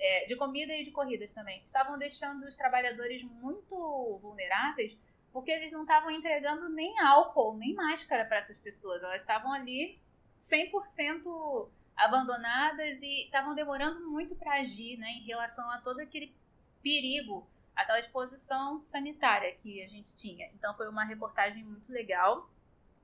É, 0.04 0.26
de 0.26 0.34
comida 0.34 0.72
e 0.74 0.82
de 0.82 0.90
corridas 0.90 1.32
também, 1.32 1.62
estavam 1.64 1.96
deixando 1.96 2.44
os 2.44 2.56
trabalhadores 2.56 3.22
muito 3.22 4.18
vulneráveis 4.20 4.98
porque 5.32 5.50
eles 5.50 5.72
não 5.72 5.82
estavam 5.82 6.10
entregando 6.10 6.68
nem 6.68 6.98
álcool, 7.00 7.56
nem 7.56 7.74
máscara 7.74 8.24
para 8.24 8.38
essas 8.38 8.58
pessoas. 8.58 9.02
Elas 9.02 9.22
estavam 9.22 9.52
ali 9.52 9.98
100% 10.40 11.70
abandonadas 11.96 13.00
e 13.02 13.24
estavam 13.24 13.54
demorando 13.54 14.08
muito 14.10 14.34
para 14.36 14.60
agir 14.60 14.98
né, 14.98 15.08
em 15.12 15.24
relação 15.24 15.68
a 15.70 15.78
todo 15.78 16.00
aquele 16.00 16.34
perigo, 16.82 17.48
aquela 17.74 18.00
exposição 18.00 18.78
sanitária 18.78 19.54
que 19.62 19.82
a 19.82 19.88
gente 19.88 20.14
tinha. 20.16 20.50
Então 20.54 20.76
foi 20.76 20.88
uma 20.88 21.04
reportagem 21.04 21.64
muito 21.64 21.90
legal. 21.90 22.50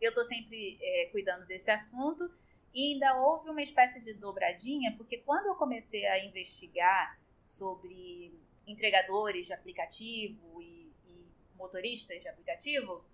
Eu 0.00 0.10
estou 0.10 0.24
sempre 0.24 0.78
é, 0.80 1.08
cuidando 1.10 1.46
desse 1.46 1.70
assunto 1.70 2.30
e 2.78 2.92
ainda 2.92 3.16
houve 3.16 3.50
uma 3.50 3.60
espécie 3.60 4.00
de 4.00 4.14
dobradinha, 4.14 4.94
porque 4.96 5.18
quando 5.18 5.46
eu 5.46 5.56
comecei 5.56 6.06
a 6.06 6.24
investigar 6.24 7.18
sobre 7.44 8.32
entregadores 8.68 9.48
de 9.48 9.52
aplicativo 9.52 10.62
e, 10.62 10.88
e 11.08 11.26
motoristas 11.56 12.22
de 12.22 12.28
aplicativo, 12.28 13.04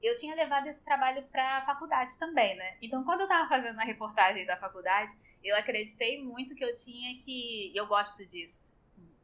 eu 0.00 0.14
tinha 0.14 0.36
levado 0.36 0.68
esse 0.68 0.84
trabalho 0.84 1.24
para 1.24 1.58
a 1.58 1.66
faculdade 1.66 2.16
também, 2.20 2.54
né? 2.54 2.76
Então, 2.80 3.02
quando 3.02 3.22
eu 3.22 3.26
estava 3.26 3.48
fazendo 3.48 3.80
a 3.80 3.84
reportagem 3.84 4.46
da 4.46 4.56
faculdade, 4.56 5.12
eu 5.42 5.56
acreditei 5.56 6.22
muito 6.22 6.54
que 6.54 6.64
eu 6.64 6.72
tinha 6.72 7.20
que. 7.24 7.72
Eu 7.74 7.88
gosto 7.88 8.24
disso, 8.28 8.72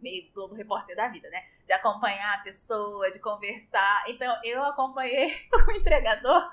meio 0.00 0.28
Globo 0.32 0.56
Repórter 0.56 0.96
da 0.96 1.06
vida, 1.06 1.30
né? 1.30 1.46
De 1.64 1.72
acompanhar 1.72 2.34
a 2.34 2.42
pessoa, 2.42 3.08
de 3.12 3.20
conversar. 3.20 4.02
Então, 4.08 4.36
eu 4.42 4.64
acompanhei 4.64 5.32
o 5.68 5.70
entregador 5.70 6.50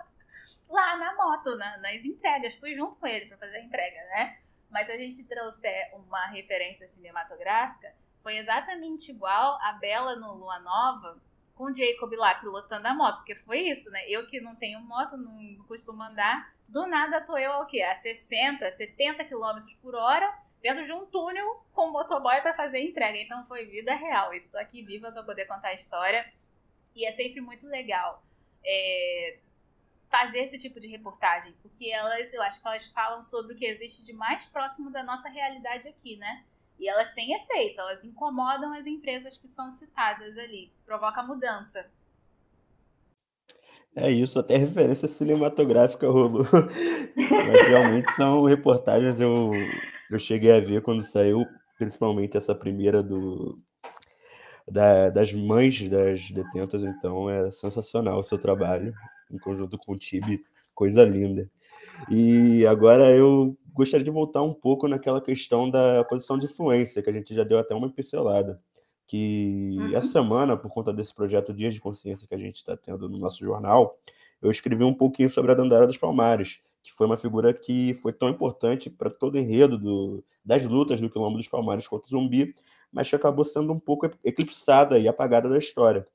lá 0.69 0.97
na 0.97 1.15
moto, 1.15 1.55
na, 1.55 1.77
nas 1.77 2.03
entregas. 2.03 2.55
Fui 2.55 2.75
junto 2.75 2.95
com 2.95 3.07
ele 3.07 3.27
para 3.27 3.37
fazer 3.37 3.57
a 3.57 3.63
entrega, 3.63 3.99
né? 4.07 4.37
Mas 4.69 4.87
se 4.87 4.93
a 4.93 4.97
gente 4.97 5.23
trouxer 5.27 5.91
uma 5.93 6.27
referência 6.27 6.87
cinematográfica, 6.87 7.93
foi 8.21 8.37
exatamente 8.37 9.11
igual 9.11 9.59
a 9.61 9.73
Bela 9.73 10.15
no 10.15 10.33
Lua 10.33 10.59
Nova 10.59 11.21
com 11.55 11.65
o 11.65 11.75
Jacob 11.75 12.11
lá 12.13 12.33
pilotando 12.35 12.87
a 12.87 12.93
moto, 12.93 13.17
porque 13.17 13.35
foi 13.35 13.59
isso, 13.59 13.91
né? 13.91 14.09
Eu 14.09 14.25
que 14.27 14.41
não 14.41 14.55
tenho 14.55 14.79
moto, 14.81 15.15
não 15.15 15.63
costumo 15.67 16.01
andar, 16.01 16.51
do 16.67 16.87
nada 16.87 17.21
tô 17.21 17.37
eu 17.37 17.51
ao 17.51 17.67
quê? 17.67 17.83
A 17.83 17.95
60, 17.97 18.71
70 18.71 19.25
km 19.25 19.61
por 19.79 19.93
hora, 19.93 20.35
dentro 20.61 20.83
de 20.85 20.91
um 20.91 21.05
túnel 21.05 21.63
com 21.73 21.89
um 21.89 21.91
motoboy 21.91 22.41
para 22.41 22.55
fazer 22.55 22.79
entrega. 22.79 23.17
Então 23.19 23.45
foi 23.45 23.65
vida 23.65 23.93
real. 23.93 24.33
Estou 24.33 24.59
aqui 24.59 24.81
viva 24.81 25.11
para 25.11 25.21
poder 25.21 25.45
contar 25.45 25.67
a 25.67 25.73
história. 25.75 26.25
E 26.95 27.05
é 27.05 27.11
sempre 27.11 27.41
muito 27.41 27.67
legal 27.67 28.23
é, 28.65 29.37
fazer 30.13 30.41
esse 30.41 30.59
tipo 30.59 30.79
de 30.79 30.85
reportagem, 30.85 31.55
porque 31.63 31.89
elas, 31.89 32.31
eu 32.35 32.43
acho 32.43 32.61
que 32.61 32.67
elas 32.67 32.85
falam 32.91 33.19
sobre 33.23 33.55
o 33.55 33.57
que 33.57 33.65
existe 33.65 34.05
de 34.05 34.13
mais 34.13 34.45
próximo 34.45 34.91
da 34.91 35.01
nossa 35.01 35.27
realidade 35.27 35.87
aqui, 35.87 36.17
né? 36.17 36.43
E 36.79 36.87
elas 36.87 37.11
têm 37.13 37.33
efeito, 37.33 37.81
elas 37.81 38.05
incomodam 38.05 38.73
as 38.73 38.85
empresas 38.85 39.39
que 39.39 39.47
são 39.47 39.71
citadas 39.71 40.37
ali, 40.37 40.71
provoca 40.85 41.23
mudança. 41.23 41.89
É 43.95 44.11
isso, 44.11 44.37
até 44.37 44.55
referência 44.55 45.07
cinematográfica 45.07 46.07
rolou. 46.07 46.43
Mas 47.17 47.67
realmente 47.67 48.11
são 48.13 48.43
reportagens 48.43 49.19
eu, 49.19 49.51
eu 50.11 50.19
cheguei 50.19 50.51
a 50.51 50.59
ver 50.59 50.83
quando 50.83 51.01
saiu, 51.01 51.43
principalmente 51.79 52.37
essa 52.37 52.53
primeira 52.53 53.01
do 53.01 53.59
da, 54.69 55.09
das 55.09 55.33
mães 55.33 55.89
das 55.89 56.29
detentas, 56.29 56.83
então 56.83 57.29
é 57.29 57.49
sensacional 57.49 58.19
o 58.19 58.23
seu 58.23 58.37
trabalho, 58.37 58.93
em 59.35 59.39
conjunto 59.39 59.77
com 59.77 59.93
o 59.93 59.97
Tibi, 59.97 60.43
coisa 60.73 61.03
linda. 61.03 61.49
E 62.09 62.65
agora 62.65 63.11
eu 63.11 63.57
gostaria 63.73 64.03
de 64.03 64.11
voltar 64.11 64.41
um 64.41 64.53
pouco 64.53 64.87
naquela 64.87 65.21
questão 65.21 65.69
da 65.69 66.03
posição 66.03 66.37
de 66.37 66.45
influência, 66.45 67.01
que 67.01 67.09
a 67.09 67.13
gente 67.13 67.33
já 67.33 67.43
deu 67.43 67.59
até 67.59 67.73
uma 67.73 67.89
pincelada. 67.89 68.61
Que 69.07 69.75
uhum. 69.77 69.95
essa 69.95 70.07
semana, 70.07 70.55
por 70.55 70.69
conta 70.71 70.93
desse 70.93 71.13
projeto 71.13 71.53
Dias 71.53 71.73
de 71.73 71.81
Consciência 71.81 72.27
que 72.27 72.35
a 72.35 72.37
gente 72.37 72.57
está 72.57 72.77
tendo 72.77 73.09
no 73.09 73.17
nosso 73.17 73.43
jornal, 73.43 73.97
eu 74.41 74.49
escrevi 74.49 74.83
um 74.83 74.93
pouquinho 74.93 75.29
sobre 75.29 75.51
a 75.51 75.55
Dandara 75.55 75.87
dos 75.87 75.97
Palmares, 75.97 76.59
que 76.81 76.91
foi 76.93 77.07
uma 77.07 77.17
figura 77.17 77.53
que 77.53 77.93
foi 77.95 78.11
tão 78.11 78.29
importante 78.29 78.89
para 78.89 79.09
todo 79.09 79.35
o 79.35 79.37
enredo 79.37 79.77
do, 79.77 80.23
das 80.43 80.65
lutas 80.65 80.99
do 80.99 81.09
Quilombo 81.09 81.37
dos 81.37 81.47
Palmares 81.47 81.87
contra 81.87 82.05
o 82.05 82.09
zumbi, 82.09 82.53
mas 82.91 83.09
que 83.09 83.15
acabou 83.15 83.45
sendo 83.45 83.71
um 83.71 83.79
pouco 83.79 84.09
eclipsada 84.23 84.99
e 84.99 85.07
apagada 85.07 85.49
da 85.49 85.57
história. 85.57 86.05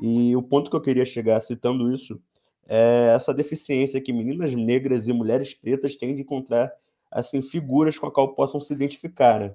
E 0.00 0.34
o 0.36 0.42
ponto 0.42 0.70
que 0.70 0.76
eu 0.76 0.80
queria 0.80 1.04
chegar 1.04 1.40
citando 1.40 1.92
isso 1.92 2.20
é 2.68 3.12
essa 3.14 3.34
deficiência 3.34 4.00
que 4.00 4.12
meninas 4.12 4.54
negras 4.54 5.08
e 5.08 5.12
mulheres 5.12 5.54
pretas 5.54 5.96
têm 5.96 6.14
de 6.14 6.22
encontrar 6.22 6.72
assim 7.10 7.42
figuras 7.42 7.98
com 7.98 8.06
a 8.06 8.12
qual 8.12 8.34
possam 8.34 8.60
se 8.60 8.72
identificar. 8.72 9.40
Né? 9.40 9.54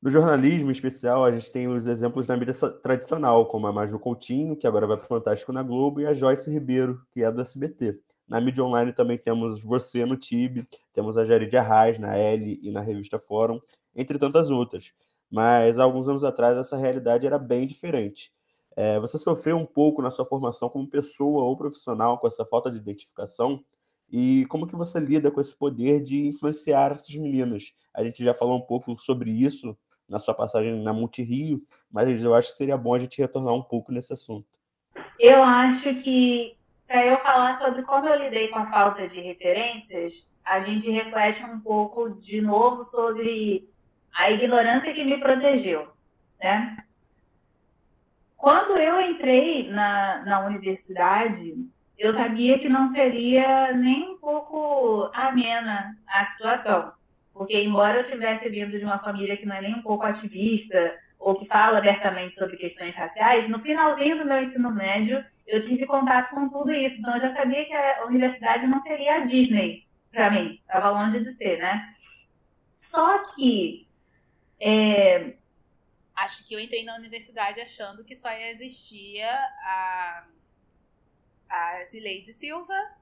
No 0.00 0.10
jornalismo 0.10 0.68
em 0.68 0.72
especial, 0.72 1.24
a 1.24 1.30
gente 1.30 1.50
tem 1.50 1.66
os 1.66 1.88
exemplos 1.88 2.28
na 2.28 2.36
mídia 2.36 2.54
tradicional, 2.82 3.46
como 3.46 3.66
a 3.66 3.72
Maju 3.72 3.98
Coutinho, 3.98 4.56
que 4.56 4.66
agora 4.66 4.86
vai 4.86 4.96
para 4.96 5.06
o 5.06 5.08
Fantástico 5.08 5.52
na 5.52 5.62
Globo, 5.62 6.00
e 6.00 6.06
a 6.06 6.12
Joyce 6.12 6.50
Ribeiro, 6.50 7.00
que 7.10 7.24
é 7.24 7.32
do 7.32 7.40
SBT. 7.40 7.98
Na 8.28 8.40
mídia 8.40 8.62
online 8.62 8.92
também 8.92 9.18
temos 9.18 9.58
você 9.58 10.04
no 10.04 10.16
TIB, 10.16 10.68
temos 10.92 11.18
a 11.18 11.24
Jarid 11.24 11.56
Arraes 11.56 11.98
na 11.98 12.16
L 12.16 12.60
e 12.62 12.70
na 12.70 12.80
revista 12.80 13.18
Fórum, 13.18 13.58
entre 13.96 14.18
tantas 14.18 14.50
outras. 14.50 14.92
Mas 15.30 15.78
há 15.78 15.82
alguns 15.82 16.08
anos 16.08 16.22
atrás 16.22 16.56
essa 16.56 16.76
realidade 16.76 17.26
era 17.26 17.38
bem 17.38 17.66
diferente. 17.66 18.30
É, 18.80 18.96
você 19.00 19.18
sofreu 19.18 19.56
um 19.56 19.66
pouco 19.66 20.00
na 20.00 20.08
sua 20.08 20.24
formação 20.24 20.68
como 20.68 20.88
pessoa 20.88 21.42
ou 21.42 21.56
profissional 21.56 22.16
com 22.16 22.28
essa 22.28 22.46
falta 22.46 22.70
de 22.70 22.78
identificação? 22.78 23.60
E 24.08 24.46
como 24.46 24.68
que 24.68 24.76
você 24.76 25.00
lida 25.00 25.32
com 25.32 25.40
esse 25.40 25.52
poder 25.52 26.00
de 26.00 26.28
influenciar 26.28 26.92
essas 26.92 27.12
meninas? 27.12 27.74
A 27.92 28.04
gente 28.04 28.22
já 28.22 28.32
falou 28.32 28.56
um 28.56 28.60
pouco 28.60 28.96
sobre 28.96 29.32
isso 29.32 29.76
na 30.08 30.20
sua 30.20 30.32
passagem 30.32 30.80
na 30.80 30.92
Multirio, 30.92 31.60
mas 31.90 32.22
eu 32.22 32.32
acho 32.36 32.52
que 32.52 32.56
seria 32.56 32.76
bom 32.76 32.94
a 32.94 32.98
gente 32.98 33.20
retornar 33.20 33.52
um 33.52 33.64
pouco 33.64 33.90
nesse 33.90 34.12
assunto. 34.12 34.46
Eu 35.18 35.42
acho 35.42 35.92
que 36.00 36.56
para 36.86 37.04
eu 37.04 37.16
falar 37.16 37.54
sobre 37.54 37.82
como 37.82 38.06
eu 38.06 38.16
lidei 38.16 38.46
com 38.46 38.60
a 38.60 38.70
falta 38.70 39.08
de 39.08 39.20
referências, 39.20 40.24
a 40.44 40.60
gente 40.60 40.88
reflete 40.88 41.42
um 41.42 41.58
pouco 41.58 42.10
de 42.10 42.40
novo 42.40 42.80
sobre 42.80 43.68
a 44.14 44.30
ignorância 44.30 44.94
que 44.94 45.04
me 45.04 45.18
protegeu, 45.18 45.88
né? 46.40 46.76
Quando 48.38 48.78
eu 48.78 49.00
entrei 49.00 49.68
na, 49.68 50.22
na 50.24 50.46
universidade, 50.46 51.56
eu 51.98 52.10
sabia 52.10 52.56
que 52.56 52.68
não 52.68 52.84
seria 52.84 53.72
nem 53.74 54.12
um 54.12 54.16
pouco 54.16 55.10
amena 55.12 55.98
a 56.06 56.20
situação. 56.20 56.92
Porque, 57.34 57.60
embora 57.60 57.98
eu 57.98 58.04
tivesse 58.04 58.48
vindo 58.48 58.78
de 58.78 58.84
uma 58.84 59.00
família 59.00 59.36
que 59.36 59.44
não 59.44 59.56
é 59.56 59.62
nem 59.62 59.74
um 59.74 59.82
pouco 59.82 60.06
ativista, 60.06 60.96
ou 61.18 61.34
que 61.34 61.46
fala 61.46 61.78
abertamente 61.78 62.30
sobre 62.30 62.56
questões 62.56 62.94
raciais, 62.94 63.48
no 63.48 63.58
finalzinho 63.58 64.16
do 64.16 64.24
meu 64.24 64.38
ensino 64.38 64.72
médio, 64.72 65.24
eu 65.44 65.58
tive 65.58 65.84
contato 65.84 66.30
com 66.30 66.46
tudo 66.46 66.70
isso. 66.70 66.96
Então, 67.00 67.16
eu 67.16 67.20
já 67.20 67.30
sabia 67.30 67.64
que 67.64 67.74
a 67.74 68.04
universidade 68.06 68.68
não 68.68 68.76
seria 68.76 69.16
a 69.16 69.20
Disney 69.20 69.84
para 70.12 70.30
mim. 70.30 70.60
Estava 70.60 70.90
longe 70.90 71.18
de 71.18 71.32
ser, 71.32 71.58
né? 71.58 71.92
Só 72.72 73.18
que. 73.34 73.84
É... 74.60 75.34
Acho 76.22 76.46
que 76.46 76.54
eu 76.54 76.60
entrei 76.60 76.84
na 76.84 76.96
universidade 76.96 77.60
achando 77.60 78.04
que 78.04 78.14
só 78.14 78.30
existia 78.32 79.30
a, 79.30 80.26
a 81.48 81.84
Zileide 81.84 82.32
Silva 82.32 82.96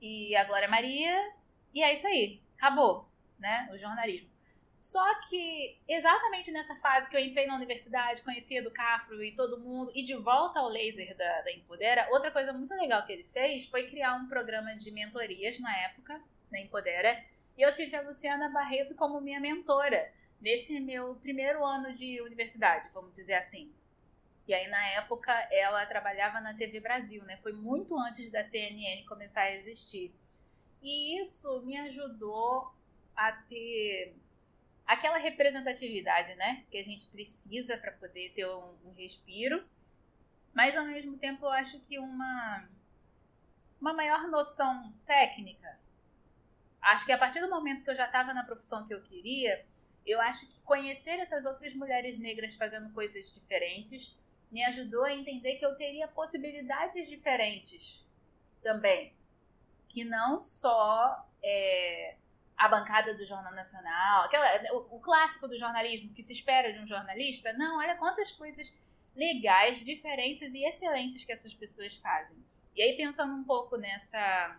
e 0.00 0.34
a 0.36 0.44
Glória 0.44 0.68
Maria, 0.68 1.32
e 1.74 1.82
é 1.82 1.92
isso 1.92 2.06
aí, 2.06 2.40
acabou 2.56 3.08
né? 3.38 3.68
O 3.72 3.78
jornalismo. 3.78 4.28
Só 4.76 5.02
que 5.28 5.76
exatamente 5.88 6.52
nessa 6.52 6.76
fase 6.76 7.10
que 7.10 7.16
eu 7.16 7.20
entrei 7.20 7.46
na 7.46 7.56
universidade, 7.56 8.22
conhecia 8.22 8.62
do 8.62 8.70
Cafro 8.70 9.22
e 9.24 9.34
todo 9.34 9.58
mundo, 9.58 9.90
e 9.94 10.04
de 10.04 10.14
volta 10.14 10.60
ao 10.60 10.68
laser 10.68 11.16
da, 11.16 11.40
da 11.42 11.52
Empodera, 11.52 12.08
outra 12.12 12.30
coisa 12.30 12.52
muito 12.52 12.72
legal 12.74 13.04
que 13.04 13.12
ele 13.12 13.24
fez 13.24 13.66
foi 13.66 13.88
criar 13.88 14.14
um 14.14 14.28
programa 14.28 14.76
de 14.76 14.90
mentorias 14.92 15.58
na 15.58 15.76
época, 15.78 16.20
na 16.50 16.60
Empodera, 16.60 17.24
e 17.56 17.62
eu 17.62 17.72
tive 17.72 17.96
a 17.96 18.02
Luciana 18.02 18.48
Barreto 18.48 18.94
como 18.94 19.20
minha 19.20 19.40
mentora 19.40 20.12
nesse 20.40 20.78
meu 20.80 21.14
primeiro 21.16 21.64
ano 21.64 21.94
de 21.94 22.20
universidade, 22.22 22.88
vamos 22.92 23.12
dizer 23.12 23.34
assim. 23.34 23.72
E 24.46 24.54
aí, 24.54 24.66
na 24.68 24.82
época, 24.88 25.32
ela 25.52 25.84
trabalhava 25.84 26.40
na 26.40 26.54
TV 26.54 26.80
Brasil, 26.80 27.22
né? 27.24 27.36
Foi 27.42 27.52
muito 27.52 27.98
antes 27.98 28.30
da 28.32 28.42
CNN 28.42 29.04
começar 29.04 29.42
a 29.42 29.54
existir. 29.54 30.10
E 30.82 31.20
isso 31.20 31.60
me 31.62 31.76
ajudou 31.76 32.72
a 33.14 33.32
ter 33.32 34.14
aquela 34.86 35.18
representatividade, 35.18 36.34
né? 36.36 36.64
Que 36.70 36.78
a 36.78 36.82
gente 36.82 37.06
precisa 37.08 37.76
para 37.76 37.92
poder 37.92 38.32
ter 38.32 38.46
um, 38.46 38.74
um, 38.86 38.92
respiro. 38.96 39.62
Mas 40.54 40.74
ao 40.74 40.86
mesmo 40.86 41.18
tempo 41.18 41.44
eu 41.44 41.50
acho 41.50 41.78
que 41.80 41.98
uma 41.98 42.66
uma 43.78 43.92
maior 43.92 44.26
noção 44.28 44.92
técnica. 45.06 45.78
Acho 46.80 47.04
que 47.04 47.12
a 47.12 47.18
partir 47.18 47.40
do 47.40 47.50
momento 47.50 47.84
que 47.84 47.90
eu 47.90 47.96
já 47.96 48.06
estava 48.06 48.32
na 48.32 48.42
profissão 48.42 48.86
que 48.86 48.94
eu 48.94 49.02
queria, 49.02 49.64
eu 50.08 50.20
acho 50.20 50.48
que 50.48 50.58
conhecer 50.60 51.18
essas 51.20 51.44
outras 51.44 51.74
mulheres 51.74 52.18
negras 52.18 52.54
fazendo 52.54 52.92
coisas 52.92 53.32
diferentes 53.32 54.16
me 54.50 54.64
ajudou 54.64 55.04
a 55.04 55.12
entender 55.12 55.56
que 55.56 55.66
eu 55.66 55.76
teria 55.76 56.08
possibilidades 56.08 57.08
diferentes 57.08 58.04
também. 58.62 59.12
Que 59.88 60.04
não 60.04 60.40
só 60.40 61.26
é, 61.42 62.16
a 62.56 62.68
bancada 62.68 63.14
do 63.14 63.26
Jornal 63.26 63.54
Nacional, 63.54 64.24
aquela, 64.24 64.74
o, 64.74 64.96
o, 64.96 65.00
clássico 65.00 65.46
do 65.46 65.58
jornalismo 65.58 66.14
que 66.14 66.22
se 66.22 66.32
espera 66.32 66.72
de 66.72 66.78
um 66.78 66.86
jornalista. 66.86 67.52
Não, 67.52 67.78
olha 67.78 67.96
quantas 67.96 68.32
coisas 68.32 68.76
legais, 69.14 69.84
diferentes 69.84 70.54
e 70.54 70.64
excelentes 70.64 71.24
que 71.24 71.32
essas 71.32 71.52
pessoas 71.54 71.94
fazem. 71.96 72.38
E 72.74 72.82
aí, 72.82 72.96
pensando 72.96 73.34
um 73.34 73.44
pouco 73.44 73.76
nessa 73.76 74.56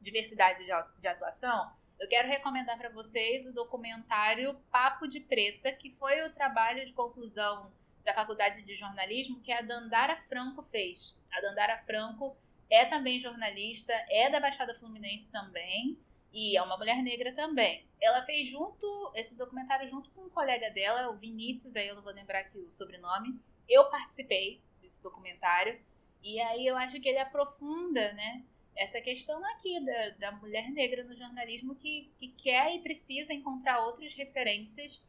diversidade 0.00 0.64
de, 0.64 0.72
de 1.00 1.08
atuação, 1.08 1.72
eu 2.02 2.08
quero 2.08 2.26
recomendar 2.26 2.76
para 2.76 2.88
vocês 2.88 3.46
o 3.46 3.54
documentário 3.54 4.58
Papo 4.72 5.06
de 5.06 5.20
Preta, 5.20 5.70
que 5.70 5.88
foi 5.92 6.20
o 6.22 6.32
trabalho 6.32 6.84
de 6.84 6.92
conclusão 6.92 7.72
da 8.04 8.12
Faculdade 8.12 8.60
de 8.62 8.74
Jornalismo 8.74 9.40
que 9.40 9.52
a 9.52 9.62
Dandara 9.62 10.16
Franco 10.28 10.62
fez. 10.64 11.16
A 11.32 11.40
Dandara 11.40 11.78
Franco 11.86 12.36
é 12.68 12.84
também 12.86 13.20
jornalista, 13.20 13.92
é 14.10 14.28
da 14.28 14.40
Baixada 14.40 14.74
Fluminense 14.80 15.30
também 15.30 15.96
e 16.32 16.56
é 16.56 16.62
uma 16.62 16.76
mulher 16.76 17.00
negra 17.04 17.32
também. 17.36 17.86
Ela 18.00 18.26
fez 18.26 18.50
junto 18.50 19.12
esse 19.14 19.38
documentário 19.38 19.88
junto 19.88 20.10
com 20.10 20.22
um 20.22 20.30
colega 20.30 20.70
dela, 20.70 21.08
o 21.08 21.16
Vinícius, 21.16 21.76
aí 21.76 21.86
eu 21.86 21.94
não 21.94 22.02
vou 22.02 22.12
lembrar 22.12 22.40
aqui 22.40 22.58
o 22.58 22.72
sobrenome. 22.72 23.38
Eu 23.68 23.84
participei 23.84 24.60
desse 24.80 25.00
documentário 25.00 25.80
e 26.20 26.40
aí 26.40 26.66
eu 26.66 26.76
acho 26.76 27.00
que 27.00 27.08
ele 27.08 27.18
aprofunda, 27.18 28.12
né, 28.14 28.42
essa 28.76 29.00
questão 29.00 29.44
aqui 29.52 29.84
da, 29.84 30.10
da 30.10 30.32
mulher 30.32 30.70
negra 30.70 31.04
no 31.04 31.16
jornalismo 31.16 31.74
que, 31.74 32.10
que 32.18 32.28
quer 32.28 32.74
e 32.74 32.80
precisa 32.80 33.32
encontrar 33.32 33.84
outras 33.86 34.14
referências 34.14 35.02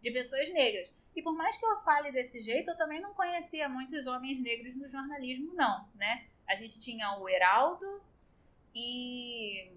de 0.00 0.10
pessoas 0.10 0.52
negras. 0.52 0.92
E 1.14 1.22
por 1.22 1.34
mais 1.34 1.56
que 1.56 1.64
eu 1.64 1.80
fale 1.82 2.12
desse 2.12 2.42
jeito, 2.42 2.70
eu 2.70 2.76
também 2.76 3.00
não 3.00 3.14
conhecia 3.14 3.68
muitos 3.68 4.06
homens 4.06 4.40
negros 4.40 4.76
no 4.76 4.88
jornalismo, 4.88 5.54
não, 5.54 5.88
né? 5.94 6.26
A 6.46 6.54
gente 6.56 6.80
tinha 6.80 7.18
o 7.18 7.28
Heraldo 7.28 8.02
e 8.74 9.72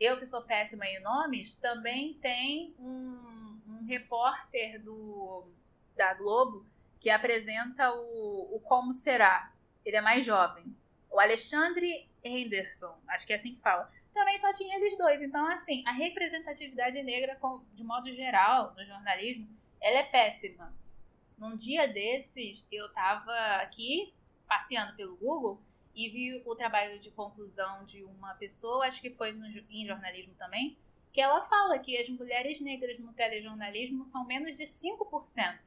eu 0.00 0.18
que 0.18 0.26
sou 0.26 0.42
péssima 0.42 0.86
em 0.86 1.00
nomes, 1.00 1.58
também 1.58 2.14
tem 2.14 2.74
um, 2.78 3.60
um 3.68 3.84
repórter 3.86 4.82
do, 4.82 5.46
da 5.96 6.14
Globo 6.14 6.66
que 6.98 7.08
apresenta 7.08 7.92
o, 7.92 8.56
o 8.56 8.60
Como 8.60 8.92
Será. 8.92 9.52
Ele 9.84 9.96
é 9.96 10.00
mais 10.00 10.26
jovem. 10.26 10.64
O 11.08 11.20
Alexandre 11.20 12.09
Henderson, 12.24 12.98
acho 13.08 13.26
que 13.26 13.32
é 13.32 13.36
assim 13.36 13.54
que 13.54 13.60
fala. 13.60 13.90
Também 14.12 14.36
só 14.38 14.52
tinha 14.52 14.76
eles 14.76 14.96
dois. 14.98 15.22
Então, 15.22 15.46
assim, 15.46 15.82
a 15.86 15.92
representatividade 15.92 17.02
negra, 17.02 17.38
de 17.74 17.84
modo 17.84 18.12
geral, 18.14 18.74
no 18.76 18.84
jornalismo, 18.84 19.48
ela 19.80 19.98
é 19.98 20.04
péssima. 20.04 20.74
Num 21.38 21.56
dia 21.56 21.88
desses, 21.88 22.66
eu 22.70 22.86
estava 22.86 23.32
aqui 23.62 24.12
passeando 24.46 24.94
pelo 24.96 25.16
Google 25.16 25.60
e 25.94 26.08
vi 26.08 26.42
o 26.44 26.54
trabalho 26.54 26.98
de 27.00 27.10
conclusão 27.10 27.84
de 27.84 28.04
uma 28.04 28.34
pessoa, 28.34 28.86
acho 28.86 29.00
que 29.00 29.10
foi 29.10 29.32
no, 29.32 29.46
em 29.70 29.86
jornalismo 29.86 30.34
também, 30.34 30.76
que 31.12 31.20
ela 31.20 31.42
fala 31.42 31.78
que 31.78 31.96
as 31.96 32.08
mulheres 32.08 32.60
negras 32.60 32.98
no 32.98 33.12
telejornalismo 33.12 34.06
são 34.06 34.24
menos 34.24 34.56
de 34.56 34.64
5%. 34.64 35.58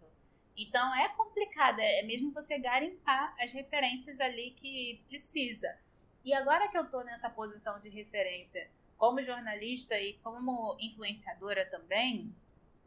Então 0.55 0.95
é 0.95 1.09
complicado, 1.09 1.79
é 1.79 2.03
mesmo 2.03 2.31
você 2.31 2.59
garimpar 2.59 3.35
as 3.39 3.51
referências 3.51 4.19
ali 4.19 4.51
que 4.51 5.01
precisa. 5.07 5.75
E 6.23 6.33
agora 6.33 6.67
que 6.69 6.77
eu 6.77 6.83
estou 6.83 7.03
nessa 7.03 7.29
posição 7.29 7.79
de 7.79 7.89
referência 7.89 8.69
como 8.97 9.21
jornalista 9.21 9.99
e 9.99 10.13
como 10.19 10.77
influenciadora 10.79 11.65
também, 11.69 12.33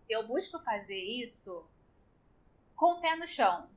eu 0.09 0.27
busco 0.27 0.59
fazer 0.61 0.99
isso 0.99 1.69
com 2.75 2.93
o 2.93 3.01
pé 3.01 3.15
no 3.17 3.27
chão. 3.27 3.69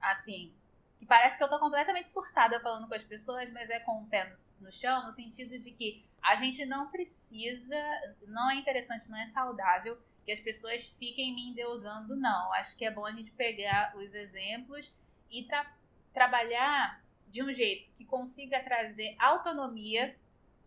Assim, 0.00 0.52
que 0.98 1.04
parece 1.04 1.36
que 1.36 1.44
eu 1.44 1.48
tô 1.48 1.58
completamente 1.58 2.10
surtada 2.10 2.60
falando 2.60 2.88
com 2.88 2.94
as 2.94 3.02
pessoas, 3.02 3.52
mas 3.52 3.68
é 3.68 3.80
com 3.80 4.02
o 4.02 4.06
pé 4.06 4.32
no, 4.60 4.72
chão, 4.72 5.04
no 5.04 5.12
sentido 5.12 5.58
de 5.58 5.70
que 5.72 6.04
a 6.22 6.36
gente 6.36 6.64
não 6.64 6.90
precisa, 6.90 7.76
não 8.26 8.50
é 8.50 8.54
interessante, 8.54 9.10
não 9.10 9.18
é 9.18 9.26
saudável 9.26 9.98
que 10.24 10.32
as 10.32 10.40
pessoas 10.40 10.88
fiquem 10.98 11.34
me 11.34 11.50
endeusando, 11.50 12.16
não. 12.16 12.52
Acho 12.54 12.76
que 12.76 12.84
é 12.84 12.90
bom 12.90 13.04
a 13.04 13.12
gente 13.12 13.30
pegar 13.32 13.94
os 13.96 14.14
exemplos 14.14 14.90
e 15.30 15.44
tra 15.44 15.70
trabalhar 16.12 17.04
de 17.28 17.42
um 17.42 17.52
jeito 17.52 17.90
que 17.96 18.04
consiga 18.04 18.62
trazer 18.62 19.16
autonomia 19.18 20.16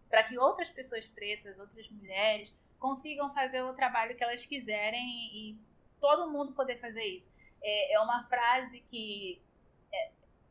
para 0.09 0.23
que 0.23 0.37
outras 0.37 0.69
pessoas 0.69 1.05
pretas, 1.05 1.59
outras 1.59 1.89
mulheres, 1.89 2.53
consigam 2.79 3.33
fazer 3.33 3.61
o 3.61 3.73
trabalho 3.73 4.15
que 4.15 4.23
elas 4.23 4.45
quiserem 4.45 5.29
e 5.33 5.57
todo 5.99 6.31
mundo 6.31 6.53
poder 6.53 6.79
fazer 6.79 7.03
isso. 7.03 7.31
É, 7.61 7.93
é 7.95 7.99
uma 7.99 8.23
frase 8.27 8.81
que 8.89 9.41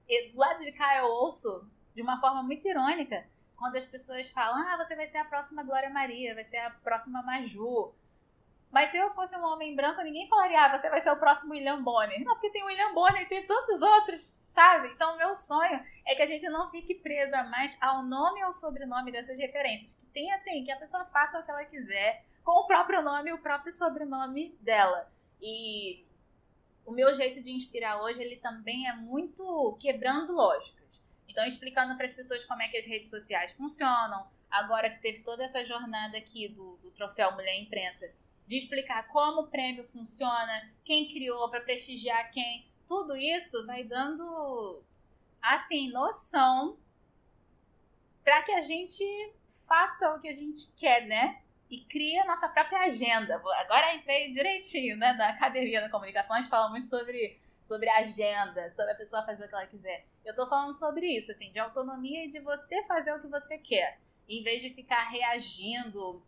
é, 0.08 0.28
do 0.30 0.38
lado 0.38 0.62
de 0.62 0.72
cá 0.72 0.98
eu 0.98 1.06
ouço 1.06 1.66
de 1.94 2.02
uma 2.02 2.20
forma 2.20 2.42
muito 2.42 2.66
irônica 2.66 3.26
quando 3.56 3.76
as 3.76 3.84
pessoas 3.84 4.30
falam: 4.30 4.66
ah, 4.68 4.76
você 4.76 4.94
vai 4.94 5.06
ser 5.06 5.18
a 5.18 5.24
próxima 5.24 5.62
Glória 5.62 5.90
Maria, 5.90 6.34
vai 6.34 6.44
ser 6.44 6.58
a 6.58 6.70
próxima 6.70 7.22
Maju. 7.22 7.92
Mas 8.70 8.90
se 8.90 8.98
eu 8.98 9.10
fosse 9.10 9.34
um 9.36 9.44
homem 9.44 9.74
branco, 9.74 10.02
ninguém 10.02 10.28
falaria, 10.28 10.62
ah, 10.62 10.76
você 10.76 10.90
vai 10.90 11.00
ser 11.00 11.10
o 11.10 11.16
próximo 11.16 11.52
William 11.52 11.82
Bonner. 11.82 12.22
Não, 12.22 12.34
porque 12.34 12.50
tem 12.50 12.62
William 12.62 12.92
Bonner 12.92 13.22
e 13.22 13.26
tem 13.26 13.46
tantos 13.46 13.80
outros, 13.80 14.36
sabe? 14.46 14.88
Então, 14.88 15.16
meu 15.16 15.34
sonho 15.34 15.82
é 16.06 16.14
que 16.14 16.22
a 16.22 16.26
gente 16.26 16.46
não 16.50 16.70
fique 16.70 16.94
presa 16.94 17.42
mais 17.44 17.76
ao 17.80 18.02
nome 18.02 18.42
ao 18.42 18.52
sobrenome 18.52 19.10
dessas 19.10 19.38
referências. 19.38 19.94
Que 19.94 20.06
tem 20.08 20.32
assim, 20.32 20.64
que 20.64 20.70
a 20.70 20.76
pessoa 20.76 21.06
faça 21.06 21.40
o 21.40 21.44
que 21.44 21.50
ela 21.50 21.64
quiser 21.64 22.24
com 22.44 22.60
o 22.60 22.66
próprio 22.66 23.02
nome 23.02 23.30
e 23.30 23.32
o 23.32 23.38
próprio 23.38 23.72
sobrenome 23.72 24.54
dela. 24.60 25.10
E 25.40 26.04
o 26.84 26.92
meu 26.92 27.14
jeito 27.16 27.42
de 27.42 27.50
inspirar 27.50 28.02
hoje, 28.02 28.20
ele 28.20 28.36
também 28.36 28.86
é 28.86 28.92
muito 28.94 29.78
quebrando 29.80 30.32
lógicas. 30.32 31.02
Então, 31.26 31.46
explicando 31.46 31.96
para 31.96 32.06
as 32.06 32.14
pessoas 32.14 32.44
como 32.44 32.62
é 32.62 32.68
que 32.68 32.78
as 32.78 32.86
redes 32.86 33.08
sociais 33.08 33.52
funcionam. 33.52 34.26
Agora 34.50 34.90
que 34.90 35.00
teve 35.00 35.22
toda 35.22 35.44
essa 35.44 35.64
jornada 35.64 36.16
aqui 36.16 36.48
do, 36.48 36.76
do 36.78 36.90
Troféu 36.90 37.32
Mulher 37.32 37.60
Imprensa, 37.60 38.10
de 38.48 38.56
explicar 38.56 39.06
como 39.08 39.42
o 39.42 39.46
prêmio 39.46 39.84
funciona, 39.88 40.72
quem 40.82 41.12
criou 41.12 41.50
para 41.50 41.60
prestigiar 41.60 42.32
quem, 42.32 42.66
tudo 42.86 43.14
isso 43.14 43.66
vai 43.66 43.84
dando 43.84 44.82
assim 45.42 45.90
noção 45.92 46.78
para 48.24 48.42
que 48.42 48.52
a 48.52 48.62
gente 48.62 49.04
faça 49.66 50.14
o 50.14 50.20
que 50.20 50.28
a 50.28 50.34
gente 50.34 50.66
quer, 50.78 51.06
né? 51.06 51.42
E 51.70 51.84
cria 51.84 52.22
a 52.22 52.26
nossa 52.26 52.48
própria 52.48 52.80
agenda. 52.80 53.36
Agora 53.36 53.94
entrei 53.94 54.32
direitinho, 54.32 54.96
né? 54.96 55.12
Na 55.12 55.28
academia 55.28 55.82
da 55.82 55.90
comunicação, 55.90 56.34
a 56.34 56.38
gente 56.40 56.48
fala 56.48 56.70
muito 56.70 56.86
sobre, 56.86 57.38
sobre 57.62 57.90
agenda, 57.90 58.70
sobre 58.70 58.92
a 58.92 58.94
pessoa 58.94 59.26
fazer 59.26 59.44
o 59.44 59.48
que 59.48 59.54
ela 59.54 59.66
quiser. 59.66 60.06
Eu 60.24 60.34
tô 60.34 60.46
falando 60.46 60.72
sobre 60.72 61.06
isso, 61.06 61.30
assim, 61.30 61.52
de 61.52 61.58
autonomia 61.58 62.24
e 62.24 62.30
de 62.30 62.40
você 62.40 62.82
fazer 62.84 63.12
o 63.12 63.20
que 63.20 63.28
você 63.28 63.58
quer. 63.58 64.00
Em 64.26 64.42
vez 64.42 64.62
de 64.62 64.70
ficar 64.70 65.10
reagindo 65.10 66.22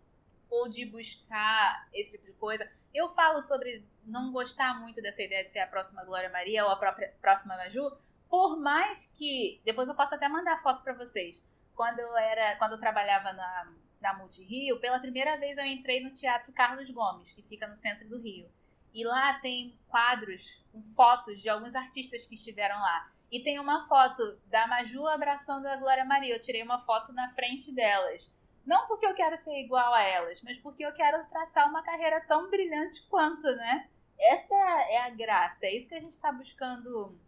ou 0.50 0.68
de 0.68 0.84
buscar 0.84 1.88
esse 1.94 2.18
tipo 2.18 2.26
de 2.26 2.38
coisa. 2.38 2.68
Eu 2.92 3.08
falo 3.10 3.40
sobre 3.40 3.84
não 4.04 4.32
gostar 4.32 4.80
muito 4.80 5.00
dessa 5.00 5.22
ideia 5.22 5.44
de 5.44 5.50
ser 5.50 5.60
a 5.60 5.66
próxima 5.66 6.04
Glória 6.04 6.28
Maria 6.28 6.64
ou 6.64 6.70
a 6.70 6.76
própria 6.76 7.14
próxima 7.20 7.56
Maju, 7.56 7.96
por 8.28 8.58
mais 8.58 9.06
que 9.06 9.60
depois 9.64 9.88
eu 9.88 9.94
posso 9.94 10.14
até 10.14 10.28
mandar 10.28 10.62
foto 10.62 10.82
para 10.82 10.94
vocês. 10.94 11.44
Quando 11.74 12.00
eu 12.00 12.16
era, 12.16 12.56
quando 12.56 12.72
eu 12.72 12.80
trabalhava 12.80 13.32
na 13.32 13.72
na 14.00 14.14
Multi 14.14 14.42
Rio, 14.42 14.80
pela 14.80 14.98
primeira 14.98 15.36
vez 15.36 15.58
eu 15.58 15.64
entrei 15.64 16.02
no 16.02 16.10
Teatro 16.10 16.52
Carlos 16.52 16.90
Gomes, 16.90 17.30
que 17.32 17.42
fica 17.42 17.66
no 17.66 17.76
centro 17.76 18.08
do 18.08 18.18
Rio. 18.18 18.48
E 18.94 19.04
lá 19.04 19.38
tem 19.40 19.78
quadros 19.88 20.42
com 20.72 20.82
fotos 20.94 21.40
de 21.40 21.48
alguns 21.48 21.74
artistas 21.74 22.26
que 22.26 22.34
estiveram 22.34 22.80
lá. 22.80 23.12
E 23.30 23.40
tem 23.44 23.60
uma 23.60 23.86
foto 23.86 24.36
da 24.46 24.66
Maju 24.66 25.06
abraçando 25.06 25.66
a 25.66 25.76
Glória 25.76 26.04
Maria. 26.04 26.34
Eu 26.34 26.40
tirei 26.40 26.62
uma 26.62 26.84
foto 26.84 27.12
na 27.12 27.30
frente 27.34 27.70
delas. 27.72 28.28
Não 28.66 28.86
porque 28.86 29.06
eu 29.06 29.14
quero 29.14 29.36
ser 29.38 29.58
igual 29.58 29.92
a 29.94 30.02
elas, 30.02 30.40
mas 30.42 30.58
porque 30.58 30.84
eu 30.84 30.92
quero 30.92 31.24
traçar 31.28 31.68
uma 31.68 31.82
carreira 31.82 32.20
tão 32.22 32.50
brilhante 32.50 33.02
quanto, 33.08 33.42
né? 33.56 33.88
Essa 34.18 34.54
é 34.54 34.98
a 34.98 35.10
graça, 35.10 35.66
é 35.66 35.74
isso 35.74 35.88
que 35.88 35.94
a 35.94 36.00
gente 36.00 36.12
está 36.12 36.30
buscando 36.30 37.18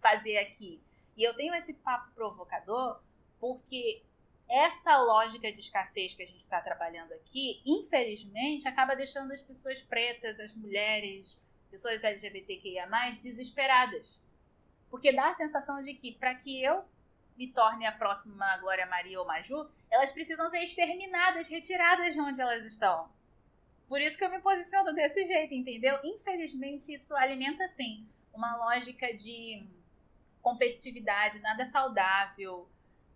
fazer 0.00 0.38
aqui. 0.38 0.80
E 1.16 1.22
eu 1.22 1.34
tenho 1.34 1.54
esse 1.54 1.74
papo 1.74 2.10
provocador 2.14 3.00
porque 3.38 4.02
essa 4.48 4.96
lógica 4.98 5.52
de 5.52 5.60
escassez 5.60 6.14
que 6.14 6.22
a 6.22 6.26
gente 6.26 6.40
está 6.40 6.60
trabalhando 6.60 7.12
aqui, 7.12 7.60
infelizmente, 7.66 8.66
acaba 8.66 8.96
deixando 8.96 9.32
as 9.32 9.42
pessoas 9.42 9.78
pretas, 9.82 10.40
as 10.40 10.54
mulheres, 10.54 11.38
pessoas 11.70 12.02
LGBTQIA, 12.02 12.88
desesperadas. 13.20 14.18
Porque 14.90 15.12
dá 15.12 15.28
a 15.28 15.34
sensação 15.34 15.82
de 15.82 15.92
que, 15.94 16.12
para 16.12 16.34
que 16.34 16.62
eu 16.62 16.82
me 17.38 17.46
torne 17.52 17.86
a 17.86 17.92
próxima 17.92 18.56
Glória 18.58 18.84
Maria 18.86 19.20
ou 19.20 19.26
Maju, 19.26 19.70
elas 19.88 20.10
precisam 20.10 20.50
ser 20.50 20.58
exterminadas, 20.58 21.46
retiradas 21.46 22.12
de 22.12 22.20
onde 22.20 22.40
elas 22.40 22.64
estão. 22.64 23.08
Por 23.88 24.00
isso 24.00 24.18
que 24.18 24.24
eu 24.24 24.30
me 24.30 24.40
posiciono 24.40 24.92
desse 24.92 25.24
jeito, 25.24 25.54
entendeu? 25.54 25.98
Infelizmente, 26.02 26.92
isso 26.92 27.14
alimenta, 27.14 27.66
sim, 27.68 28.04
uma 28.34 28.56
lógica 28.56 29.14
de 29.14 29.64
competitividade, 30.42 31.38
nada 31.38 31.64
saudável, 31.66 32.68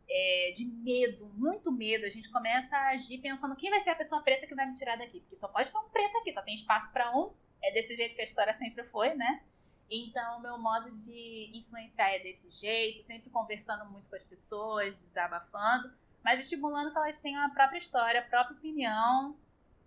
é, 0.08 0.52
de 0.54 0.64
medo, 0.66 1.26
muito 1.34 1.72
medo. 1.72 2.06
A 2.06 2.10
gente 2.10 2.30
começa 2.30 2.76
a 2.76 2.90
agir 2.90 3.18
pensando 3.18 3.56
quem 3.56 3.70
vai 3.70 3.80
ser 3.80 3.90
a 3.90 3.96
pessoa 3.96 4.22
preta 4.22 4.46
que 4.46 4.54
vai 4.54 4.66
me 4.66 4.74
tirar 4.74 4.96
daqui. 4.96 5.20
Porque 5.20 5.36
só 5.36 5.48
pode 5.48 5.70
ter 5.70 5.78
um 5.78 5.88
preto 5.88 6.18
aqui, 6.18 6.32
só 6.32 6.42
tem 6.42 6.54
espaço 6.54 6.92
para 6.92 7.10
um. 7.16 7.32
É 7.62 7.72
desse 7.72 7.94
jeito 7.94 8.14
que 8.14 8.20
a 8.20 8.24
história 8.24 8.54
sempre 8.54 8.84
foi, 8.84 9.14
né? 9.14 9.42
Então, 9.90 10.40
meu 10.40 10.58
modo 10.58 10.90
de 10.92 11.50
influenciar 11.54 12.10
é 12.10 12.20
desse 12.20 12.50
jeito, 12.50 13.02
sempre 13.02 13.30
conversando 13.30 13.84
muito 13.90 14.08
com 14.08 14.16
as 14.16 14.22
pessoas, 14.22 14.98
desabafando, 15.04 15.92
mas 16.24 16.40
estimulando 16.40 16.90
que 16.90 16.98
elas 16.98 17.20
tenham 17.20 17.44
a 17.44 17.50
própria 17.50 17.78
história, 17.78 18.20
a 18.20 18.24
própria 18.24 18.56
opinião, 18.56 19.36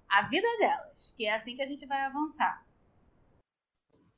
a 0.08 0.22
vida 0.24 0.48
delas, 0.60 1.14
que 1.18 1.26
é 1.26 1.34
assim 1.34 1.56
que 1.56 1.62
a 1.62 1.68
gente 1.68 1.86
vai 1.86 2.02
avançar. 2.02 2.64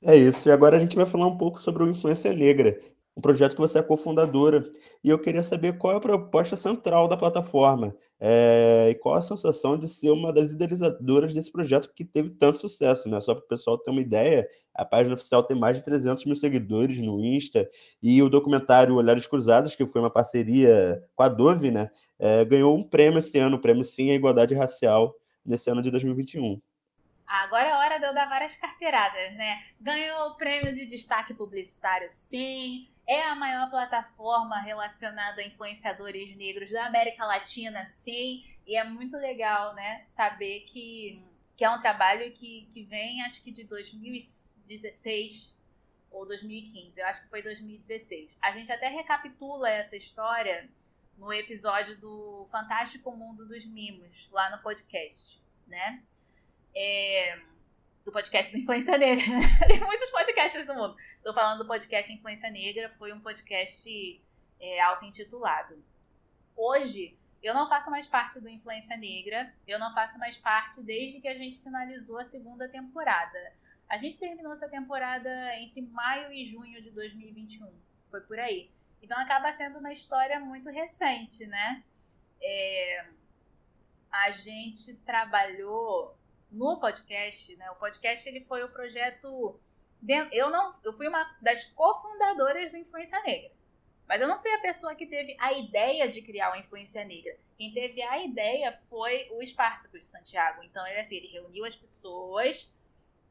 É 0.03 0.15
isso, 0.15 0.47
e 0.47 0.51
agora 0.51 0.77
a 0.77 0.79
gente 0.79 0.95
vai 0.95 1.05
falar 1.05 1.25
um 1.25 1.37
pouco 1.37 1.59
sobre 1.59 1.83
o 1.83 1.89
Influência 1.89 2.31
Negra, 2.33 2.79
um 3.17 3.21
projeto 3.21 3.55
que 3.55 3.61
você 3.61 3.79
é 3.79 3.81
cofundadora, 3.81 4.71
e 5.03 5.09
eu 5.09 5.17
queria 5.17 5.41
saber 5.41 5.79
qual 5.79 5.93
é 5.93 5.97
a 5.97 5.99
proposta 5.99 6.55
central 6.55 7.07
da 7.07 7.17
plataforma, 7.17 7.95
é, 8.19 8.89
e 8.91 8.95
qual 8.95 9.15
a 9.15 9.21
sensação 9.21 9.75
de 9.75 9.87
ser 9.87 10.11
uma 10.11 10.31
das 10.31 10.51
idealizadoras 10.51 11.33
desse 11.33 11.51
projeto 11.51 11.91
que 11.95 12.05
teve 12.05 12.29
tanto 12.29 12.59
sucesso, 12.59 13.09
né? 13.09 13.19
Só 13.19 13.33
para 13.33 13.43
o 13.43 13.47
pessoal 13.47 13.79
ter 13.79 13.89
uma 13.89 14.01
ideia, 14.01 14.47
a 14.71 14.85
página 14.85 15.15
oficial 15.15 15.41
tem 15.41 15.57
mais 15.57 15.77
de 15.77 15.83
300 15.83 16.25
mil 16.25 16.35
seguidores 16.35 16.99
no 16.99 17.19
Insta 17.19 17.67
e 18.03 18.21
o 18.21 18.29
documentário 18.29 18.93
Olhares 18.93 19.25
Cruzados, 19.25 19.75
que 19.75 19.85
foi 19.87 19.99
uma 19.99 20.11
parceria 20.11 21.03
com 21.15 21.23
a 21.23 21.27
Dove, 21.27 21.71
né? 21.71 21.89
É, 22.19 22.45
ganhou 22.45 22.77
um 22.77 22.83
prêmio 22.83 23.17
esse 23.17 23.39
ano, 23.39 23.57
o 23.57 23.59
prêmio 23.59 23.83
Sim 23.83 24.11
à 24.11 24.13
Igualdade 24.13 24.53
Racial, 24.53 25.15
nesse 25.43 25.71
ano 25.71 25.81
de 25.81 25.89
2021. 25.89 26.61
Agora 27.25 27.67
é 27.67 27.75
hora 27.75 27.97
de 27.97 28.05
eu 28.05 28.13
dar 28.13 28.29
várias 28.29 28.55
carteiradas, 28.55 29.35
né? 29.35 29.59
Ganhou 29.81 30.29
o 30.29 30.35
prêmio 30.35 30.73
de 30.73 30.85
destaque 30.85 31.33
publicitário, 31.33 32.05
sim. 32.09 32.87
É 33.07 33.21
a 33.23 33.35
maior 33.35 33.69
plataforma 33.69 34.59
relacionada 34.59 35.41
a 35.41 35.45
influenciadores 35.45 36.35
negros 36.35 36.69
da 36.71 36.85
América 36.85 37.25
Latina, 37.25 37.87
sim. 37.87 38.43
E 38.65 38.75
é 38.75 38.83
muito 38.83 39.15
legal, 39.15 39.73
né? 39.73 40.05
Saber 40.11 40.61
que, 40.61 41.23
que 41.55 41.63
é 41.63 41.69
um 41.69 41.79
trabalho 41.81 42.31
que, 42.33 42.69
que 42.73 42.83
vem, 42.83 43.23
acho 43.23 43.41
que 43.41 43.51
de 43.51 43.63
2016 43.63 45.55
ou 46.11 46.25
2015. 46.25 46.99
Eu 46.99 47.07
acho 47.07 47.23
que 47.23 47.29
foi 47.29 47.41
2016. 47.41 48.37
A 48.41 48.51
gente 48.51 48.71
até 48.71 48.89
recapitula 48.89 49.69
essa 49.69 49.95
história 49.95 50.69
no 51.17 51.31
episódio 51.31 51.97
do 51.97 52.45
Fantástico 52.51 53.15
Mundo 53.15 53.47
dos 53.47 53.65
Mimos, 53.65 54.27
lá 54.31 54.51
no 54.51 54.61
podcast, 54.61 55.41
né? 55.65 56.03
é, 56.77 57.39
do 58.07 58.11
podcast 58.13 58.53
do 58.53 58.59
Influência 58.59 58.97
Negra. 58.97 59.25
Tem 59.67 59.81
muitos 59.81 60.09
podcasts 60.09 60.65
no 60.65 60.75
mundo. 60.75 60.95
Estou 61.17 61.33
falando 61.33 61.57
do 61.57 61.67
podcast 61.67 62.11
Influência 62.11 62.49
Negra, 62.49 62.89
foi 62.97 63.11
um 63.11 63.19
podcast 63.19 64.23
é, 64.61 64.79
auto-intitulado. 64.79 65.83
Hoje, 66.55 67.17
eu 67.43 67.53
não 67.53 67.67
faço 67.67 67.91
mais 67.91 68.07
parte 68.07 68.39
do 68.39 68.47
Influência 68.47 68.95
Negra, 68.95 69.53
eu 69.67 69.77
não 69.77 69.93
faço 69.93 70.17
mais 70.19 70.37
parte 70.37 70.81
desde 70.81 71.19
que 71.19 71.27
a 71.27 71.37
gente 71.37 71.61
finalizou 71.61 72.17
a 72.17 72.23
segunda 72.23 72.69
temporada. 72.69 73.53
A 73.89 73.97
gente 73.97 74.17
terminou 74.17 74.53
essa 74.53 74.69
temporada 74.69 75.29
entre 75.57 75.81
maio 75.81 76.31
e 76.31 76.45
junho 76.45 76.81
de 76.81 76.91
2021, 76.91 77.69
foi 78.09 78.21
por 78.21 78.39
aí. 78.39 78.71
Então 79.01 79.19
acaba 79.19 79.51
sendo 79.51 79.79
uma 79.79 79.91
história 79.91 80.39
muito 80.39 80.69
recente, 80.69 81.45
né? 81.45 81.83
É, 82.41 83.05
a 84.09 84.31
gente 84.31 84.95
trabalhou 85.05 86.16
no 86.51 86.79
podcast, 86.79 87.55
né? 87.55 87.69
O 87.71 87.75
podcast 87.75 88.27
ele 88.27 88.41
foi 88.41 88.63
o 88.63 88.69
projeto 88.69 89.59
eu 90.31 90.49
não, 90.49 90.73
eu 90.83 90.93
fui 90.93 91.07
uma 91.07 91.23
das 91.41 91.63
cofundadoras 91.65 92.71
do 92.71 92.77
Influência 92.77 93.19
Negra. 93.23 93.51
Mas 94.07 94.21
eu 94.21 94.27
não 94.27 94.39
fui 94.39 94.51
a 94.53 94.61
pessoa 94.61 94.95
que 94.95 95.05
teve 95.05 95.35
a 95.39 95.51
ideia 95.53 96.07
de 96.07 96.21
criar 96.21 96.49
uma 96.49 96.59
influência 96.59 97.03
negra. 97.03 97.37
Quem 97.57 97.73
teve 97.73 98.01
a 98.01 98.23
ideia 98.23 98.71
foi 98.89 99.27
o 99.31 99.41
Espartacus 99.41 100.07
Santiago. 100.07 100.63
Então, 100.63 100.85
ele, 100.87 100.99
assim, 100.99 101.15
ele 101.15 101.27
reuniu 101.27 101.65
as 101.65 101.75
pessoas, 101.75 102.73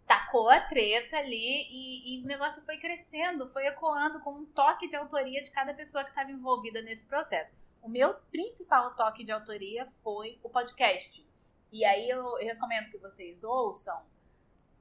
tacou 0.06 0.50
a 0.50 0.60
treta 0.60 1.16
ali 1.16 1.66
e, 1.70 2.18
e, 2.18 2.22
o 2.22 2.26
negócio 2.26 2.62
foi 2.62 2.76
crescendo, 2.76 3.48
foi 3.48 3.66
ecoando 3.66 4.20
com 4.20 4.32
um 4.32 4.44
toque 4.46 4.86
de 4.86 4.96
autoria 4.96 5.42
de 5.42 5.50
cada 5.50 5.72
pessoa 5.72 6.04
que 6.04 6.10
estava 6.10 6.30
envolvida 6.30 6.82
nesse 6.82 7.06
processo. 7.06 7.56
O 7.80 7.88
meu 7.88 8.14
principal 8.30 8.94
toque 8.96 9.24
de 9.24 9.32
autoria 9.32 9.88
foi 10.02 10.38
o 10.42 10.50
podcast. 10.50 11.25
E 11.76 11.84
aí 11.84 12.08
eu, 12.08 12.36
recomendo 12.36 12.90
que 12.90 12.96
vocês 12.96 13.44
ouçam, 13.44 14.02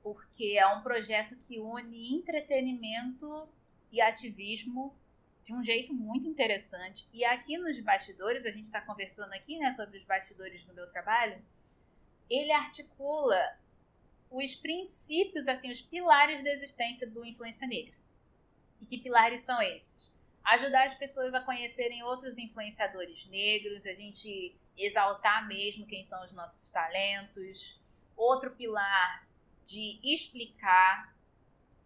porque 0.02 0.56
é 0.58 0.66
um 0.68 0.82
projeto 0.82 1.36
que 1.36 1.60
une 1.60 2.16
entretenimento 2.16 3.50
e 3.91 4.00
ativismo 4.00 4.96
de 5.43 5.54
um 5.54 5.62
jeito 5.62 5.93
muito 5.93 6.26
interessante. 6.26 7.06
E 7.14 7.26
aqui 7.26 7.58
nos 7.58 7.78
bastidores, 7.82 8.46
a 8.46 8.50
gente 8.50 8.66
está 8.66 8.80
conversando 8.80 9.34
aqui 9.34 9.58
né, 9.58 9.72
sobre 9.74 9.98
os 9.98 10.06
bastidores 10.06 10.64
do 10.64 10.74
meu 10.74 10.89
trabalho, 10.89 11.38
ele 12.30 12.52
articula 12.52 13.58
os 14.32 14.56
princípios, 14.56 15.50
assim, 15.50 15.70
os 15.70 15.82
pilares 15.82 16.43
da 16.43 16.52
existência 16.52 17.06
do 17.06 17.26
Influência 17.26 17.68
Negra. 17.68 17.93
E 18.80 18.86
que 18.86 18.98
pilares 18.98 19.41
são 19.41 19.62
esses? 19.62 20.16
ajudar 20.46 20.86
as 20.86 20.93
pessoas 20.93 21.34
a 21.34 21.41
conhecerem 21.41 22.04
outros 22.04 22.38
influenciadores 22.38 23.26
negros, 23.28 23.86
a 23.86 23.93
gente 23.93 24.56
exaltar 24.78 25.47
mesmo 25.47 25.86
quem 25.86 26.03
são 26.03 26.23
os 26.23 26.32
nossos 26.32 26.69
talentos. 26.69 27.80
Outro 28.15 28.51
pilar 28.51 29.28
de 29.65 29.99
explicar, 30.03 31.13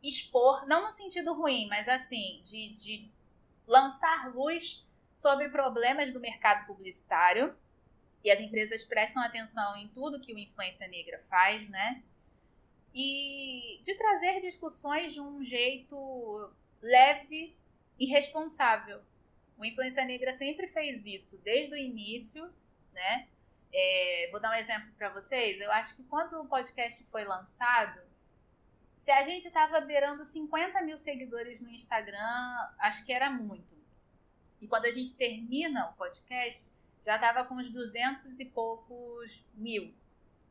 expor, 0.04 0.68
não 0.68 0.86
no 0.86 0.92
sentido 0.92 1.34
ruim, 1.34 1.68
mas 1.68 1.88
assim, 1.88 2.42
de, 2.44 2.70
de 2.74 3.10
lançar 3.66 4.34
luz 4.34 4.86
sobre 5.16 5.50
problemas 5.50 6.12
do 6.14 6.20
mercado 6.20 6.66
publicitário. 6.66 7.56
E 8.24 8.30
as 8.30 8.40
empresas 8.40 8.84
prestam 8.84 9.24
atenção 9.24 9.78
em 9.78 9.88
tudo 9.90 10.20
que 10.20 10.34
o 10.34 10.40
Influência 10.40 10.88
Negra 10.88 11.24
faz, 11.30 11.68
né? 11.70 12.04
E 12.94 13.80
de 13.82 13.96
trazer 13.96 14.42
discussões 14.42 15.14
de 15.14 15.22
um 15.22 15.44
jeito 15.44 16.50
leve 16.82 17.56
e 17.98 18.06
responsável. 18.06 19.02
O 19.58 19.66
Influência 19.66 20.04
Negra 20.06 20.34
sempre 20.34 20.68
fez 20.68 21.06
isso, 21.06 21.38
desde 21.44 21.74
o 21.74 21.78
início, 21.78 22.50
né? 22.94 23.28
É, 23.72 24.30
vou 24.32 24.40
dar 24.40 24.52
um 24.52 24.56
exemplo 24.56 24.90
para 24.98 25.10
vocês. 25.10 25.60
Eu 25.60 25.72
acho 25.72 25.96
que 25.96 26.04
quando 26.04 26.40
o 26.40 26.48
podcast 26.48 27.04
foi 27.12 27.24
lançado, 27.24 28.02
se 29.00 29.12
a 29.12 29.24
gente 29.24 29.48
estava 29.48 29.80
beirando 29.82 30.26
50 30.26 30.82
mil 30.82 30.98
seguidores 30.98 31.60
no 31.62 31.70
Instagram, 31.70 32.68
acho 32.80 33.06
que 33.06 33.14
era 33.14 33.30
muito. 33.30 33.78
E 34.62 34.68
quando 34.68 34.86
a 34.86 34.92
gente 34.92 35.16
termina 35.16 35.90
o 35.90 35.94
podcast, 35.94 36.72
já 37.06 37.16
estava 37.16 37.46
com 37.46 37.56
uns 37.56 37.72
200 37.72 38.40
e 38.40 38.46
poucos 38.46 39.44
mil. 39.54 39.94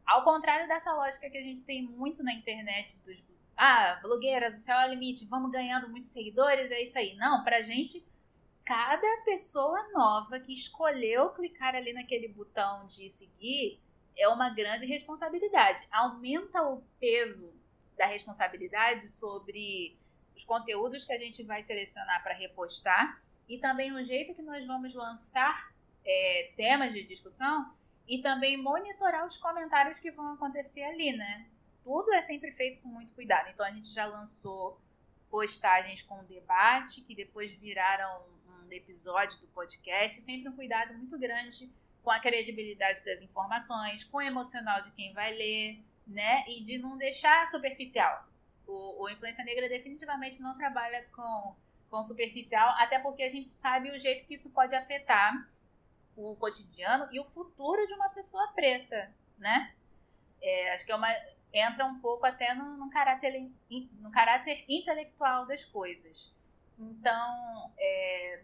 Ao 0.07 0.25
contrário 0.25 0.67
dessa 0.67 0.93
lógica 0.93 1.29
que 1.29 1.37
a 1.37 1.43
gente 1.43 1.63
tem 1.63 1.83
muito 1.83 2.23
na 2.23 2.33
internet 2.33 2.97
dos 3.05 3.23
ah, 3.57 3.99
blogueiras, 4.01 4.57
o 4.57 4.61
céu 4.61 4.79
é 4.79 4.87
o 4.87 4.91
limite, 4.91 5.27
vamos 5.27 5.51
ganhando 5.51 5.89
muitos 5.89 6.11
seguidores, 6.11 6.71
é 6.71 6.83
isso 6.83 6.97
aí. 6.97 7.15
Não, 7.17 7.45
pra 7.45 7.61
gente, 7.61 8.03
cada 8.69 9.23
pessoa 9.25 9.83
nova 9.95 10.39
que 10.39 10.53
escolheu 10.53 11.31
clicar 11.31 11.75
ali 11.75 11.95
naquele 11.95 12.29
botão 12.29 12.87
de 12.87 13.09
seguir 13.09 13.81
é 14.15 14.29
uma 14.29 14.51
grande 14.51 14.85
responsabilidade. 14.85 15.89
Aumenta 15.91 16.61
o 16.61 16.83
peso 17.01 17.51
da 17.97 18.05
responsabilidade 18.05 19.09
sobre 19.09 19.97
os 20.37 20.45
conteúdos 20.45 21.07
que 21.07 21.15
a 21.15 21.19
gente 21.19 21.43
vai 21.45 21.63
selecionar 21.63 22.23
para 22.23 22.35
repostar 22.35 23.23
e 23.49 23.57
também 23.57 23.91
o 23.91 24.05
jeito 24.05 24.35
que 24.35 24.43
nós 24.43 24.67
vamos 24.67 24.95
lançar 24.95 25.73
é, 26.05 26.53
temas 26.55 26.93
de 26.93 27.05
discussão 27.05 27.73
e 28.07 28.21
também 28.21 28.59
monitorar 28.59 29.27
os 29.27 29.39
comentários 29.39 29.99
que 29.99 30.11
vão 30.11 30.35
acontecer 30.35 30.83
ali, 30.83 31.17
né? 31.17 31.47
Tudo 31.83 32.13
é 32.13 32.21
sempre 32.21 32.53
feito 32.53 32.81
com 32.81 32.89
muito 32.89 33.15
cuidado. 33.15 33.49
Então 33.49 33.65
a 33.65 33.71
gente 33.71 33.95
já 33.95 34.05
lançou 34.05 34.79
postagens 35.31 36.03
com 36.03 36.23
debate 36.25 37.01
que 37.01 37.15
depois 37.15 37.51
viraram 37.55 38.37
um 38.69 38.73
episódio 38.73 39.39
do 39.41 39.47
podcast, 39.49 40.21
sempre 40.21 40.49
um 40.49 40.57
cuidado 40.57 40.95
muito 40.95 41.19
grande 41.19 41.71
com 42.03 42.11
a 42.11 42.21
credibilidade 42.21 43.05
das 43.05 43.21
informações, 43.21 44.05
com 44.05 44.19
o 44.19 44.23
emocional 44.23 44.83
de 44.83 44.91
quem 44.93 45.13
vai 45.13 45.35
ler, 45.35 45.83
né? 46.07 46.45
E 46.49 46.63
de 46.63 46.79
não 46.79 46.97
deixar 46.97 47.47
superficial. 47.49 48.27
O, 48.67 49.03
o 49.03 49.09
Influência 49.09 49.45
Negra 49.45 49.69
definitivamente 49.69 50.41
não 50.41 50.57
trabalha 50.57 51.05
com, 51.15 51.55
com 51.91 52.03
superficial, 52.03 52.75
até 52.79 52.99
porque 52.99 53.23
a 53.23 53.31
gente 53.31 53.49
sabe 53.49 53.91
o 53.91 53.99
jeito 53.99 54.27
que 54.27 54.35
isso 54.35 54.51
pode 54.51 54.75
afetar 54.75 55.49
o 56.17 56.35
cotidiano 56.37 57.09
e 57.13 57.21
o 57.21 57.25
futuro 57.25 57.87
de 57.87 57.95
uma 57.95 58.09
pessoa 58.11 58.49
preta, 58.49 59.13
né? 59.39 59.73
É, 60.41 60.73
acho 60.73 60.85
que 60.85 60.93
é 60.93 60.97
uma, 60.97 61.13
entra 61.53 61.85
um 61.87 61.99
pouco 62.01 62.27
até 62.27 62.55
no, 62.55 62.77
no, 62.77 62.91
caráter, 62.91 63.51
no 64.01 64.11
caráter 64.11 64.65
intelectual 64.69 65.47
das 65.47 65.65
coisas. 65.65 66.33
Então, 66.79 67.73
é, 67.79 68.43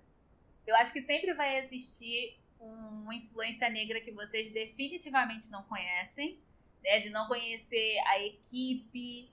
eu 0.66 0.74
acho 0.76 0.92
que 0.92 1.02
sempre 1.02 1.32
vai 1.34 1.58
existir 1.58 2.38
uma 2.58 3.14
influência 3.14 3.68
negra 3.68 4.00
que 4.00 4.10
vocês 4.10 4.52
definitivamente 4.52 5.50
não 5.50 5.62
conhecem, 5.64 6.38
né? 6.82 7.00
De 7.00 7.10
não 7.10 7.26
conhecer 7.26 7.98
a 8.06 8.20
equipe, 8.20 9.28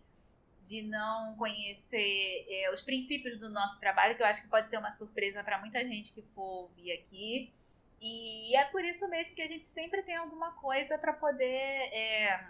de 0.64 0.82
não 0.84 1.36
conhecer 1.36 2.46
é, 2.50 2.72
os 2.72 2.82
princípios 2.82 3.40
do 3.40 3.50
nosso 3.50 3.80
trabalho, 3.80 4.16
que 4.16 4.22
eu 4.22 4.28
acho 4.28 4.42
que 4.44 4.50
pode 4.50 4.70
ser 4.70 4.78
uma 4.78 4.92
surpresa 4.92 5.44
para 5.44 5.60
muita 5.60 5.86
gente 5.86 6.14
que 6.14 6.22
for 6.34 6.64
ouvir 6.64 6.92
aqui. 6.92 7.52
E 8.00 8.56
é 8.56 8.66
por 8.66 8.84
isso 8.84 9.08
mesmo 9.08 9.36
que 9.36 9.42
a 9.42 9.48
gente 9.48 9.68
sempre 9.68 10.02
tem 10.02 10.16
alguma 10.16 10.54
coisa 10.54 10.98
para 10.98 11.14
poder 11.14 11.46
é, 11.46 12.48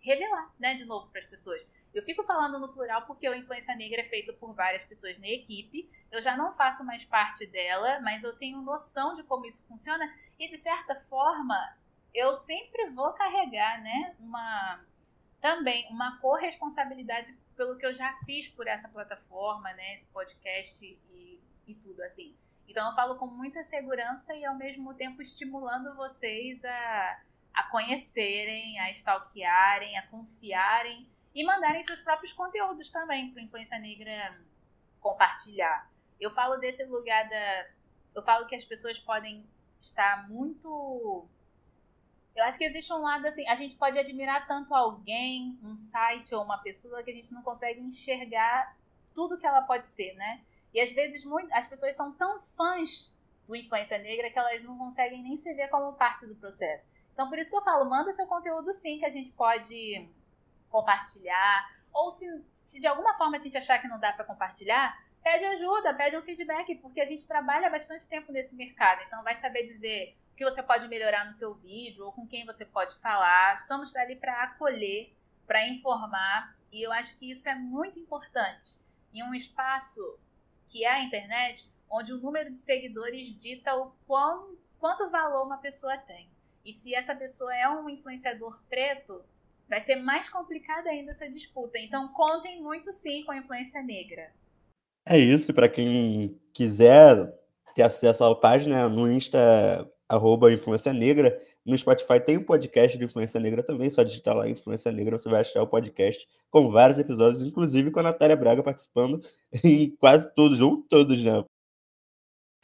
revelar, 0.00 0.52
né, 0.58 0.74
de 0.74 0.84
novo 0.84 1.08
para 1.10 1.20
as 1.20 1.26
pessoas. 1.26 1.62
Eu 1.96 2.02
fico 2.02 2.22
falando 2.24 2.58
no 2.58 2.68
plural 2.74 3.06
porque 3.06 3.26
o 3.26 3.34
Influência 3.34 3.74
Negra 3.74 4.02
é 4.02 4.08
feito 4.10 4.34
por 4.34 4.52
várias 4.52 4.84
pessoas 4.84 5.18
na 5.18 5.28
equipe. 5.28 5.90
Eu 6.12 6.20
já 6.20 6.36
não 6.36 6.52
faço 6.52 6.84
mais 6.84 7.02
parte 7.04 7.46
dela, 7.46 8.00
mas 8.00 8.22
eu 8.22 8.36
tenho 8.36 8.60
noção 8.60 9.16
de 9.16 9.22
como 9.22 9.46
isso 9.46 9.66
funciona 9.66 10.04
e 10.38 10.46
de 10.46 10.58
certa 10.58 10.94
forma 11.08 11.56
eu 12.12 12.34
sempre 12.34 12.90
vou 12.90 13.14
carregar, 13.14 13.80
né, 13.80 14.14
uma 14.20 14.84
também 15.40 15.88
uma 15.90 16.18
corresponsabilidade 16.18 17.34
pelo 17.56 17.78
que 17.78 17.86
eu 17.86 17.94
já 17.94 18.12
fiz 18.26 18.46
por 18.48 18.66
essa 18.66 18.90
plataforma, 18.90 19.72
né, 19.72 19.94
esse 19.94 20.12
podcast 20.12 20.84
e, 20.84 21.40
e 21.66 21.74
tudo 21.76 22.02
assim. 22.02 22.36
Então 22.68 22.90
eu 22.90 22.94
falo 22.94 23.16
com 23.16 23.26
muita 23.26 23.64
segurança 23.64 24.34
e 24.34 24.44
ao 24.44 24.54
mesmo 24.54 24.92
tempo 24.92 25.22
estimulando 25.22 25.96
vocês 25.96 26.62
a, 26.62 27.22
a 27.54 27.62
conhecerem, 27.70 28.78
a 28.80 28.90
stalkearem, 28.90 29.96
a 29.96 30.06
confiarem 30.08 31.08
e 31.36 31.44
mandarem 31.44 31.82
seus 31.82 32.00
próprios 32.00 32.32
conteúdos 32.32 32.90
também 32.90 33.30
para 33.30 33.42
Influência 33.42 33.78
Negra 33.78 34.40
compartilhar. 34.98 35.86
Eu 36.18 36.30
falo 36.30 36.56
desse 36.56 36.82
lugar 36.84 37.28
da. 37.28 37.66
Eu 38.14 38.22
falo 38.22 38.46
que 38.46 38.56
as 38.56 38.64
pessoas 38.64 38.98
podem 38.98 39.46
estar 39.78 40.26
muito. 40.30 41.28
Eu 42.34 42.44
acho 42.44 42.56
que 42.56 42.64
existe 42.64 42.90
um 42.90 43.02
lado 43.02 43.26
assim, 43.26 43.46
a 43.48 43.54
gente 43.54 43.76
pode 43.76 43.98
admirar 43.98 44.46
tanto 44.46 44.74
alguém, 44.74 45.58
um 45.62 45.76
site 45.76 46.34
ou 46.34 46.42
uma 46.42 46.56
pessoa 46.58 47.02
que 47.02 47.10
a 47.10 47.14
gente 47.14 47.32
não 47.32 47.42
consegue 47.42 47.80
enxergar 47.80 48.74
tudo 49.14 49.38
que 49.38 49.46
ela 49.46 49.60
pode 49.60 49.88
ser, 49.88 50.14
né? 50.14 50.40
E 50.72 50.80
às 50.80 50.92
vezes 50.92 51.22
muito, 51.24 51.52
as 51.52 51.66
pessoas 51.66 51.94
são 51.94 52.12
tão 52.12 52.40
fãs 52.56 53.12
do 53.46 53.54
Influência 53.54 53.98
Negra 53.98 54.30
que 54.30 54.38
elas 54.38 54.62
não 54.62 54.78
conseguem 54.78 55.22
nem 55.22 55.36
se 55.36 55.52
ver 55.52 55.68
como 55.68 55.92
parte 55.94 56.26
do 56.26 56.34
processo. 56.34 56.94
Então, 57.12 57.28
por 57.28 57.38
isso 57.38 57.50
que 57.50 57.56
eu 57.56 57.62
falo, 57.62 57.88
manda 57.88 58.12
seu 58.12 58.26
conteúdo 58.26 58.72
sim, 58.72 58.98
que 58.98 59.04
a 59.04 59.10
gente 59.10 59.32
pode 59.32 60.08
compartilhar. 60.76 61.70
Ou 61.92 62.10
se, 62.10 62.26
se 62.64 62.80
de 62.80 62.86
alguma 62.86 63.14
forma 63.14 63.36
a 63.36 63.40
gente 63.40 63.56
achar 63.56 63.78
que 63.78 63.88
não 63.88 63.98
dá 63.98 64.12
para 64.12 64.24
compartilhar, 64.24 64.98
pede 65.22 65.44
ajuda, 65.44 65.94
pede 65.94 66.16
um 66.16 66.22
feedback, 66.22 66.74
porque 66.76 67.00
a 67.00 67.06
gente 67.06 67.26
trabalha 67.26 67.70
bastante 67.70 68.08
tempo 68.08 68.30
nesse 68.30 68.54
mercado. 68.54 69.02
Então, 69.06 69.22
vai 69.22 69.36
saber 69.36 69.66
dizer 69.66 70.16
o 70.32 70.36
que 70.36 70.44
você 70.44 70.62
pode 70.62 70.86
melhorar 70.88 71.24
no 71.24 71.32
seu 71.32 71.54
vídeo 71.54 72.04
ou 72.04 72.12
com 72.12 72.26
quem 72.26 72.44
você 72.44 72.64
pode 72.64 72.94
falar. 73.00 73.54
Estamos 73.54 73.94
ali 73.96 74.16
para 74.16 74.42
acolher, 74.42 75.12
para 75.46 75.66
informar. 75.66 76.54
E 76.70 76.86
eu 76.86 76.92
acho 76.92 77.16
que 77.18 77.30
isso 77.30 77.48
é 77.48 77.54
muito 77.54 77.98
importante. 77.98 78.78
Em 79.12 79.22
um 79.22 79.34
espaço 79.34 80.18
que 80.68 80.84
é 80.84 80.90
a 80.90 81.02
internet, 81.02 81.66
onde 81.90 82.12
o 82.12 82.18
número 82.18 82.50
de 82.50 82.58
seguidores 82.58 83.34
dita 83.38 83.74
o 83.74 83.92
quão, 84.06 84.56
quanto 84.78 85.08
valor 85.08 85.46
uma 85.46 85.58
pessoa 85.58 85.96
tem. 85.96 86.28
E 86.64 86.72
se 86.72 86.94
essa 86.94 87.14
pessoa 87.14 87.54
é 87.54 87.68
um 87.68 87.88
influenciador 87.88 88.60
preto, 88.68 89.24
vai 89.68 89.80
ser 89.80 89.96
mais 89.96 90.28
complicada 90.28 90.88
ainda 90.88 91.12
essa 91.12 91.28
disputa. 91.28 91.78
Então, 91.78 92.08
contem 92.08 92.62
muito 92.62 92.92
sim 92.92 93.24
com 93.24 93.32
a 93.32 93.38
influência 93.38 93.82
negra. 93.82 94.30
É 95.06 95.18
isso, 95.18 95.54
para 95.54 95.68
quem 95.68 96.40
quiser 96.52 97.32
ter 97.74 97.82
acesso 97.82 98.24
à 98.24 98.34
página 98.34 98.88
no 98.88 99.10
Insta, 99.10 99.88
arroba 100.08 100.52
Influência 100.52 100.92
Negra. 100.92 101.40
No 101.64 101.76
Spotify 101.76 102.18
tem 102.18 102.38
um 102.38 102.42
podcast 102.42 102.96
de 102.96 103.04
Influência 103.04 103.38
Negra 103.38 103.62
também, 103.62 103.90
só 103.90 104.02
digitar 104.02 104.36
lá 104.36 104.48
Influência 104.48 104.90
Negra, 104.90 105.18
você 105.18 105.28
vai 105.28 105.40
achar 105.40 105.62
o 105.62 105.66
podcast 105.66 106.26
com 106.50 106.70
vários 106.70 106.98
episódios, 106.98 107.42
inclusive 107.42 107.90
com 107.90 108.00
a 108.00 108.04
Natália 108.04 108.36
Braga 108.36 108.62
participando 108.62 109.20
em 109.62 109.94
quase 109.96 110.32
todos, 110.34 110.60
ou 110.60 110.82
todos, 110.82 111.22
né? 111.22 111.44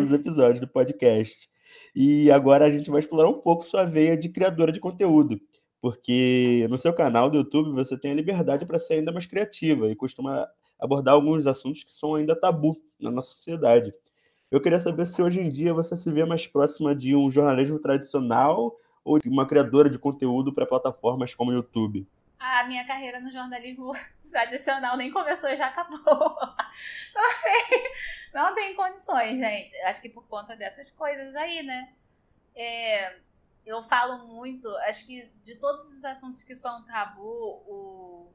Os 0.01 0.11
episódios 0.11 0.61
do 0.61 0.69
podcast. 0.69 1.49
E 1.95 2.31
agora 2.31 2.65
a 2.65 2.71
gente 2.71 2.91
vai 2.91 3.01
explorar 3.01 3.29
um 3.29 3.41
pouco 3.41 3.65
sua 3.65 3.85
veia 3.85 4.17
de 4.17 4.29
criadora 4.29 4.73
de 4.73 4.81
conteúdo, 4.81 5.41
porque 5.83 6.65
no 6.71 6.79
seu 6.79 6.95
canal 6.95 7.29
do 7.29 7.39
YouTube 7.39 7.73
você 7.73 7.99
tem 7.99 8.13
a 8.13 8.15
liberdade 8.15 8.65
para 8.65 8.79
ser 8.79 8.95
ainda 8.95 9.11
mais 9.11 9.27
criativa 9.27 9.91
e 9.91 9.97
costuma 9.97 10.49
abordar 10.79 11.15
alguns 11.15 11.45
assuntos 11.45 11.83
que 11.83 11.93
são 11.93 12.15
ainda 12.15 12.39
tabu 12.39 12.81
na 13.01 13.11
nossa 13.11 13.35
sociedade. 13.35 13.93
Eu 14.49 14.61
queria 14.61 14.79
saber 14.79 15.07
se 15.07 15.21
hoje 15.21 15.41
em 15.41 15.49
dia 15.49 15.75
você 15.75 15.97
se 15.97 16.09
vê 16.09 16.25
mais 16.25 16.47
próxima 16.47 16.95
de 16.95 17.17
um 17.17 17.29
jornalismo 17.29 17.81
tradicional 17.81 18.79
ou 19.05 19.19
de 19.19 19.29
uma 19.29 19.45
criadora 19.45 19.91
de 19.91 19.99
conteúdo 19.99 20.53
para 20.53 20.67
plataformas 20.67 21.35
como 21.35 21.51
o 21.51 21.55
YouTube? 21.55 22.07
A 22.39 22.63
minha 22.65 22.87
carreira 22.87 23.19
no 23.19 23.33
jornalismo 23.33 23.91
tradicional 24.31 24.97
nem 24.97 25.11
começou 25.11 25.51
e 25.51 25.57
já 25.57 25.67
acabou. 25.67 25.99
Não 27.15 27.43
tem, 27.43 27.93
não 28.33 28.55
tem 28.55 28.75
condições, 28.75 29.39
gente. 29.39 29.77
Acho 29.83 30.01
que 30.01 30.09
por 30.09 30.27
conta 30.27 30.57
dessas 30.57 30.91
coisas 30.91 31.35
aí, 31.37 31.63
né? 31.63 31.93
É, 32.57 33.17
eu 33.65 33.83
falo 33.85 34.27
muito, 34.27 34.69
acho 34.79 35.07
que 35.07 35.31
de 35.43 35.57
todos 35.57 35.85
os 35.85 36.05
assuntos 36.05 36.43
que 36.43 36.55
são 36.55 36.85
tabu, 36.85 37.23
o, 37.67 38.33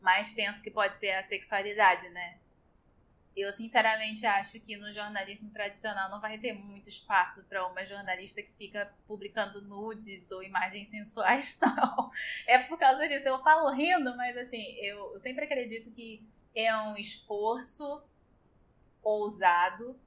mais 0.00 0.32
tenso 0.32 0.62
que 0.62 0.70
pode 0.70 0.96
ser 0.96 1.12
a 1.12 1.22
sexualidade, 1.22 2.08
né? 2.10 2.38
eu 3.36 3.50
sinceramente 3.50 4.24
acho 4.24 4.60
que 4.60 4.76
no 4.76 4.92
jornalismo 4.92 5.50
tradicional 5.50 6.08
não 6.08 6.20
vai 6.20 6.38
ter 6.38 6.52
muito 6.52 6.88
espaço 6.88 7.42
para 7.44 7.66
uma 7.66 7.84
jornalista 7.84 8.40
que 8.40 8.52
fica 8.52 8.92
publicando 9.08 9.60
nudes 9.60 10.30
ou 10.30 10.42
imagens 10.42 10.88
sensuais, 10.88 11.58
não. 11.60 12.10
É 12.46 12.58
por 12.58 12.78
causa 12.78 13.08
disso. 13.08 13.26
Eu 13.26 13.42
falo 13.42 13.70
rindo, 13.74 14.16
mas 14.16 14.36
assim, 14.36 14.62
eu 14.78 15.18
sempre 15.18 15.44
acredito 15.44 15.90
que 15.90 16.24
é 16.54 16.74
um 16.76 16.96
esforço 16.96 18.04
ousado 19.02 19.98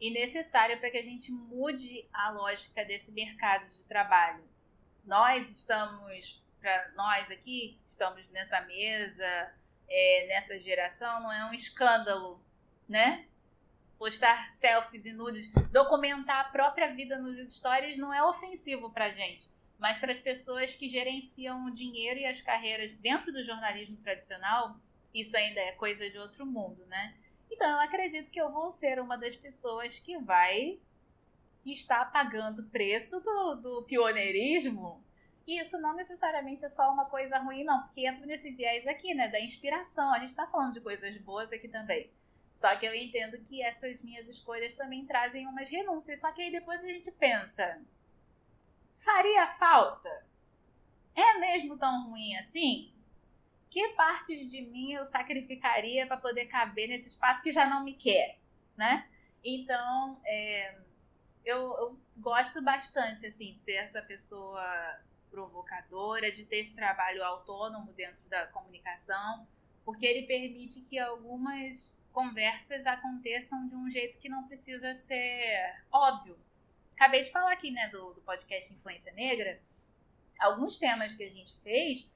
e 0.00 0.10
necessário 0.10 0.78
para 0.78 0.90
que 0.90 0.98
a 0.98 1.02
gente 1.02 1.32
mude 1.32 2.06
a 2.12 2.30
lógica 2.30 2.84
desse 2.84 3.12
mercado 3.12 3.70
de 3.72 3.82
trabalho. 3.84 4.44
Nós 5.04 5.50
estamos, 5.50 6.42
para 6.60 6.92
nós 6.94 7.30
aqui, 7.30 7.78
estamos 7.86 8.28
nessa 8.30 8.60
mesa, 8.62 9.52
é, 9.88 10.26
nessa 10.28 10.58
geração, 10.58 11.20
não 11.22 11.32
é 11.32 11.44
um 11.46 11.54
escândalo 11.54 12.40
né? 12.88 13.26
Postar 13.98 14.48
selfies 14.50 15.04
e 15.04 15.12
nudes, 15.12 15.52
documentar 15.72 16.40
a 16.40 16.48
própria 16.48 16.94
vida 16.94 17.18
nos 17.18 17.52
stories 17.52 17.98
não 17.98 18.14
é 18.14 18.22
ofensivo 18.24 18.90
pra 18.90 19.10
gente. 19.10 19.48
Mas 19.78 19.98
para 19.98 20.12
as 20.12 20.18
pessoas 20.18 20.74
que 20.74 20.88
gerenciam 20.88 21.66
o 21.66 21.74
dinheiro 21.74 22.18
e 22.18 22.26
as 22.26 22.40
carreiras 22.40 22.92
dentro 22.94 23.32
do 23.32 23.44
jornalismo 23.44 23.96
tradicional, 23.98 24.76
isso 25.14 25.36
ainda 25.36 25.60
é 25.60 25.72
coisa 25.72 26.08
de 26.08 26.18
outro 26.18 26.46
mundo, 26.46 26.84
né? 26.86 27.14
Então 27.50 27.68
eu 27.70 27.80
acredito 27.80 28.30
que 28.30 28.40
eu 28.40 28.50
vou 28.50 28.70
ser 28.70 29.00
uma 29.00 29.16
das 29.16 29.34
pessoas 29.36 29.98
que 29.98 30.18
vai 30.18 30.78
que 31.62 31.72
está 31.72 32.04
pagando 32.04 32.62
preço 32.64 33.20
do, 33.20 33.54
do 33.56 33.82
pioneirismo. 33.82 35.02
E 35.46 35.58
isso 35.60 35.78
não 35.80 35.94
necessariamente 35.94 36.64
é 36.64 36.68
só 36.68 36.92
uma 36.92 37.06
coisa 37.06 37.38
ruim, 37.38 37.64
não, 37.64 37.82
porque 37.82 38.06
entra 38.06 38.26
nesse 38.26 38.50
viés 38.50 38.86
aqui, 38.86 39.14
né? 39.14 39.28
Da 39.28 39.40
inspiração. 39.40 40.12
A 40.12 40.18
gente 40.18 40.30
está 40.30 40.46
falando 40.46 40.74
de 40.74 40.80
coisas 40.80 41.16
boas 41.18 41.52
aqui 41.52 41.68
também. 41.68 42.10
Só 42.54 42.76
que 42.76 42.84
eu 42.84 42.94
entendo 42.94 43.38
que 43.38 43.62
essas 43.62 44.02
minhas 44.02 44.28
escolhas 44.28 44.76
também 44.76 45.06
trazem 45.06 45.46
umas 45.46 45.70
renúncias. 45.70 46.20
Só 46.20 46.32
que 46.32 46.42
aí 46.42 46.50
depois 46.50 46.82
a 46.84 46.88
gente 46.88 47.10
pensa: 47.12 47.80
faria 48.98 49.46
falta? 49.54 50.26
É 51.14 51.38
mesmo 51.38 51.78
tão 51.78 52.10
ruim 52.10 52.36
assim? 52.36 52.92
Que 53.70 53.88
partes 53.90 54.50
de 54.50 54.62
mim 54.62 54.92
eu 54.92 55.04
sacrificaria 55.04 56.06
para 56.06 56.16
poder 56.16 56.46
caber 56.46 56.88
nesse 56.88 57.08
espaço 57.08 57.42
que 57.42 57.52
já 57.52 57.68
não 57.68 57.84
me 57.84 57.94
quer, 57.94 58.38
né? 58.76 59.06
Então, 59.44 60.20
é, 60.24 60.74
eu, 61.44 61.56
eu 61.56 61.98
gosto 62.16 62.62
bastante 62.62 63.26
assim 63.26 63.52
de 63.52 63.60
ser 63.60 63.74
essa 63.74 64.02
pessoa 64.02 64.62
provocadora, 65.30 66.32
de 66.32 66.44
ter 66.44 66.58
esse 66.58 66.74
trabalho 66.74 67.22
autônomo 67.24 67.92
dentro 67.92 68.28
da 68.28 68.46
comunicação, 68.46 69.46
porque 69.84 70.06
ele 70.06 70.26
permite 70.26 70.80
que 70.82 70.98
algumas 70.98 71.94
conversas 72.12 72.86
aconteçam 72.86 73.68
de 73.68 73.74
um 73.74 73.90
jeito 73.90 74.18
que 74.18 74.28
não 74.28 74.48
precisa 74.48 74.94
ser 74.94 75.82
óbvio. 75.92 76.38
Acabei 76.94 77.22
de 77.22 77.30
falar 77.30 77.52
aqui, 77.52 77.70
né, 77.70 77.88
do, 77.90 78.12
do 78.12 78.20
podcast 78.22 78.72
Influência 78.72 79.12
Negra. 79.12 79.60
Alguns 80.38 80.76
temas 80.76 81.14
que 81.14 81.22
a 81.22 81.30
gente 81.30 81.56
fez 81.60 82.10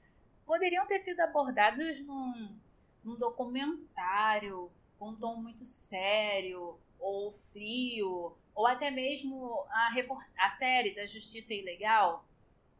poderiam 0.47 0.87
ter 0.87 0.99
sido 0.99 1.21
abordados 1.21 2.01
num, 2.05 2.59
num 3.03 3.17
documentário 3.17 4.71
com 4.99 5.11
um 5.11 5.17
tom 5.17 5.37
muito 5.37 5.65
sério 5.65 6.79
ou 6.99 7.33
frio, 7.53 8.37
ou 8.55 8.67
até 8.67 8.91
mesmo 8.91 9.65
a, 9.71 9.93
a 10.39 10.51
série 10.53 10.95
da 10.95 11.07
Justiça 11.07 11.53
Ilegal 11.53 12.25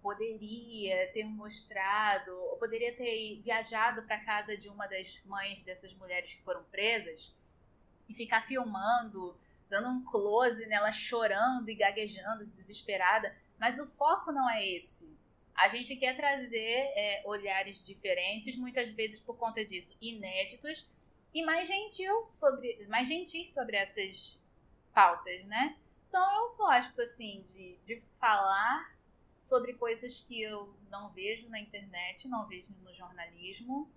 poderia 0.01 1.11
ter 1.13 1.25
mostrado, 1.25 2.33
ou 2.33 2.57
poderia 2.57 2.95
ter 2.95 3.41
viajado 3.43 4.03
para 4.03 4.19
casa 4.19 4.57
de 4.57 4.69
uma 4.69 4.87
das 4.87 5.21
mães 5.25 5.63
dessas 5.63 5.95
mulheres 5.95 6.35
que 6.35 6.43
foram 6.43 6.63
presas 6.65 7.33
e 8.09 8.15
ficar 8.15 8.43
filmando, 8.43 9.37
dando 9.69 9.89
um 9.89 10.05
close 10.05 10.67
nela 10.67 10.93
chorando 10.93 11.69
e 11.69 11.75
gaguejando, 11.75 12.47
desesperada. 12.47 13.35
Mas 13.59 13.79
o 13.79 13.87
foco 13.87 14.33
não 14.33 14.51
é 14.51 14.67
esse. 14.67 15.09
A 15.55 15.69
gente 15.69 15.97
quer 15.97 16.17
trazer 16.17 16.93
é, 16.97 17.23
olhares 17.25 17.85
diferentes, 17.85 18.57
muitas 18.57 18.91
vezes 18.91 19.21
por 19.21 19.37
conta 19.37 19.65
disso, 19.65 19.97
inéditos 20.01 20.89
e 21.35 21.45
mais 21.45 21.69
gentil 21.69 22.27
sobre, 22.31 22.87
mais 22.89 23.09
gentis 23.09 23.53
sobre 23.53 23.77
essas 23.77 24.39
pautas, 24.93 25.45
né? 25.47 25.77
Então 26.09 26.23
eu 26.35 26.57
gosto 26.57 27.01
assim 27.01 27.45
de, 27.53 27.77
de 27.85 28.03
falar 28.19 28.93
sobre 29.43 29.75
coisas 29.75 30.23
que 30.23 30.41
eu 30.43 30.75
não 30.91 31.11
vejo 31.11 31.49
na 31.49 31.59
internet, 31.59 32.29
não 32.29 32.47
vejo 32.47 32.67
no 32.83 32.95
jornalismo, 32.95 33.91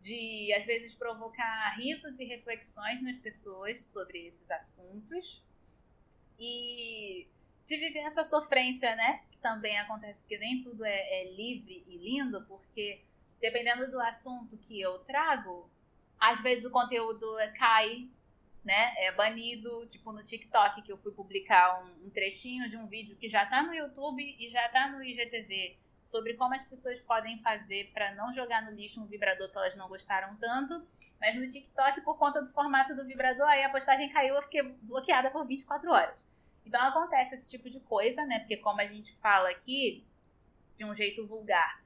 de 0.00 0.52
às 0.54 0.64
vezes 0.64 0.94
provocar 0.94 1.76
risos 1.76 2.18
e 2.20 2.24
reflexões 2.24 3.02
nas 3.02 3.16
pessoas 3.18 3.80
sobre 3.92 4.26
esses 4.26 4.50
assuntos 4.50 5.42
e 6.38 7.26
de 7.66 7.76
viver 7.76 8.00
essa 8.00 8.24
sofrência, 8.24 8.94
né? 8.94 9.22
Também 9.40 9.78
acontece, 9.78 10.20
porque 10.20 10.38
nem 10.38 10.62
tudo 10.62 10.84
é, 10.84 11.22
é 11.22 11.32
livre 11.32 11.84
e 11.86 11.96
lindo, 11.96 12.44
porque 12.46 13.00
dependendo 13.40 13.90
do 13.90 14.00
assunto 14.00 14.56
que 14.56 14.80
eu 14.80 14.98
trago, 15.00 15.70
às 16.18 16.40
vezes 16.42 16.64
o 16.64 16.70
conteúdo 16.70 17.26
cai 17.56 18.08
né, 18.64 18.94
é 18.98 19.12
banido, 19.12 19.86
tipo 19.86 20.12
no 20.12 20.22
TikTok, 20.22 20.82
que 20.82 20.92
eu 20.92 20.98
fui 20.98 21.12
publicar 21.12 21.82
um, 21.82 22.06
um 22.06 22.10
trechinho 22.10 22.68
de 22.68 22.76
um 22.76 22.86
vídeo 22.86 23.16
que 23.16 23.28
já 23.28 23.46
tá 23.46 23.62
no 23.62 23.72
YouTube 23.72 24.22
e 24.38 24.50
já 24.50 24.68
tá 24.68 24.90
no 24.90 25.02
IGTV, 25.02 25.78
sobre 26.06 26.34
como 26.34 26.54
as 26.54 26.62
pessoas 26.64 27.00
podem 27.00 27.40
fazer 27.40 27.90
para 27.94 28.14
não 28.14 28.34
jogar 28.34 28.62
no 28.62 28.72
lixo 28.72 29.00
um 29.00 29.06
vibrador 29.06 29.50
que 29.50 29.56
elas 29.56 29.76
não 29.76 29.88
gostaram 29.88 30.36
tanto. 30.36 30.86
Mas 31.20 31.34
no 31.34 31.48
TikTok, 31.48 32.00
por 32.02 32.16
conta 32.16 32.42
do 32.42 32.50
formato 32.50 32.94
do 32.94 33.04
vibrador, 33.04 33.46
aí 33.48 33.64
a 33.64 33.70
postagem 33.70 34.08
caiu, 34.10 34.36
eu 34.36 34.42
fiquei 34.42 34.62
bloqueada 34.62 35.30
por 35.30 35.46
24 35.46 35.90
horas. 35.90 36.26
Então 36.68 36.82
acontece 36.82 37.34
esse 37.34 37.48
tipo 37.48 37.70
de 37.70 37.80
coisa, 37.80 38.26
né? 38.26 38.40
Porque 38.40 38.58
como 38.58 38.78
a 38.82 38.86
gente 38.86 39.14
fala 39.22 39.48
aqui, 39.48 40.04
de 40.76 40.84
um 40.84 40.94
jeito 40.94 41.26
vulgar, 41.26 41.82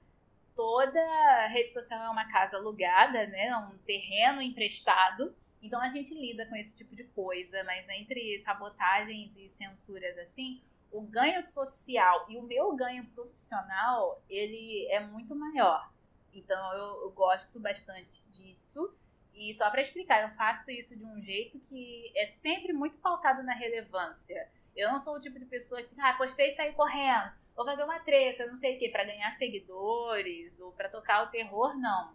toda 0.56 1.46
rede 1.46 1.72
social 1.72 2.02
é 2.02 2.10
uma 2.10 2.28
casa 2.28 2.56
alugada, 2.56 3.24
né? 3.28 3.56
Um 3.56 3.78
terreno 3.86 4.42
emprestado. 4.42 5.32
Então 5.62 5.80
a 5.80 5.88
gente 5.88 6.12
lida 6.12 6.46
com 6.46 6.56
esse 6.56 6.76
tipo 6.76 6.96
de 6.96 7.04
coisa, 7.04 7.62
mas 7.62 7.88
entre 7.90 8.42
sabotagens 8.42 9.36
e 9.36 9.48
censuras 9.50 10.18
assim, 10.18 10.60
o 10.90 11.00
ganho 11.00 11.40
social 11.40 12.26
e 12.28 12.36
o 12.36 12.42
meu 12.42 12.74
ganho 12.74 13.06
profissional, 13.14 14.20
ele 14.28 14.88
é 14.90 14.98
muito 14.98 15.32
maior. 15.36 15.92
Então 16.34 16.72
eu, 16.74 17.02
eu 17.02 17.10
gosto 17.12 17.60
bastante 17.60 18.20
disso. 18.32 18.92
E 19.32 19.54
só 19.54 19.70
para 19.70 19.80
explicar, 19.80 20.22
eu 20.22 20.34
faço 20.36 20.72
isso 20.72 20.96
de 20.96 21.04
um 21.04 21.22
jeito 21.22 21.60
que 21.68 22.12
é 22.16 22.26
sempre 22.26 22.72
muito 22.72 22.96
pautado 22.96 23.44
na 23.44 23.54
relevância. 23.54 24.50
Eu 24.76 24.90
não 24.90 24.98
sou 24.98 25.16
o 25.16 25.20
tipo 25.20 25.38
de 25.38 25.44
pessoa 25.46 25.82
que, 25.82 26.00
ah, 26.00 26.14
postei 26.14 26.48
e 26.48 26.52
saí 26.52 26.72
correndo, 26.72 27.32
vou 27.54 27.64
fazer 27.64 27.84
uma 27.84 28.00
treta, 28.00 28.46
não 28.46 28.56
sei 28.56 28.76
o 28.76 28.78
quê, 28.78 28.88
para 28.88 29.04
ganhar 29.04 29.30
seguidores 29.32 30.60
ou 30.60 30.72
para 30.72 30.88
tocar 30.88 31.24
o 31.24 31.30
terror, 31.30 31.78
não. 31.78 32.14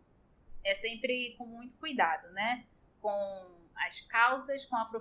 É 0.63 0.75
sempre 0.75 1.35
com 1.37 1.45
muito 1.45 1.75
cuidado, 1.75 2.29
né? 2.31 2.65
com 3.01 3.47
as 3.75 4.01
causas, 4.01 4.65
com 4.65 4.75
a 4.75 4.91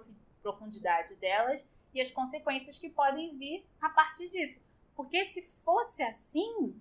profundidade 0.42 1.16
delas 1.16 1.66
e 1.92 2.00
as 2.00 2.10
consequências 2.10 2.78
que 2.78 2.90
podem 2.90 3.36
vir 3.36 3.66
a 3.80 3.88
partir 3.88 4.28
disso. 4.28 4.60
Porque 4.94 5.24
se 5.24 5.42
fosse 5.64 6.02
assim, 6.02 6.80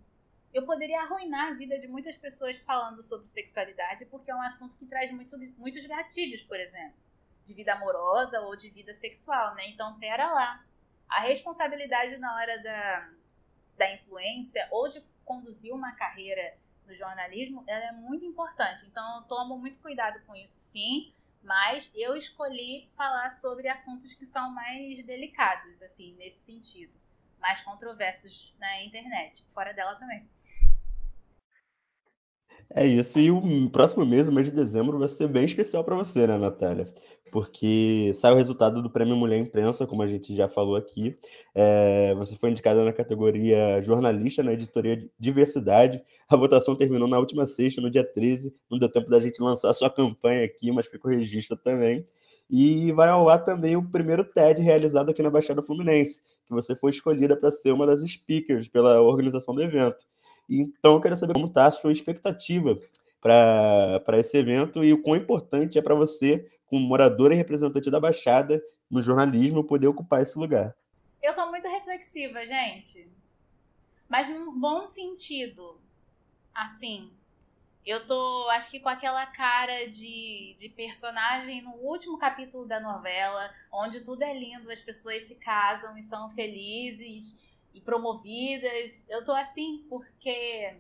eu 0.54 0.66
poderia 0.66 1.02
arruinar 1.02 1.52
a 1.52 1.54
vida 1.54 1.80
de 1.80 1.88
muitas 1.88 2.16
pessoas 2.18 2.58
falando 2.60 3.02
sobre 3.04 3.28
sexualidade, 3.28 4.06
porque 4.06 4.32
é 4.32 4.36
um 4.36 4.42
assunto 4.42 4.76
que 4.78 4.86
traz 4.86 5.12
muito, 5.12 5.38
muitos 5.58 5.86
gatilhos, 5.88 6.42
por 6.44 6.60
exemplo, 6.60 6.96
de 7.46 7.54
vida 7.54 7.74
amorosa 7.74 8.42
ou 8.42 8.56
de 8.56 8.70
vida 8.70 8.94
sexual, 8.94 9.56
né? 9.56 9.70
Então, 9.70 9.98
pera 10.00 10.32
lá. 10.32 10.64
A 11.08 11.22
responsabilidade 11.22 12.18
na 12.18 12.36
hora 12.36 12.62
da, 12.64 13.10
da 13.78 13.94
influência 13.94 14.68
ou 14.72 14.90
de 14.90 15.02
conduzir 15.24 15.74
uma 15.74 15.92
carreira 15.94 16.58
no 16.88 16.96
jornalismo, 16.96 17.64
ela 17.68 17.86
é 17.86 17.92
muito 17.92 18.26
importante. 18.26 18.86
Então, 18.86 19.18
eu 19.18 19.24
tomo 19.24 19.58
muito 19.58 19.80
cuidado 19.80 20.20
com 20.26 20.36
isso, 20.36 20.60
sim. 20.60 21.14
Mas 21.44 21.92
eu 21.94 22.16
escolhi 22.16 22.90
falar 22.98 23.30
sobre 23.30 23.68
assuntos 23.68 24.14
que 24.16 24.26
são 24.26 24.50
mais 24.52 25.06
delicados, 25.06 25.80
assim, 25.84 26.16
nesse 26.16 26.40
sentido. 26.40 26.94
Mais 27.40 27.62
controversos 27.62 28.56
na 28.60 28.84
internet. 28.84 29.46
Fora 29.54 29.72
dela 29.72 29.96
também. 29.96 30.28
É 32.74 32.86
isso. 32.86 33.20
E 33.20 33.30
o 33.30 33.70
próximo 33.70 34.06
mês, 34.06 34.28
o 34.28 34.32
mês 34.32 34.48
de 34.48 34.56
dezembro, 34.56 34.98
vai 34.98 35.08
ser 35.08 35.28
bem 35.28 35.46
especial 35.46 35.84
para 35.84 35.96
você, 35.96 36.26
né, 36.26 36.38
Natália? 36.38 36.92
Porque 37.36 38.14
sai 38.14 38.32
o 38.32 38.36
resultado 38.38 38.82
do 38.82 38.90
Prêmio 38.90 39.14
Mulher 39.14 39.38
Imprensa, 39.38 39.86
como 39.86 40.02
a 40.02 40.08
gente 40.08 40.34
já 40.34 40.48
falou 40.48 40.78
aqui. 40.78 41.18
É, 41.54 42.16
você 42.16 42.38
foi 42.38 42.50
indicada 42.50 42.82
na 42.86 42.94
categoria 42.94 43.82
jornalista 43.82 44.42
na 44.42 44.54
editoria 44.54 45.06
Diversidade. 45.20 46.02
A 46.30 46.38
votação 46.38 46.78
terminou 46.78 47.10
na 47.10 47.20
última 47.20 47.46
sexta, 47.46 47.82
no 47.82 47.92
dia 47.92 48.06
13. 48.06 48.56
Não 48.72 48.80
deu 48.80 48.88
tempo 48.88 49.10
da 49.10 49.20
gente 49.20 49.44
lançar 49.44 49.74
sua 49.74 49.90
campanha 49.90 50.46
aqui, 50.46 50.72
mas 50.72 50.88
ficou 50.88 51.12
registro 51.12 51.58
também. 51.58 52.08
E 52.50 52.94
vai 52.94 53.10
ao 53.10 53.28
ar 53.28 53.44
também 53.44 53.76
o 53.76 53.84
primeiro 53.84 54.24
TED 54.24 54.62
realizado 54.62 55.10
aqui 55.10 55.22
na 55.22 55.30
Baixada 55.30 55.62
Fluminense, 55.62 56.22
que 56.48 56.54
você 56.54 56.74
foi 56.74 56.92
escolhida 56.92 57.36
para 57.36 57.52
ser 57.52 57.74
uma 57.74 57.86
das 57.86 58.00
speakers 58.00 58.70
pela 58.70 59.02
organização 59.02 59.54
do 59.54 59.62
evento. 59.62 60.06
Então, 60.50 60.94
eu 60.94 61.02
quero 61.02 61.18
saber 61.18 61.34
como 61.34 61.48
está 61.48 61.66
a 61.66 61.72
sua 61.72 61.92
expectativa 61.92 62.80
para 63.22 64.20
esse 64.20 64.38
evento 64.38 64.86
e 64.86 64.94
o 64.94 65.02
quão 65.02 65.18
importante 65.18 65.78
é 65.78 65.82
para 65.82 65.96
você, 65.96 66.46
como 66.68 66.88
moradora 66.88 67.34
e 67.34 67.38
representante 67.38 67.92
da 67.92 68.00
Baixada, 68.00 68.62
no 68.90 69.02
jornalismo, 69.02 69.64
poder 69.64 69.88
ocupar 69.88 70.22
esse 70.22 70.38
lugar. 70.38 70.76
Eu 71.22 71.34
tô 71.34 71.50
muito 71.50 71.68
reflexiva, 71.68 72.46
gente. 72.46 73.10
Mas 74.08 74.30
num 74.30 74.58
bom 74.60 74.86
sentido. 74.86 75.80
Assim, 76.54 77.12
eu 77.86 78.06
tô, 78.06 78.50
acho 78.50 78.72
que 78.72 78.80
com 78.80 78.90
aquela 78.90 79.26
cara 79.28 79.88
de, 79.90 80.56
de 80.58 80.70
personagem 80.70 81.62
no 81.62 81.74
último 81.76 82.18
capítulo 82.18 82.66
da 82.66 82.80
novela, 82.80 83.54
onde 83.72 84.02
tudo 84.02 84.24
é 84.24 84.34
lindo, 84.34 84.72
as 84.72 84.80
pessoas 84.80 85.24
se 85.24 85.36
casam 85.36 85.98
e 85.98 86.04
são 86.04 86.30
felizes 86.30 87.44
e 87.74 87.82
promovidas. 87.82 89.08
Eu 89.10 89.24
tô 89.24 89.34
assim 89.34 89.86
porque 89.90 90.76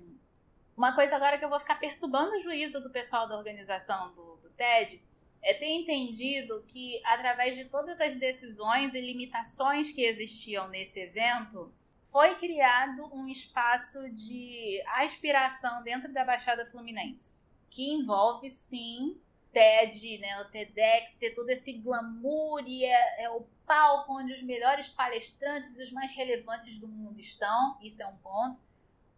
uma 0.76 0.94
coisa 0.96 1.16
agora 1.16 1.38
que 1.38 1.46
eu 1.46 1.50
vou 1.50 1.60
ficar 1.60 1.76
perturbando 1.76 2.38
o 2.38 2.40
juízo 2.40 2.82
do 2.82 2.90
pessoal 2.90 3.28
da 3.28 3.38
organização 3.38 4.14
do, 4.14 4.38
do 4.38 4.50
TED 4.52 5.02
é 5.46 5.54
ter 5.54 5.70
entendido 5.70 6.66
que, 6.68 7.00
através 7.06 7.56
de 7.56 7.66
todas 7.66 8.02
as 8.02 8.16
decisões 8.16 8.96
e 8.96 9.00
limitações 9.00 9.92
que 9.92 10.02
existiam 10.02 10.68
nesse 10.70 11.00
evento, 11.00 11.72
foi 12.12 12.34
criado 12.36 13.08
um 13.14 13.28
espaço 13.28 14.10
de 14.10 14.82
aspiração 14.88 15.84
dentro 15.84 16.12
da 16.12 16.26
Baixada 16.26 16.66
Fluminense, 16.66 17.44
que 17.70 17.94
envolve, 17.94 18.50
sim, 18.50 19.22
TED, 19.54 20.18
né, 20.18 20.42
o 20.42 20.46
TEDx, 20.46 21.16
ter 21.16 21.36
todo 21.36 21.50
esse 21.52 21.74
glamour 21.74 22.64
e 22.66 22.84
é, 22.84 23.26
é 23.26 23.30
o 23.30 23.46
palco 23.68 24.14
onde 24.14 24.34
os 24.34 24.42
melhores 24.42 24.88
palestrantes 24.88 25.78
os 25.78 25.92
mais 25.92 26.12
relevantes 26.12 26.76
do 26.80 26.88
mundo 26.88 27.20
estão, 27.20 27.78
isso 27.84 28.02
é 28.02 28.08
um 28.08 28.18
ponto. 28.18 28.60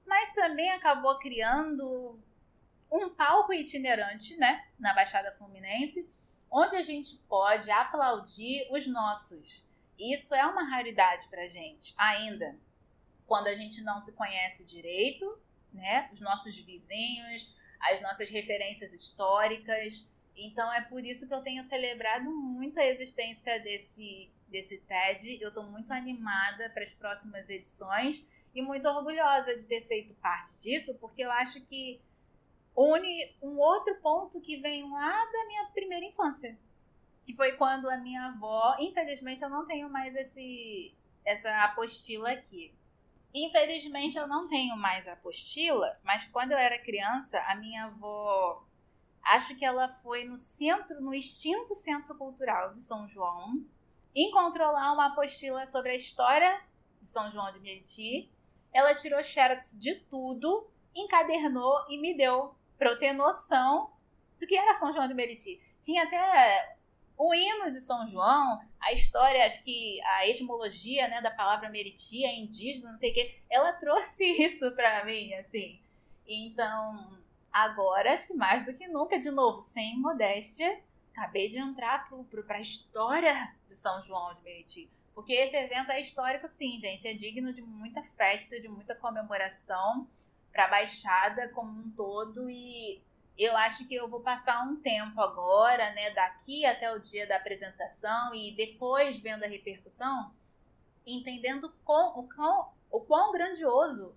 Mas 0.06 0.34
também 0.34 0.70
acabou 0.72 1.18
criando 1.20 2.20
um 2.92 3.10
palco 3.10 3.54
itinerante, 3.54 4.36
né, 4.36 4.66
na 4.78 4.94
Baixada 4.94 5.32
Fluminense, 5.38 6.08
onde 6.52 6.76
a 6.76 6.82
gente 6.82 7.16
pode 7.28 7.70
aplaudir 7.72 8.68
os 8.72 8.86
nossos. 8.88 9.66
Isso 10.00 10.34
é 10.36 10.46
uma 10.46 10.64
raridade 10.70 11.28
para 11.28 11.44
a 11.44 11.48
gente, 11.48 11.94
ainda. 11.98 12.56
Quando 13.26 13.48
a 13.48 13.56
gente 13.56 13.82
não 13.82 14.00
se 14.00 14.14
conhece 14.14 14.66
direito, 14.66 15.38
né, 15.74 16.10
os 16.14 16.20
nossos 16.20 16.58
vizinhos, 16.58 17.54
as 17.82 18.02
nossas 18.02 18.30
referências 18.30 18.92
históricas. 18.94 20.08
Então 20.36 20.72
é 20.72 20.82
por 20.82 21.04
isso 21.04 21.28
que 21.28 21.34
eu 21.34 21.42
tenho 21.42 21.64
celebrado 21.64 22.30
muito 22.30 22.80
a 22.80 22.86
existência 22.86 23.60
desse, 23.60 24.30
desse 24.48 24.78
TED. 24.80 25.42
Eu 25.42 25.50
estou 25.50 25.64
muito 25.64 25.92
animada 25.92 26.70
para 26.70 26.84
as 26.84 26.94
próximas 26.94 27.50
edições 27.50 28.26
e 28.54 28.62
muito 28.62 28.88
orgulhosa 28.88 29.56
de 29.56 29.66
ter 29.66 29.82
feito 29.88 30.14
parte 30.16 30.58
disso, 30.58 30.96
porque 31.00 31.24
eu 31.24 31.32
acho 31.32 31.62
que 31.66 32.00
une 32.78 33.36
um 33.42 33.58
outro 33.58 33.96
ponto 34.02 34.40
que 34.40 34.58
vem 34.58 34.90
lá 34.90 35.26
da 35.26 35.46
minha 35.48 35.66
primeira 35.74 36.06
infância, 36.06 36.58
que 37.26 37.34
foi 37.34 37.54
quando 37.54 37.90
a 37.90 37.98
minha 37.98 38.28
avó, 38.28 38.76
infelizmente 38.80 39.42
eu 39.42 39.50
não 39.50 39.66
tenho 39.66 39.90
mais 39.90 40.16
esse 40.16 40.94
essa 41.26 41.50
apostila 41.64 42.32
aqui. 42.32 42.74
Infelizmente 43.34 44.18
eu 44.18 44.28
não 44.28 44.48
tenho 44.48 44.78
mais 44.78 45.08
a 45.08 45.14
apostila, 45.14 46.00
mas 46.04 46.26
quando 46.26 46.54
eu 46.54 46.58
era 46.58 46.80
criança, 46.80 47.40
a 47.42 47.56
minha 47.56 47.86
avó 47.86 48.64
acho 49.24 49.56
que 49.56 49.66
ela 49.66 49.90
foi 50.02 50.24
no 50.24 50.38
centro, 50.38 51.02
no 51.02 51.14
extinto 51.14 51.76
Centro 51.76 52.16
Cultural 52.16 52.72
de 52.72 52.80
São 52.80 53.08
João, 53.10 53.62
encontrou 54.16 54.72
lá 54.72 54.94
uma 54.94 55.08
apostila 55.08 55.68
sobre 55.68 55.92
a 55.92 55.96
história 55.96 56.62
de 57.02 57.08
São 57.08 57.30
João 57.32 57.52
de 57.52 57.60
Meriti 57.60 58.30
ela 58.74 58.94
tirou 58.94 59.24
xerox 59.24 59.76
de 59.80 59.96
tudo, 60.02 60.70
encadernou 60.96 61.74
e 61.90 62.00
me 62.00 62.16
deu 62.16 62.54
para 62.78 62.92
eu 62.92 63.00
ter 63.00 63.14
noção 63.14 63.92
do 64.40 64.46
que 64.46 64.56
era 64.56 64.76
São 64.76 64.94
João 64.94 65.08
de 65.08 65.14
Meriti. 65.14 65.62
Tinha 65.80 66.04
até 66.04 66.78
o 67.18 67.34
hino 67.34 67.72
de 67.72 67.82
São 67.82 68.08
João, 68.10 68.62
a 68.80 68.94
história, 68.94 69.46
acho 69.46 69.64
que 69.64 70.00
a 70.04 70.28
etimologia 70.28 71.08
né, 71.08 71.22
da 71.22 71.32
palavra 71.32 71.70
Meriti 71.70 72.24
é 72.24 72.36
indígena, 72.38 72.92
não 72.92 72.98
sei 72.98 73.12
o 73.12 73.14
quê. 73.14 73.40
Ela 73.50 73.74
trouxe 73.74 74.24
isso 74.44 74.72
para 74.72 75.04
mim, 75.06 75.34
assim. 75.34 75.80
Então, 76.28 77.18
agora, 77.52 78.14
acho 78.14 78.28
que 78.28 78.34
mais 78.34 78.66
do 78.66 78.74
que 78.74 78.88
nunca, 78.88 79.18
de 79.18 79.32
novo, 79.32 79.62
sem 79.62 79.98
modéstia, 79.98 80.80
acabei 81.14 81.48
de 81.48 81.58
entrar 81.58 82.08
para 82.46 82.60
história 82.60 83.52
de 83.68 83.76
São 83.76 84.04
João 84.04 84.36
de 84.36 84.44
Meriti. 84.44 84.90
Porque 85.16 85.34
esse 85.34 85.56
evento 85.56 85.92
é 85.92 86.00
histórico, 86.00 86.48
sim, 86.48 86.80
gente. 86.80 87.08
É 87.08 87.14
digno 87.14 87.52
de 87.52 87.62
muita 87.64 88.04
festa, 88.16 88.60
de 88.60 88.68
muita 88.68 88.94
comemoração 88.94 90.08
para 90.52 90.66
a 90.66 90.70
Baixada 90.70 91.50
como 91.50 91.80
um 91.80 91.92
todo. 91.92 92.50
E 92.50 93.02
eu 93.38 93.56
acho 93.58 93.88
que 93.88 93.96
eu 93.96 94.08
vou 94.08 94.22
passar 94.22 94.64
um 94.64 94.76
tempo 94.78 95.20
agora, 95.22 95.92
né, 95.94 96.12
daqui 96.12 96.66
até 96.66 96.94
o 96.94 97.00
dia 97.00 97.28
da 97.28 97.38
apresentação 97.38 98.34
e 98.34 98.56
depois 98.56 99.18
vendo 99.18 99.44
a 99.44 99.48
repercussão, 99.48 100.32
entendendo 101.06 101.74
com, 101.86 102.20
o, 102.20 102.28
quão, 102.28 102.72
o 102.92 103.00
quão 103.02 103.32
grandioso 103.32 104.16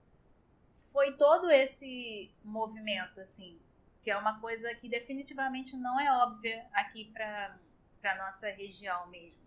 foi 0.92 1.12
todo 1.12 1.50
esse 1.50 2.30
movimento, 2.42 3.20
assim, 3.20 3.60
que 4.02 4.10
é 4.10 4.16
uma 4.16 4.40
coisa 4.40 4.74
que 4.74 4.88
definitivamente 4.88 5.76
não 5.76 6.00
é 6.00 6.10
óbvia 6.22 6.66
aqui 6.72 7.04
para 7.12 8.16
nossa 8.16 8.48
região 8.48 9.06
mesmo 9.08 9.40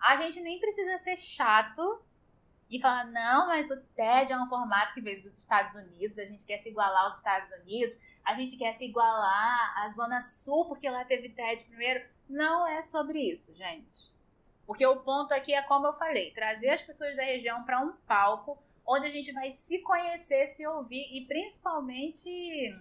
a 0.00 0.16
gente 0.16 0.40
nem 0.40 0.58
precisa 0.58 0.96
ser 0.98 1.16
chato 1.16 2.02
e 2.70 2.80
falar, 2.80 3.04
não, 3.06 3.48
mas 3.48 3.68
o 3.70 3.76
TED 3.96 4.32
é 4.32 4.38
um 4.38 4.48
formato 4.48 4.94
que 4.94 5.00
veio 5.00 5.20
dos 5.20 5.36
Estados 5.36 5.74
Unidos, 5.74 6.18
a 6.18 6.24
gente 6.24 6.46
quer 6.46 6.58
se 6.58 6.68
igualar 6.68 7.02
aos 7.02 7.16
Estados 7.16 7.50
Unidos, 7.62 8.00
a 8.24 8.34
gente 8.34 8.56
quer 8.56 8.74
se 8.74 8.84
igualar 8.84 9.78
à 9.78 9.90
Zona 9.90 10.22
Sul, 10.22 10.66
porque 10.66 10.88
lá 10.88 11.04
teve 11.04 11.30
TED 11.30 11.64
primeiro. 11.64 12.04
Não 12.28 12.66
é 12.66 12.80
sobre 12.80 13.18
isso, 13.18 13.52
gente. 13.56 13.90
Porque 14.66 14.86
o 14.86 15.00
ponto 15.00 15.34
aqui 15.34 15.52
é 15.52 15.62
como 15.62 15.88
eu 15.88 15.92
falei, 15.94 16.30
trazer 16.30 16.68
as 16.68 16.82
pessoas 16.82 17.16
da 17.16 17.24
região 17.24 17.64
para 17.64 17.80
um 17.80 17.92
palco 18.06 18.56
onde 18.86 19.06
a 19.06 19.10
gente 19.10 19.32
vai 19.32 19.50
se 19.50 19.80
conhecer, 19.80 20.46
se 20.46 20.64
ouvir 20.66 21.08
e 21.12 21.26
principalmente 21.26 22.72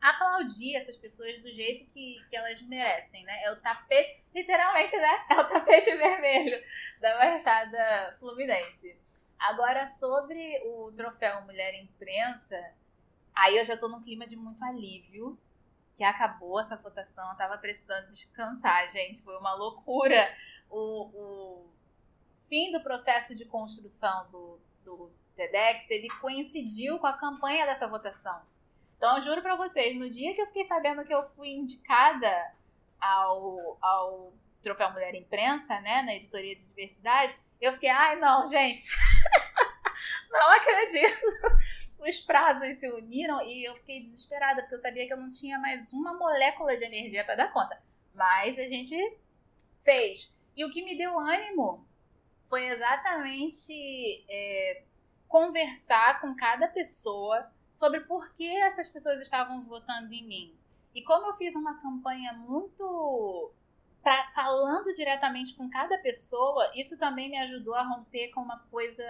aplaudir 0.00 0.76
essas 0.76 0.96
pessoas 0.96 1.40
do 1.42 1.50
jeito 1.50 1.90
que, 1.90 2.22
que 2.28 2.36
elas 2.36 2.60
merecem, 2.62 3.24
né? 3.24 3.44
É 3.44 3.50
o 3.50 3.56
tapete, 3.56 4.22
literalmente, 4.34 4.96
né? 4.96 5.26
É 5.30 5.40
o 5.40 5.48
tapete 5.48 5.90
vermelho 5.96 6.62
da 7.00 7.16
Baixada 7.16 8.16
Fluminense. 8.18 9.05
Agora, 9.38 9.86
sobre 9.86 10.60
o 10.64 10.92
troféu 10.92 11.42
Mulher 11.42 11.74
Imprensa, 11.74 12.58
aí 13.34 13.56
eu 13.56 13.64
já 13.64 13.76
tô 13.76 13.88
num 13.88 14.02
clima 14.02 14.26
de 14.26 14.36
muito 14.36 14.62
alívio, 14.64 15.38
que 15.96 16.04
acabou 16.04 16.60
essa 16.60 16.76
votação, 16.76 17.30
eu 17.30 17.36
tava 17.36 17.56
precisando 17.58 18.10
descansar, 18.10 18.90
gente, 18.90 19.22
foi 19.22 19.36
uma 19.38 19.54
loucura. 19.54 20.28
O, 20.70 21.06
o 21.14 21.70
fim 22.48 22.70
do 22.72 22.80
processo 22.80 23.34
de 23.34 23.44
construção 23.44 24.26
do, 24.30 24.60
do 24.84 25.10
TEDx, 25.34 25.88
ele 25.90 26.08
coincidiu 26.20 26.98
com 26.98 27.06
a 27.06 27.12
campanha 27.12 27.66
dessa 27.66 27.86
votação. 27.86 28.40
Então, 28.96 29.16
eu 29.16 29.22
juro 29.22 29.42
pra 29.42 29.56
vocês, 29.56 29.96
no 29.98 30.08
dia 30.10 30.34
que 30.34 30.40
eu 30.40 30.46
fiquei 30.46 30.64
sabendo 30.64 31.04
que 31.04 31.14
eu 31.14 31.28
fui 31.30 31.50
indicada 31.50 32.52
ao, 33.00 33.76
ao 33.80 34.32
Troféu 34.62 34.90
Mulher 34.92 35.14
Imprensa, 35.14 35.80
né, 35.80 36.02
na 36.02 36.14
editoria 36.14 36.56
de 36.56 36.62
diversidade, 36.62 37.36
eu 37.60 37.72
fiquei, 37.72 37.88
ai, 37.88 38.16
não, 38.18 38.48
gente, 38.48 38.82
não 40.30 40.50
acredito. 40.52 41.66
Os 41.98 42.20
prazos 42.20 42.76
se 42.76 42.88
uniram 42.90 43.42
e 43.42 43.64
eu 43.64 43.74
fiquei 43.76 44.02
desesperada, 44.02 44.62
porque 44.62 44.74
eu 44.74 44.80
sabia 44.80 45.06
que 45.06 45.12
eu 45.12 45.16
não 45.16 45.30
tinha 45.30 45.58
mais 45.58 45.92
uma 45.92 46.14
molécula 46.14 46.76
de 46.76 46.84
energia 46.84 47.24
para 47.24 47.36
dar 47.36 47.52
conta. 47.52 47.80
Mas 48.14 48.58
a 48.58 48.64
gente 48.64 48.96
fez. 49.82 50.36
E 50.56 50.64
o 50.64 50.70
que 50.70 50.84
me 50.84 50.96
deu 50.96 51.18
ânimo 51.18 51.86
foi 52.48 52.66
exatamente 52.68 54.24
é, 54.28 54.82
conversar 55.28 56.20
com 56.20 56.34
cada 56.36 56.68
pessoa 56.68 57.50
sobre 57.72 58.00
por 58.00 58.32
que 58.34 58.46
essas 58.58 58.88
pessoas 58.88 59.20
estavam 59.20 59.64
votando 59.64 60.12
em 60.12 60.26
mim. 60.26 60.54
E 60.94 61.02
como 61.02 61.26
eu 61.26 61.36
fiz 61.36 61.54
uma 61.54 61.80
campanha 61.80 62.32
muito 62.32 63.52
pra, 64.06 64.30
falando 64.36 64.94
diretamente 64.94 65.52
com 65.56 65.68
cada 65.68 65.98
pessoa, 65.98 66.70
isso 66.76 66.96
também 66.96 67.28
me 67.28 67.38
ajudou 67.38 67.74
a 67.74 67.82
romper 67.82 68.28
com 68.28 68.40
uma 68.40 68.60
coisa 68.70 69.02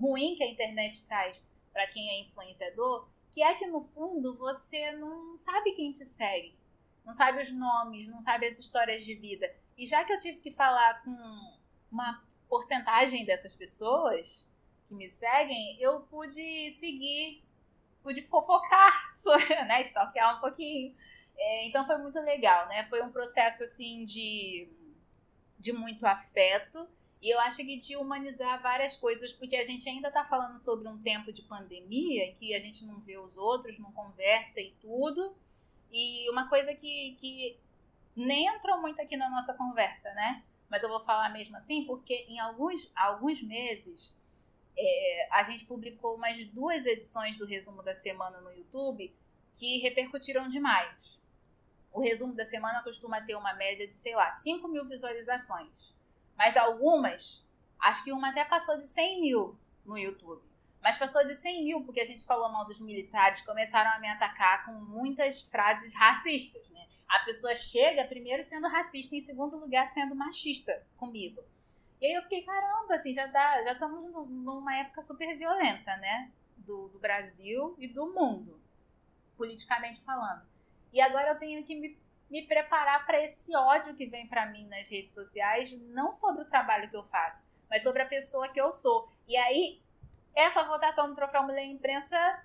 ruim 0.00 0.36
que 0.36 0.42
a 0.42 0.48
internet 0.48 1.06
traz 1.06 1.44
para 1.70 1.86
quem 1.88 2.08
é 2.08 2.20
influenciador, 2.22 3.06
que 3.30 3.42
é 3.42 3.54
que 3.56 3.66
no 3.66 3.82
fundo 3.88 4.34
você 4.38 4.90
não 4.92 5.36
sabe 5.36 5.72
quem 5.72 5.92
te 5.92 6.06
segue, 6.06 6.54
não 7.04 7.12
sabe 7.12 7.42
os 7.42 7.52
nomes, 7.52 8.08
não 8.08 8.22
sabe 8.22 8.46
as 8.46 8.58
histórias 8.58 9.04
de 9.04 9.14
vida. 9.16 9.54
E 9.76 9.86
já 9.86 10.02
que 10.02 10.14
eu 10.14 10.18
tive 10.18 10.38
que 10.38 10.50
falar 10.50 11.02
com 11.04 11.58
uma 11.92 12.24
porcentagem 12.48 13.26
dessas 13.26 13.54
pessoas 13.54 14.48
que 14.88 14.94
me 14.94 15.10
seguem, 15.10 15.76
eu 15.78 16.00
pude 16.10 16.72
seguir 16.72 17.42
pude 18.02 18.22
fofocar, 18.22 19.12
né, 19.68 19.82
stalkear 19.82 20.38
um 20.38 20.40
pouquinho. 20.40 20.96
É, 21.40 21.66
então 21.66 21.86
foi 21.86 21.96
muito 21.98 22.20
legal, 22.20 22.68
né? 22.68 22.86
Foi 22.90 23.02
um 23.02 23.10
processo 23.10 23.64
assim 23.64 24.04
de, 24.04 24.68
de 25.58 25.72
muito 25.72 26.06
afeto 26.06 26.86
E 27.22 27.30
eu 27.34 27.40
acho 27.40 27.58
que 27.58 27.76
de 27.78 27.96
humanizar 27.96 28.62
várias 28.62 28.96
coisas, 28.96 29.32
porque 29.32 29.56
a 29.56 29.64
gente 29.64 29.88
ainda 29.88 30.08
está 30.08 30.24
falando 30.24 30.58
sobre 30.58 30.88
um 30.88 30.98
tempo 31.02 31.32
de 31.32 31.42
pandemia, 31.42 32.34
que 32.34 32.54
a 32.54 32.60
gente 32.60 32.84
não 32.84 33.00
vê 33.00 33.18
os 33.18 33.36
outros, 33.36 33.78
não 33.78 33.92
conversa 33.92 34.60
e 34.60 34.72
tudo. 34.80 35.34
E 35.92 36.28
uma 36.30 36.48
coisa 36.48 36.74
que, 36.74 37.16
que 37.20 37.56
nem 38.16 38.46
entrou 38.46 38.80
muito 38.80 39.00
aqui 39.00 39.16
na 39.16 39.28
nossa 39.30 39.54
conversa, 39.54 40.12
né? 40.14 40.42
Mas 40.68 40.82
eu 40.82 40.88
vou 40.88 41.00
falar 41.00 41.30
mesmo 41.30 41.56
assim, 41.56 41.84
porque 41.84 42.26
em 42.28 42.38
alguns, 42.38 42.88
alguns 42.94 43.42
meses 43.42 44.14
é, 44.78 45.28
a 45.32 45.42
gente 45.44 45.64
publicou 45.66 46.16
mais 46.16 46.46
duas 46.48 46.86
edições 46.86 47.36
do 47.38 47.44
resumo 47.46 47.82
da 47.82 47.94
semana 47.94 48.40
no 48.40 48.52
YouTube 48.52 49.12
que 49.56 49.78
repercutiram 49.78 50.48
demais. 50.48 51.19
O 51.92 52.00
resumo 52.00 52.34
da 52.34 52.46
semana 52.46 52.82
costuma 52.82 53.20
ter 53.20 53.34
uma 53.34 53.52
média 53.54 53.86
de, 53.86 53.94
sei 53.94 54.14
lá, 54.14 54.30
5 54.30 54.66
mil 54.68 54.84
visualizações. 54.84 55.68
Mas 56.36 56.56
algumas, 56.56 57.44
acho 57.78 58.04
que 58.04 58.12
uma 58.12 58.30
até 58.30 58.44
passou 58.44 58.78
de 58.78 58.88
100 58.88 59.20
mil 59.20 59.58
no 59.84 59.98
YouTube. 59.98 60.42
Mas 60.82 60.96
passou 60.96 61.26
de 61.26 61.34
100 61.34 61.64
mil 61.64 61.84
porque 61.84 62.00
a 62.00 62.06
gente 62.06 62.24
falou 62.24 62.48
mal 62.50 62.64
dos 62.64 62.80
militares, 62.80 63.42
começaram 63.42 63.90
a 63.90 63.98
me 63.98 64.08
atacar 64.08 64.64
com 64.64 64.72
muitas 64.72 65.42
frases 65.42 65.94
racistas, 65.94 66.70
né? 66.70 66.86
A 67.08 67.18
pessoa 67.20 67.54
chega 67.56 68.04
primeiro 68.04 68.42
sendo 68.42 68.68
racista, 68.68 69.16
em 69.16 69.20
segundo 69.20 69.58
lugar 69.58 69.86
sendo 69.88 70.14
machista 70.14 70.80
comigo. 70.96 71.42
E 72.00 72.06
aí 72.06 72.12
eu 72.14 72.22
fiquei, 72.22 72.42
caramba, 72.42 72.94
assim, 72.94 73.12
já, 73.12 73.26
dá, 73.26 73.62
já 73.64 73.72
estamos 73.72 74.28
numa 74.30 74.74
época 74.76 75.02
super 75.02 75.36
violenta, 75.36 75.96
né? 75.96 76.30
Do, 76.56 76.88
do 76.88 76.98
Brasil 76.98 77.74
e 77.78 77.88
do 77.88 78.06
mundo, 78.06 78.58
politicamente 79.36 80.00
falando. 80.02 80.49
E 80.92 81.00
agora 81.00 81.30
eu 81.30 81.38
tenho 81.38 81.64
que 81.64 81.74
me, 81.74 81.98
me 82.30 82.42
preparar 82.46 83.06
para 83.06 83.22
esse 83.22 83.54
ódio 83.54 83.94
que 83.94 84.06
vem 84.06 84.26
para 84.26 84.46
mim 84.46 84.66
nas 84.66 84.88
redes 84.88 85.14
sociais, 85.14 85.72
não 85.88 86.12
sobre 86.12 86.42
o 86.42 86.48
trabalho 86.48 86.88
que 86.90 86.96
eu 86.96 87.04
faço, 87.04 87.44
mas 87.68 87.82
sobre 87.82 88.02
a 88.02 88.06
pessoa 88.06 88.48
que 88.48 88.60
eu 88.60 88.72
sou. 88.72 89.08
E 89.26 89.36
aí, 89.36 89.80
essa 90.34 90.62
votação 90.64 91.08
do 91.08 91.14
Troféu 91.14 91.42
Mulher 91.42 91.64
Imprensa 91.64 92.44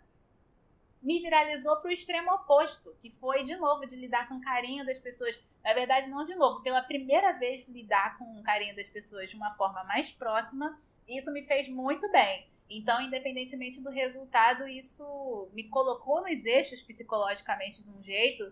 me 1.02 1.20
viralizou 1.20 1.78
para 1.78 1.90
o 1.90 1.94
extremo 1.94 2.34
oposto, 2.34 2.96
que 3.00 3.12
foi, 3.12 3.44
de 3.44 3.56
novo, 3.56 3.86
de 3.86 3.96
lidar 3.96 4.28
com 4.28 4.36
o 4.36 4.42
carinho 4.42 4.84
das 4.84 4.98
pessoas. 4.98 5.40
Na 5.64 5.74
verdade, 5.74 6.08
não 6.08 6.26
de 6.26 6.34
novo, 6.34 6.62
pela 6.62 6.82
primeira 6.82 7.32
vez 7.34 7.68
lidar 7.68 8.18
com 8.18 8.40
o 8.40 8.44
carinho 8.44 8.76
das 8.76 8.88
pessoas 8.88 9.30
de 9.30 9.36
uma 9.36 9.54
forma 9.56 9.84
mais 9.84 10.12
próxima. 10.12 10.80
Isso 11.08 11.32
me 11.32 11.44
fez 11.44 11.68
muito 11.68 12.12
bem. 12.12 12.48
Então, 12.70 13.02
independentemente 13.02 13.82
do 13.82 13.90
resultado, 13.90 14.68
isso 14.68 15.50
me 15.54 15.66
colocou 15.66 16.22
nos 16.24 16.44
eixos 16.46 16.82
psicologicamente 16.82 17.84
de 17.84 17.90
um 17.90 18.02
jeito 18.04 18.52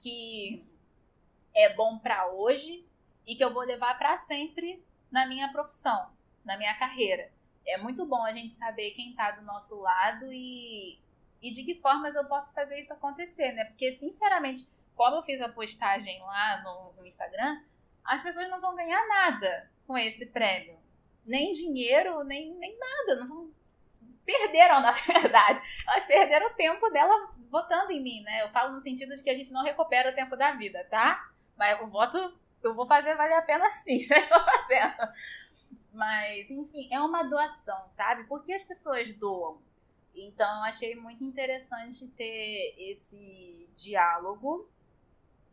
que 0.00 0.64
é 1.54 1.74
bom 1.74 1.98
para 1.98 2.28
hoje 2.28 2.84
e 3.26 3.34
que 3.34 3.44
eu 3.44 3.52
vou 3.52 3.62
levar 3.62 3.98
para 3.98 4.16
sempre 4.16 4.82
na 5.10 5.26
minha 5.26 5.50
profissão, 5.52 6.10
na 6.44 6.56
minha 6.56 6.78
carreira. 6.78 7.30
É 7.66 7.76
muito 7.76 8.06
bom 8.06 8.22
a 8.22 8.32
gente 8.32 8.54
saber 8.54 8.92
quem 8.92 9.10
está 9.10 9.32
do 9.32 9.42
nosso 9.42 9.78
lado 9.80 10.32
e 10.32 10.98
e 11.40 11.52
de 11.52 11.64
que 11.64 11.74
formas 11.76 12.14
eu 12.14 12.24
posso 12.24 12.52
fazer 12.52 12.78
isso 12.78 12.92
acontecer, 12.92 13.52
né? 13.52 13.64
Porque, 13.64 13.90
sinceramente, 13.92 14.68
como 14.94 15.16
eu 15.16 15.22
fiz 15.22 15.40
a 15.40 15.48
postagem 15.48 16.20
lá 16.20 16.62
no, 16.62 16.92
no 17.00 17.06
Instagram, 17.06 17.62
as 18.04 18.22
pessoas 18.22 18.48
não 18.50 18.60
vão 18.60 18.74
ganhar 18.74 19.06
nada 19.08 19.70
com 19.86 19.96
esse 19.96 20.26
prêmio. 20.26 20.76
Nem 21.24 21.52
dinheiro, 21.52 22.24
nem, 22.24 22.54
nem 22.54 22.76
nada. 22.78 23.20
Não 23.20 23.28
vão... 23.28 23.47
Perderam, 24.28 24.80
na 24.84 24.92
verdade. 24.92 25.58
Elas 25.86 26.04
perderam 26.04 26.48
o 26.48 26.54
tempo 26.54 26.90
dela 26.90 27.32
votando 27.50 27.90
em 27.90 28.02
mim, 28.02 28.22
né? 28.22 28.42
Eu 28.42 28.50
falo 28.50 28.74
no 28.74 28.80
sentido 28.80 29.16
de 29.16 29.22
que 29.22 29.30
a 29.30 29.34
gente 29.34 29.50
não 29.50 29.64
recupera 29.64 30.10
o 30.10 30.14
tempo 30.14 30.36
da 30.36 30.52
vida, 30.52 30.86
tá? 30.90 31.30
Mas 31.56 31.80
o 31.80 31.86
voto 31.86 32.38
eu 32.62 32.74
vou 32.74 32.86
fazer 32.86 33.14
valer 33.14 33.38
a 33.38 33.42
pena 33.42 33.70
sim, 33.70 33.98
já 34.04 34.18
estou 34.18 34.38
fazendo. 34.38 35.14
Mas, 35.94 36.50
enfim, 36.50 36.88
é 36.92 37.00
uma 37.00 37.22
doação, 37.22 37.88
sabe? 37.96 38.24
Por 38.24 38.44
que 38.44 38.52
as 38.52 38.62
pessoas 38.62 39.16
doam? 39.16 39.62
Então, 40.14 40.58
eu 40.58 40.64
achei 40.64 40.94
muito 40.94 41.24
interessante 41.24 42.06
ter 42.08 42.74
esse 42.76 43.66
diálogo 43.74 44.68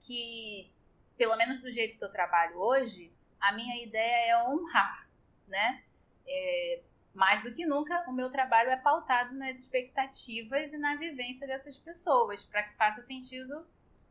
que, 0.05 0.69
pelo 1.17 1.37
menos 1.37 1.61
do 1.61 1.71
jeito 1.71 1.97
que 1.97 2.03
eu 2.03 2.11
trabalho 2.11 2.57
hoje, 2.57 3.09
a 3.39 3.53
minha 3.53 3.81
ideia 3.81 4.31
é 4.31 4.49
honrar, 4.49 5.07
né? 5.47 5.81
É, 6.27 6.81
mais 7.15 7.43
do 7.43 7.53
que 7.53 7.65
nunca, 7.65 8.03
o 8.07 8.11
meu 8.11 8.29
trabalho 8.29 8.69
é 8.69 8.77
pautado 8.77 9.33
nas 9.35 9.59
expectativas 9.59 10.73
e 10.73 10.77
na 10.77 10.95
vivência 10.95 11.47
dessas 11.47 11.77
pessoas, 11.77 12.41
para 12.43 12.63
que 12.63 12.75
faça 12.75 13.01
sentido 13.01 13.65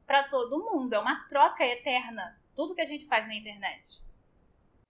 para 0.06 0.24
todo 0.24 0.58
mundo. 0.58 0.94
É 0.94 0.98
uma 0.98 1.24
troca 1.28 1.64
eterna, 1.64 2.36
tudo 2.56 2.74
que 2.74 2.80
a 2.80 2.86
gente 2.86 3.06
faz 3.06 3.26
na 3.26 3.34
internet. 3.34 4.02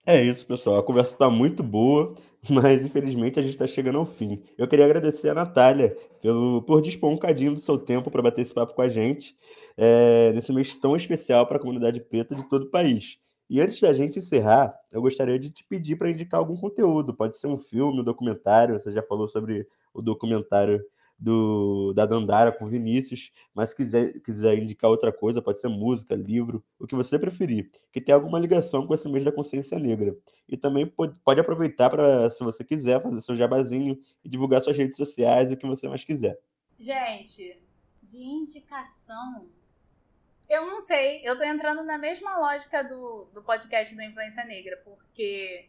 É 0.06 0.22
isso, 0.22 0.46
pessoal. 0.46 0.78
A 0.78 0.82
conversa 0.82 1.14
está 1.14 1.30
muito 1.30 1.62
boa, 1.62 2.14
mas 2.48 2.84
infelizmente 2.84 3.38
a 3.38 3.42
gente 3.42 3.52
está 3.52 3.66
chegando 3.66 3.98
ao 3.98 4.06
fim. 4.06 4.42
Eu 4.56 4.68
queria 4.68 4.84
agradecer 4.84 5.30
a 5.30 5.34
Natália 5.34 5.96
pelo, 6.20 6.62
por 6.62 6.82
dispor 6.82 7.10
um 7.10 7.16
cadinho 7.16 7.54
do 7.54 7.60
seu 7.60 7.78
tempo 7.78 8.10
para 8.10 8.22
bater 8.22 8.42
esse 8.42 8.52
papo 8.52 8.74
com 8.74 8.82
a 8.82 8.88
gente 8.88 9.34
é, 9.76 10.30
nesse 10.32 10.52
mês 10.52 10.74
tão 10.74 10.94
especial 10.94 11.46
para 11.46 11.56
a 11.56 11.60
comunidade 11.60 12.00
preta 12.00 12.34
de 12.34 12.48
todo 12.48 12.64
o 12.64 12.70
país. 12.70 13.18
E 13.54 13.60
antes 13.60 13.78
da 13.80 13.92
gente 13.92 14.18
encerrar, 14.18 14.76
eu 14.90 15.00
gostaria 15.00 15.38
de 15.38 15.48
te 15.48 15.62
pedir 15.62 15.94
para 15.94 16.10
indicar 16.10 16.40
algum 16.40 16.56
conteúdo. 16.56 17.14
Pode 17.14 17.36
ser 17.36 17.46
um 17.46 17.56
filme, 17.56 18.00
um 18.00 18.02
documentário. 18.02 18.76
Você 18.76 18.90
já 18.90 19.00
falou 19.00 19.28
sobre 19.28 19.64
o 19.92 20.02
documentário 20.02 20.84
do, 21.16 21.92
da 21.92 22.04
Dandara 22.04 22.50
com 22.50 22.66
Vinícius, 22.66 23.30
mas 23.54 23.72
quiser, 23.72 24.18
quiser 24.22 24.58
indicar 24.58 24.90
outra 24.90 25.12
coisa, 25.12 25.40
pode 25.40 25.60
ser 25.60 25.68
música, 25.68 26.16
livro, 26.16 26.64
o 26.80 26.84
que 26.84 26.96
você 26.96 27.16
preferir, 27.16 27.70
que 27.92 28.00
tem 28.00 28.12
alguma 28.12 28.40
ligação 28.40 28.88
com 28.88 28.92
esse 28.92 29.08
mês 29.08 29.24
da 29.24 29.30
consciência 29.30 29.78
negra. 29.78 30.16
E 30.48 30.56
também 30.56 30.84
pode, 30.84 31.16
pode 31.20 31.40
aproveitar 31.40 31.88
para, 31.90 32.28
se 32.30 32.42
você 32.42 32.64
quiser, 32.64 33.00
fazer 33.00 33.20
seu 33.20 33.36
jabazinho 33.36 33.96
e 34.24 34.28
divulgar 34.28 34.62
suas 34.62 34.76
redes 34.76 34.96
sociais 34.96 35.52
o 35.52 35.56
que 35.56 35.64
você 35.64 35.86
mais 35.86 36.02
quiser. 36.02 36.36
Gente, 36.76 37.56
de 38.02 38.18
indicação. 38.18 39.46
Eu 40.48 40.66
não 40.66 40.80
sei, 40.80 41.22
eu 41.24 41.36
tô 41.36 41.44
entrando 41.44 41.82
na 41.82 41.96
mesma 41.96 42.36
lógica 42.38 42.82
do, 42.84 43.24
do 43.32 43.42
podcast 43.42 43.94
da 43.94 44.04
Influência 44.04 44.44
Negra, 44.44 44.76
porque 44.84 45.68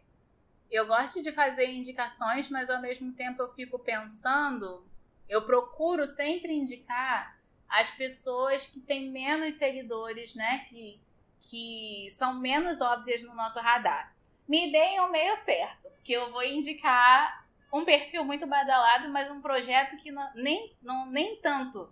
eu 0.69 0.86
gosto 0.86 1.21
de 1.21 1.32
fazer 1.32 1.67
indicações, 1.67 2.49
mas 2.49 2.69
ao 2.69 2.82
mesmo 2.82 3.13
tempo 3.13 3.41
eu 3.41 3.53
fico 3.53 3.80
pensando 3.80 4.84
eu 5.28 5.41
procuro 5.41 6.05
sempre 6.05 6.53
indicar 6.53 7.38
as 7.67 7.89
pessoas 7.89 8.67
que 8.67 8.80
têm 8.80 9.09
menos 9.09 9.55
seguidores, 9.55 10.36
né? 10.36 10.65
Que, 10.69 10.99
que 11.41 12.07
são 12.11 12.34
menos 12.34 12.82
óbvias 12.82 13.23
no 13.23 13.34
nosso 13.34 13.59
radar. 13.59 14.13
Me 14.47 14.71
deem 14.71 14.99
o 14.99 15.11
meio 15.11 15.36
certo, 15.36 15.89
porque 15.89 16.13
eu 16.13 16.32
vou 16.32 16.43
indicar 16.43 17.45
um 17.73 17.84
perfil 17.84 18.23
muito 18.23 18.45
badalado, 18.45 19.09
mas 19.09 19.30
um 19.30 19.41
projeto 19.41 19.97
que 19.97 20.11
não, 20.11 20.32
nem, 20.36 20.73
não, 20.82 21.07
nem 21.07 21.36
tanto, 21.38 21.91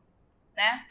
né? 0.55 0.85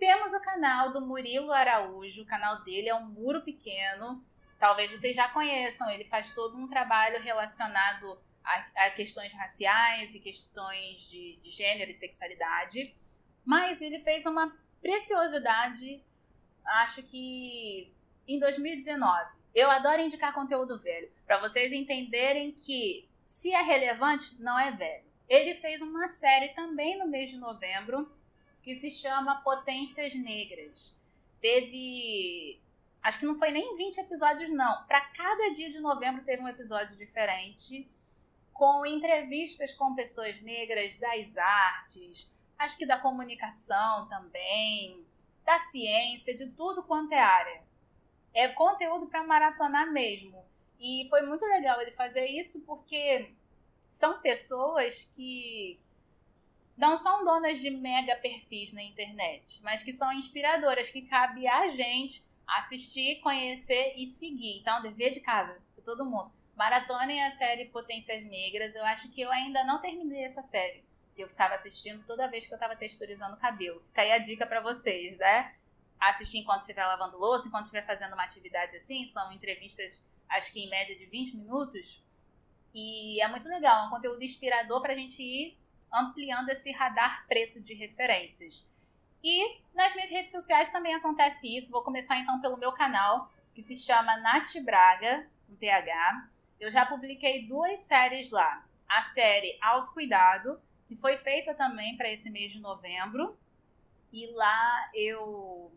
Temos 0.00 0.32
o 0.32 0.40
canal 0.40 0.94
do 0.94 1.00
Murilo 1.02 1.52
Araújo, 1.52 2.22
o 2.22 2.26
canal 2.26 2.64
dele 2.64 2.88
é 2.88 2.94
um 2.94 3.04
muro 3.04 3.42
pequeno, 3.42 4.24
talvez 4.58 4.90
vocês 4.90 5.14
já 5.14 5.28
conheçam, 5.28 5.90
ele 5.90 6.06
faz 6.06 6.30
todo 6.30 6.56
um 6.56 6.66
trabalho 6.66 7.22
relacionado 7.22 8.18
a, 8.42 8.86
a 8.86 8.90
questões 8.92 9.30
raciais 9.34 10.14
e 10.14 10.18
questões 10.18 11.02
de, 11.10 11.36
de 11.42 11.50
gênero 11.50 11.90
e 11.90 11.94
sexualidade. 11.94 12.96
Mas 13.44 13.82
ele 13.82 13.98
fez 13.98 14.24
uma 14.24 14.50
preciosidade, 14.80 16.02
acho 16.64 17.02
que 17.02 17.92
em 18.26 18.40
2019. 18.40 19.32
Eu 19.54 19.70
adoro 19.70 20.00
indicar 20.00 20.32
conteúdo 20.32 20.78
velho, 20.78 21.12
para 21.26 21.40
vocês 21.40 21.74
entenderem 21.74 22.52
que 22.52 23.06
se 23.26 23.52
é 23.52 23.60
relevante, 23.60 24.34
não 24.40 24.58
é 24.58 24.70
velho. 24.70 25.04
Ele 25.28 25.56
fez 25.56 25.82
uma 25.82 26.08
série 26.08 26.54
também 26.54 26.98
no 26.98 27.06
mês 27.06 27.28
de 27.28 27.36
novembro 27.36 28.10
que 28.62 28.74
se 28.74 28.90
chama 28.90 29.40
Potências 29.42 30.14
Negras. 30.14 30.94
Teve. 31.40 32.60
Acho 33.02 33.18
que 33.18 33.26
não 33.26 33.38
foi 33.38 33.50
nem 33.50 33.76
20 33.76 33.98
episódios, 33.98 34.50
não. 34.50 34.84
Para 34.84 35.00
cada 35.00 35.52
dia 35.52 35.72
de 35.72 35.80
novembro 35.80 36.22
teve 36.22 36.42
um 36.42 36.48
episódio 36.48 36.96
diferente 36.96 37.88
com 38.60 38.84
entrevistas 38.84 39.72
com 39.72 39.94
pessoas 39.94 40.38
negras 40.42 40.94
das 40.96 41.38
artes, 41.38 42.30
acho 42.58 42.76
que 42.76 42.84
da 42.84 42.98
comunicação 42.98 44.06
também, 44.06 45.02
da 45.46 45.58
ciência, 45.60 46.34
de 46.34 46.46
tudo 46.48 46.82
quanto 46.82 47.10
é 47.12 47.18
área. 47.18 47.62
É 48.34 48.48
conteúdo 48.48 49.06
para 49.06 49.24
maratonar 49.24 49.90
mesmo. 49.90 50.44
E 50.78 51.06
foi 51.08 51.22
muito 51.22 51.42
legal 51.46 51.80
ele 51.80 51.92
fazer 51.92 52.26
isso 52.26 52.60
porque 52.66 53.32
são 53.90 54.20
pessoas 54.20 55.10
que 55.16 55.80
não 56.80 56.96
são 56.96 57.22
donas 57.22 57.60
de 57.60 57.68
mega 57.68 58.16
perfis 58.16 58.72
na 58.72 58.82
internet, 58.82 59.60
mas 59.62 59.82
que 59.82 59.92
são 59.92 60.10
inspiradoras, 60.14 60.88
que 60.88 61.02
cabe 61.02 61.46
a 61.46 61.68
gente 61.68 62.24
assistir, 62.46 63.20
conhecer 63.20 63.92
e 63.98 64.06
seguir. 64.06 64.58
Então, 64.60 64.80
dever 64.80 65.10
de 65.10 65.20
casa 65.20 65.60
para 65.74 65.84
todo 65.84 66.06
mundo. 66.06 66.32
Maratonem 66.56 67.22
a 67.22 67.30
série 67.32 67.66
Potências 67.66 68.24
Negras. 68.24 68.74
Eu 68.74 68.82
acho 68.86 69.10
que 69.10 69.20
eu 69.20 69.30
ainda 69.30 69.62
não 69.64 69.78
terminei 69.82 70.24
essa 70.24 70.42
série. 70.42 70.82
Eu 71.18 71.28
ficava 71.28 71.54
assistindo 71.54 72.02
toda 72.06 72.28
vez 72.28 72.46
que 72.46 72.52
eu 72.54 72.56
estava 72.56 72.74
texturizando 72.74 73.34
o 73.34 73.40
cabelo. 73.40 73.82
Fica 73.88 74.00
aí 74.00 74.12
a 74.12 74.18
dica 74.18 74.46
para 74.46 74.62
vocês, 74.62 75.18
né? 75.18 75.54
Assistir 76.00 76.38
enquanto 76.38 76.62
estiver 76.62 76.86
lavando 76.86 77.18
louça, 77.18 77.46
enquanto 77.46 77.66
estiver 77.66 77.84
fazendo 77.84 78.14
uma 78.14 78.24
atividade 78.24 78.74
assim. 78.78 79.06
São 79.08 79.30
entrevistas 79.32 80.02
acho 80.30 80.50
que 80.50 80.60
em 80.60 80.70
média 80.70 80.96
de 80.96 81.04
20 81.04 81.36
minutos. 81.36 82.02
E 82.74 83.20
é 83.20 83.28
muito 83.28 83.46
legal, 83.46 83.84
é 83.84 83.86
um 83.86 83.90
conteúdo 83.90 84.24
inspirador 84.24 84.80
para 84.80 84.94
a 84.94 84.96
gente 84.96 85.22
ir 85.22 85.59
ampliando 85.92 86.48
esse 86.50 86.70
radar 86.72 87.26
preto 87.26 87.60
de 87.60 87.74
referências. 87.74 88.66
E 89.22 89.60
nas 89.74 89.94
minhas 89.94 90.10
redes 90.10 90.32
sociais 90.32 90.70
também 90.70 90.94
acontece 90.94 91.56
isso. 91.56 91.70
Vou 91.70 91.82
começar 91.82 92.18
então 92.18 92.40
pelo 92.40 92.56
meu 92.56 92.72
canal, 92.72 93.30
que 93.54 93.62
se 93.62 93.76
chama 93.76 94.16
Nath 94.18 94.54
Braga, 94.64 95.28
com 95.46 95.54
TH. 95.56 96.28
Eu 96.58 96.70
já 96.70 96.86
publiquei 96.86 97.46
duas 97.46 97.80
séries 97.82 98.30
lá. 98.30 98.64
A 98.88 99.02
série 99.02 99.58
Autocuidado, 99.60 100.60
que 100.88 100.96
foi 100.96 101.16
feita 101.18 101.54
também 101.54 101.96
para 101.96 102.10
esse 102.10 102.30
mês 102.30 102.52
de 102.52 102.60
novembro. 102.60 103.38
E 104.12 104.26
lá 104.32 104.90
eu 104.94 105.72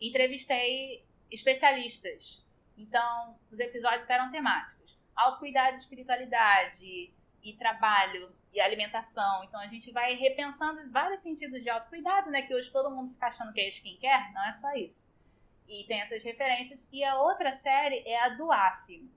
entrevistei 0.00 1.04
especialistas. 1.30 2.44
Então, 2.76 3.36
os 3.50 3.58
episódios 3.58 4.08
eram 4.08 4.30
temáticos: 4.30 4.96
autocuidado, 5.16 5.76
espiritualidade 5.76 7.12
e 7.42 7.52
trabalho 7.54 8.30
e 8.52 8.60
alimentação. 8.60 9.44
Então, 9.44 9.60
a 9.60 9.66
gente 9.66 9.90
vai 9.90 10.14
repensando 10.14 10.90
vários 10.90 11.20
sentidos 11.20 11.62
de 11.62 11.70
autocuidado, 11.70 12.30
né? 12.30 12.42
Que 12.42 12.54
hoje 12.54 12.70
todo 12.70 12.90
mundo 12.90 13.12
fica 13.14 13.26
achando 13.26 13.52
que 13.52 13.60
é 13.60 13.68
skincare, 13.68 14.32
não 14.32 14.44
é 14.44 14.52
só 14.52 14.72
isso. 14.74 15.12
E 15.68 15.84
tem 15.84 16.00
essas 16.00 16.22
referências. 16.22 16.86
E 16.92 17.02
a 17.04 17.20
outra 17.20 17.56
série 17.58 18.02
é 18.06 18.20
a 18.20 18.28
do 18.30 18.50
AF, 18.52 19.08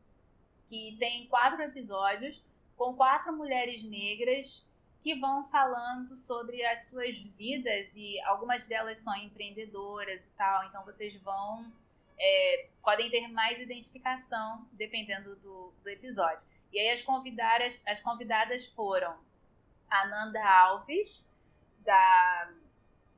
que 0.67 0.95
tem 0.99 1.27
quatro 1.27 1.61
episódios 1.61 2.41
com 2.77 2.93
quatro 2.93 3.35
mulheres 3.35 3.83
negras 3.83 4.65
que 5.01 5.15
vão 5.15 5.43
falando 5.49 6.15
sobre 6.17 6.65
as 6.65 6.87
suas 6.87 7.15
vidas 7.37 7.95
e 7.95 8.19
algumas 8.21 8.65
delas 8.65 8.97
são 8.97 9.15
empreendedoras 9.15 10.27
e 10.27 10.33
tal, 10.33 10.65
então 10.65 10.83
vocês 10.83 11.15
vão 11.21 11.71
é, 12.17 12.67
podem 12.81 13.09
ter 13.11 13.27
mais 13.27 13.59
identificação 13.59 14.67
dependendo 14.71 15.35
do, 15.35 15.71
do 15.83 15.89
episódio. 15.89 16.41
E 16.73 16.79
aí 16.79 16.89
as 16.89 17.03
convidadas, 17.03 17.79
as 17.85 18.01
convidadas 18.01 18.65
foram 18.65 19.15
a 19.89 20.07
Nanda 20.07 20.43
Alves, 20.43 21.27
da 21.79 22.49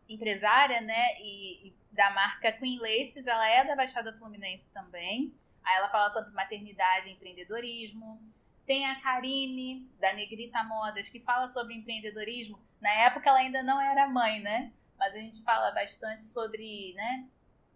empresária, 0.07 0.81
né, 0.81 1.19
e, 1.19 1.67
e 1.67 1.73
da 1.91 2.09
marca 2.11 2.51
Queen 2.51 2.79
Laces, 2.79 3.27
ela 3.27 3.47
é 3.47 3.65
da 3.65 3.75
Baixada 3.75 4.13
Fluminense 4.13 4.71
também. 4.71 5.33
Aí 5.63 5.77
ela 5.77 5.89
fala 5.89 6.09
sobre 6.09 6.31
maternidade 6.31 7.09
e 7.09 7.13
empreendedorismo. 7.13 8.21
Tem 8.65 8.85
a 8.85 9.01
Karine, 9.01 9.89
da 9.99 10.13
Negrita 10.13 10.63
Modas, 10.63 11.09
que 11.09 11.19
fala 11.19 11.47
sobre 11.47 11.73
empreendedorismo. 11.73 12.59
Na 12.79 12.91
época 12.91 13.29
ela 13.29 13.39
ainda 13.39 13.63
não 13.63 13.81
era 13.81 14.07
mãe, 14.07 14.39
né? 14.41 14.71
Mas 14.97 15.13
a 15.13 15.17
gente 15.17 15.43
fala 15.43 15.71
bastante 15.71 16.23
sobre, 16.23 16.93
né? 16.95 17.25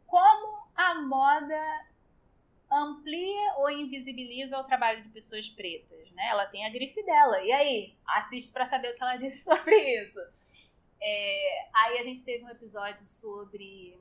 Como 0.05 0.67
a 0.75 1.01
moda 1.01 1.85
amplia 2.71 3.55
ou 3.57 3.69
invisibiliza 3.69 4.57
o 4.57 4.63
trabalho 4.63 5.03
de 5.03 5.09
pessoas 5.09 5.49
pretas, 5.49 6.09
né? 6.11 6.27
Ela 6.29 6.45
tem 6.45 6.65
a 6.65 6.69
grife 6.69 7.03
dela. 7.03 7.43
E 7.43 7.51
aí? 7.51 7.95
Assiste 8.07 8.51
para 8.51 8.65
saber 8.65 8.91
o 8.91 8.95
que 8.95 9.03
ela 9.03 9.17
disse 9.17 9.43
sobre 9.43 10.01
isso. 10.01 10.19
É, 11.01 11.69
aí 11.73 11.97
a 11.97 12.03
gente 12.03 12.23
teve 12.23 12.43
um 12.43 12.49
episódio 12.49 13.03
sobre 13.03 13.99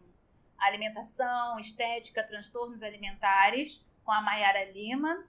alimentação, 0.58 1.58
estética, 1.58 2.22
transtornos 2.22 2.82
alimentares 2.82 3.82
com 4.04 4.12
a 4.12 4.20
Mayara 4.20 4.70
Lima. 4.70 5.24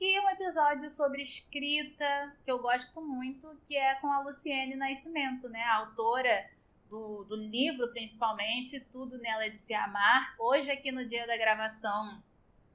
E 0.00 0.20
um 0.20 0.28
episódio 0.28 0.90
sobre 0.90 1.22
escrita, 1.22 2.36
que 2.44 2.50
eu 2.50 2.58
gosto 2.58 3.00
muito, 3.00 3.56
que 3.66 3.76
é 3.76 3.94
com 3.96 4.12
a 4.12 4.20
Luciene 4.20 4.74
Nascimento, 4.76 5.48
né? 5.48 5.62
A 5.62 5.76
autora 5.76 6.50
do, 6.90 7.24
do 7.24 7.36
livro, 7.36 7.90
principalmente, 7.92 8.80
Tudo 8.92 9.18
Nela 9.18 9.46
é 9.46 9.50
de 9.50 9.58
Se 9.58 9.72
Amar. 9.72 10.34
Hoje, 10.38 10.70
aqui 10.70 10.92
no 10.92 11.08
dia 11.08 11.26
da 11.26 11.36
gravação 11.36 12.22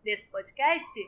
desse 0.03 0.29
podcast, 0.29 0.99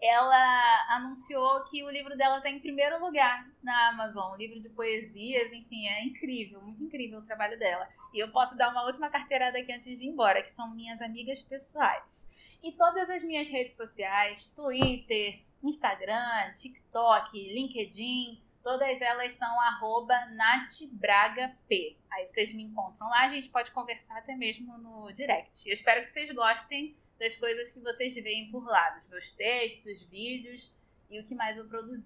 ela 0.00 0.96
anunciou 0.96 1.64
que 1.64 1.82
o 1.82 1.90
livro 1.90 2.16
dela 2.16 2.38
está 2.38 2.50
em 2.50 2.60
primeiro 2.60 3.00
lugar 3.00 3.46
na 3.62 3.88
Amazon, 3.88 4.34
um 4.34 4.36
livro 4.36 4.60
de 4.60 4.68
poesias, 4.68 5.52
enfim, 5.52 5.86
é 5.86 6.04
incrível, 6.04 6.60
muito 6.60 6.82
incrível 6.82 7.20
o 7.20 7.26
trabalho 7.26 7.58
dela. 7.58 7.88
E 8.12 8.18
eu 8.18 8.30
posso 8.30 8.56
dar 8.56 8.70
uma 8.70 8.84
última 8.84 9.08
carteirada 9.08 9.58
aqui 9.58 9.72
antes 9.72 9.98
de 9.98 10.04
ir 10.04 10.08
embora, 10.08 10.42
que 10.42 10.50
são 10.50 10.74
minhas 10.74 11.00
amigas 11.00 11.42
pessoais. 11.42 12.30
E 12.62 12.72
todas 12.72 13.08
as 13.10 13.22
minhas 13.22 13.48
redes 13.48 13.76
sociais, 13.76 14.48
Twitter, 14.50 15.40
Instagram, 15.62 16.50
TikTok, 16.52 17.38
LinkedIn, 17.52 18.42
todas 18.62 19.00
elas 19.00 19.34
são 19.34 19.60
arroba 19.60 20.14
natbragap. 20.26 21.98
Aí 22.10 22.28
vocês 22.28 22.52
me 22.54 22.62
encontram 22.62 23.08
lá, 23.08 23.22
a 23.22 23.28
gente 23.30 23.48
pode 23.48 23.70
conversar 23.72 24.18
até 24.18 24.34
mesmo 24.36 24.76
no 24.78 25.12
direct. 25.12 25.66
Eu 25.66 25.74
espero 25.74 26.00
que 26.02 26.08
vocês 26.08 26.30
gostem 26.32 26.96
das 27.18 27.36
coisas 27.36 27.72
que 27.72 27.80
vocês 27.80 28.14
veem 28.14 28.50
por 28.50 28.64
lá, 28.64 28.90
dos 28.90 29.10
meus 29.10 29.30
textos, 29.32 30.02
vídeos 30.10 30.72
e 31.10 31.20
o 31.20 31.24
que 31.24 31.34
mais 31.34 31.56
eu 31.56 31.64
produzi. 31.64 32.02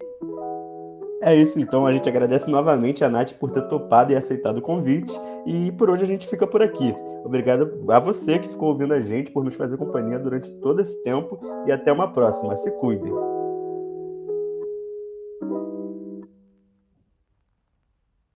É 1.23 1.35
isso, 1.35 1.59
então 1.59 1.87
a 1.87 1.93
gente 1.93 2.09
agradece 2.09 2.49
novamente 2.51 3.05
a 3.05 3.09
Nath 3.09 3.33
por 3.35 3.51
ter 3.51 3.63
topado 3.63 4.13
e 4.13 4.17
aceitado 4.17 4.59
o 4.59 4.63
convite. 4.63 5.13
E 5.47 5.73
por 5.73 5.91
hoje 5.91 6.05
a 6.05 6.07
gente 6.07 6.27
fica 6.29 6.47
por 6.47 6.63
aqui. 6.63 6.95
Obrigado 7.25 7.85
a 7.91 7.99
você 7.99 8.39
que 8.39 8.49
ficou 8.49 8.69
ouvindo 8.69 8.95
a 8.95 9.01
gente 9.01 9.31
por 9.31 9.45
nos 9.45 9.55
fazer 9.55 9.77
companhia 9.77 10.19
durante 10.19 10.51
todo 10.61 10.81
esse 10.81 11.03
tempo 11.03 11.41
e 11.67 11.73
até 11.73 11.93
uma 11.93 12.13
próxima. 12.13 12.55
Se 12.55 12.71
cuidem. 12.73 13.38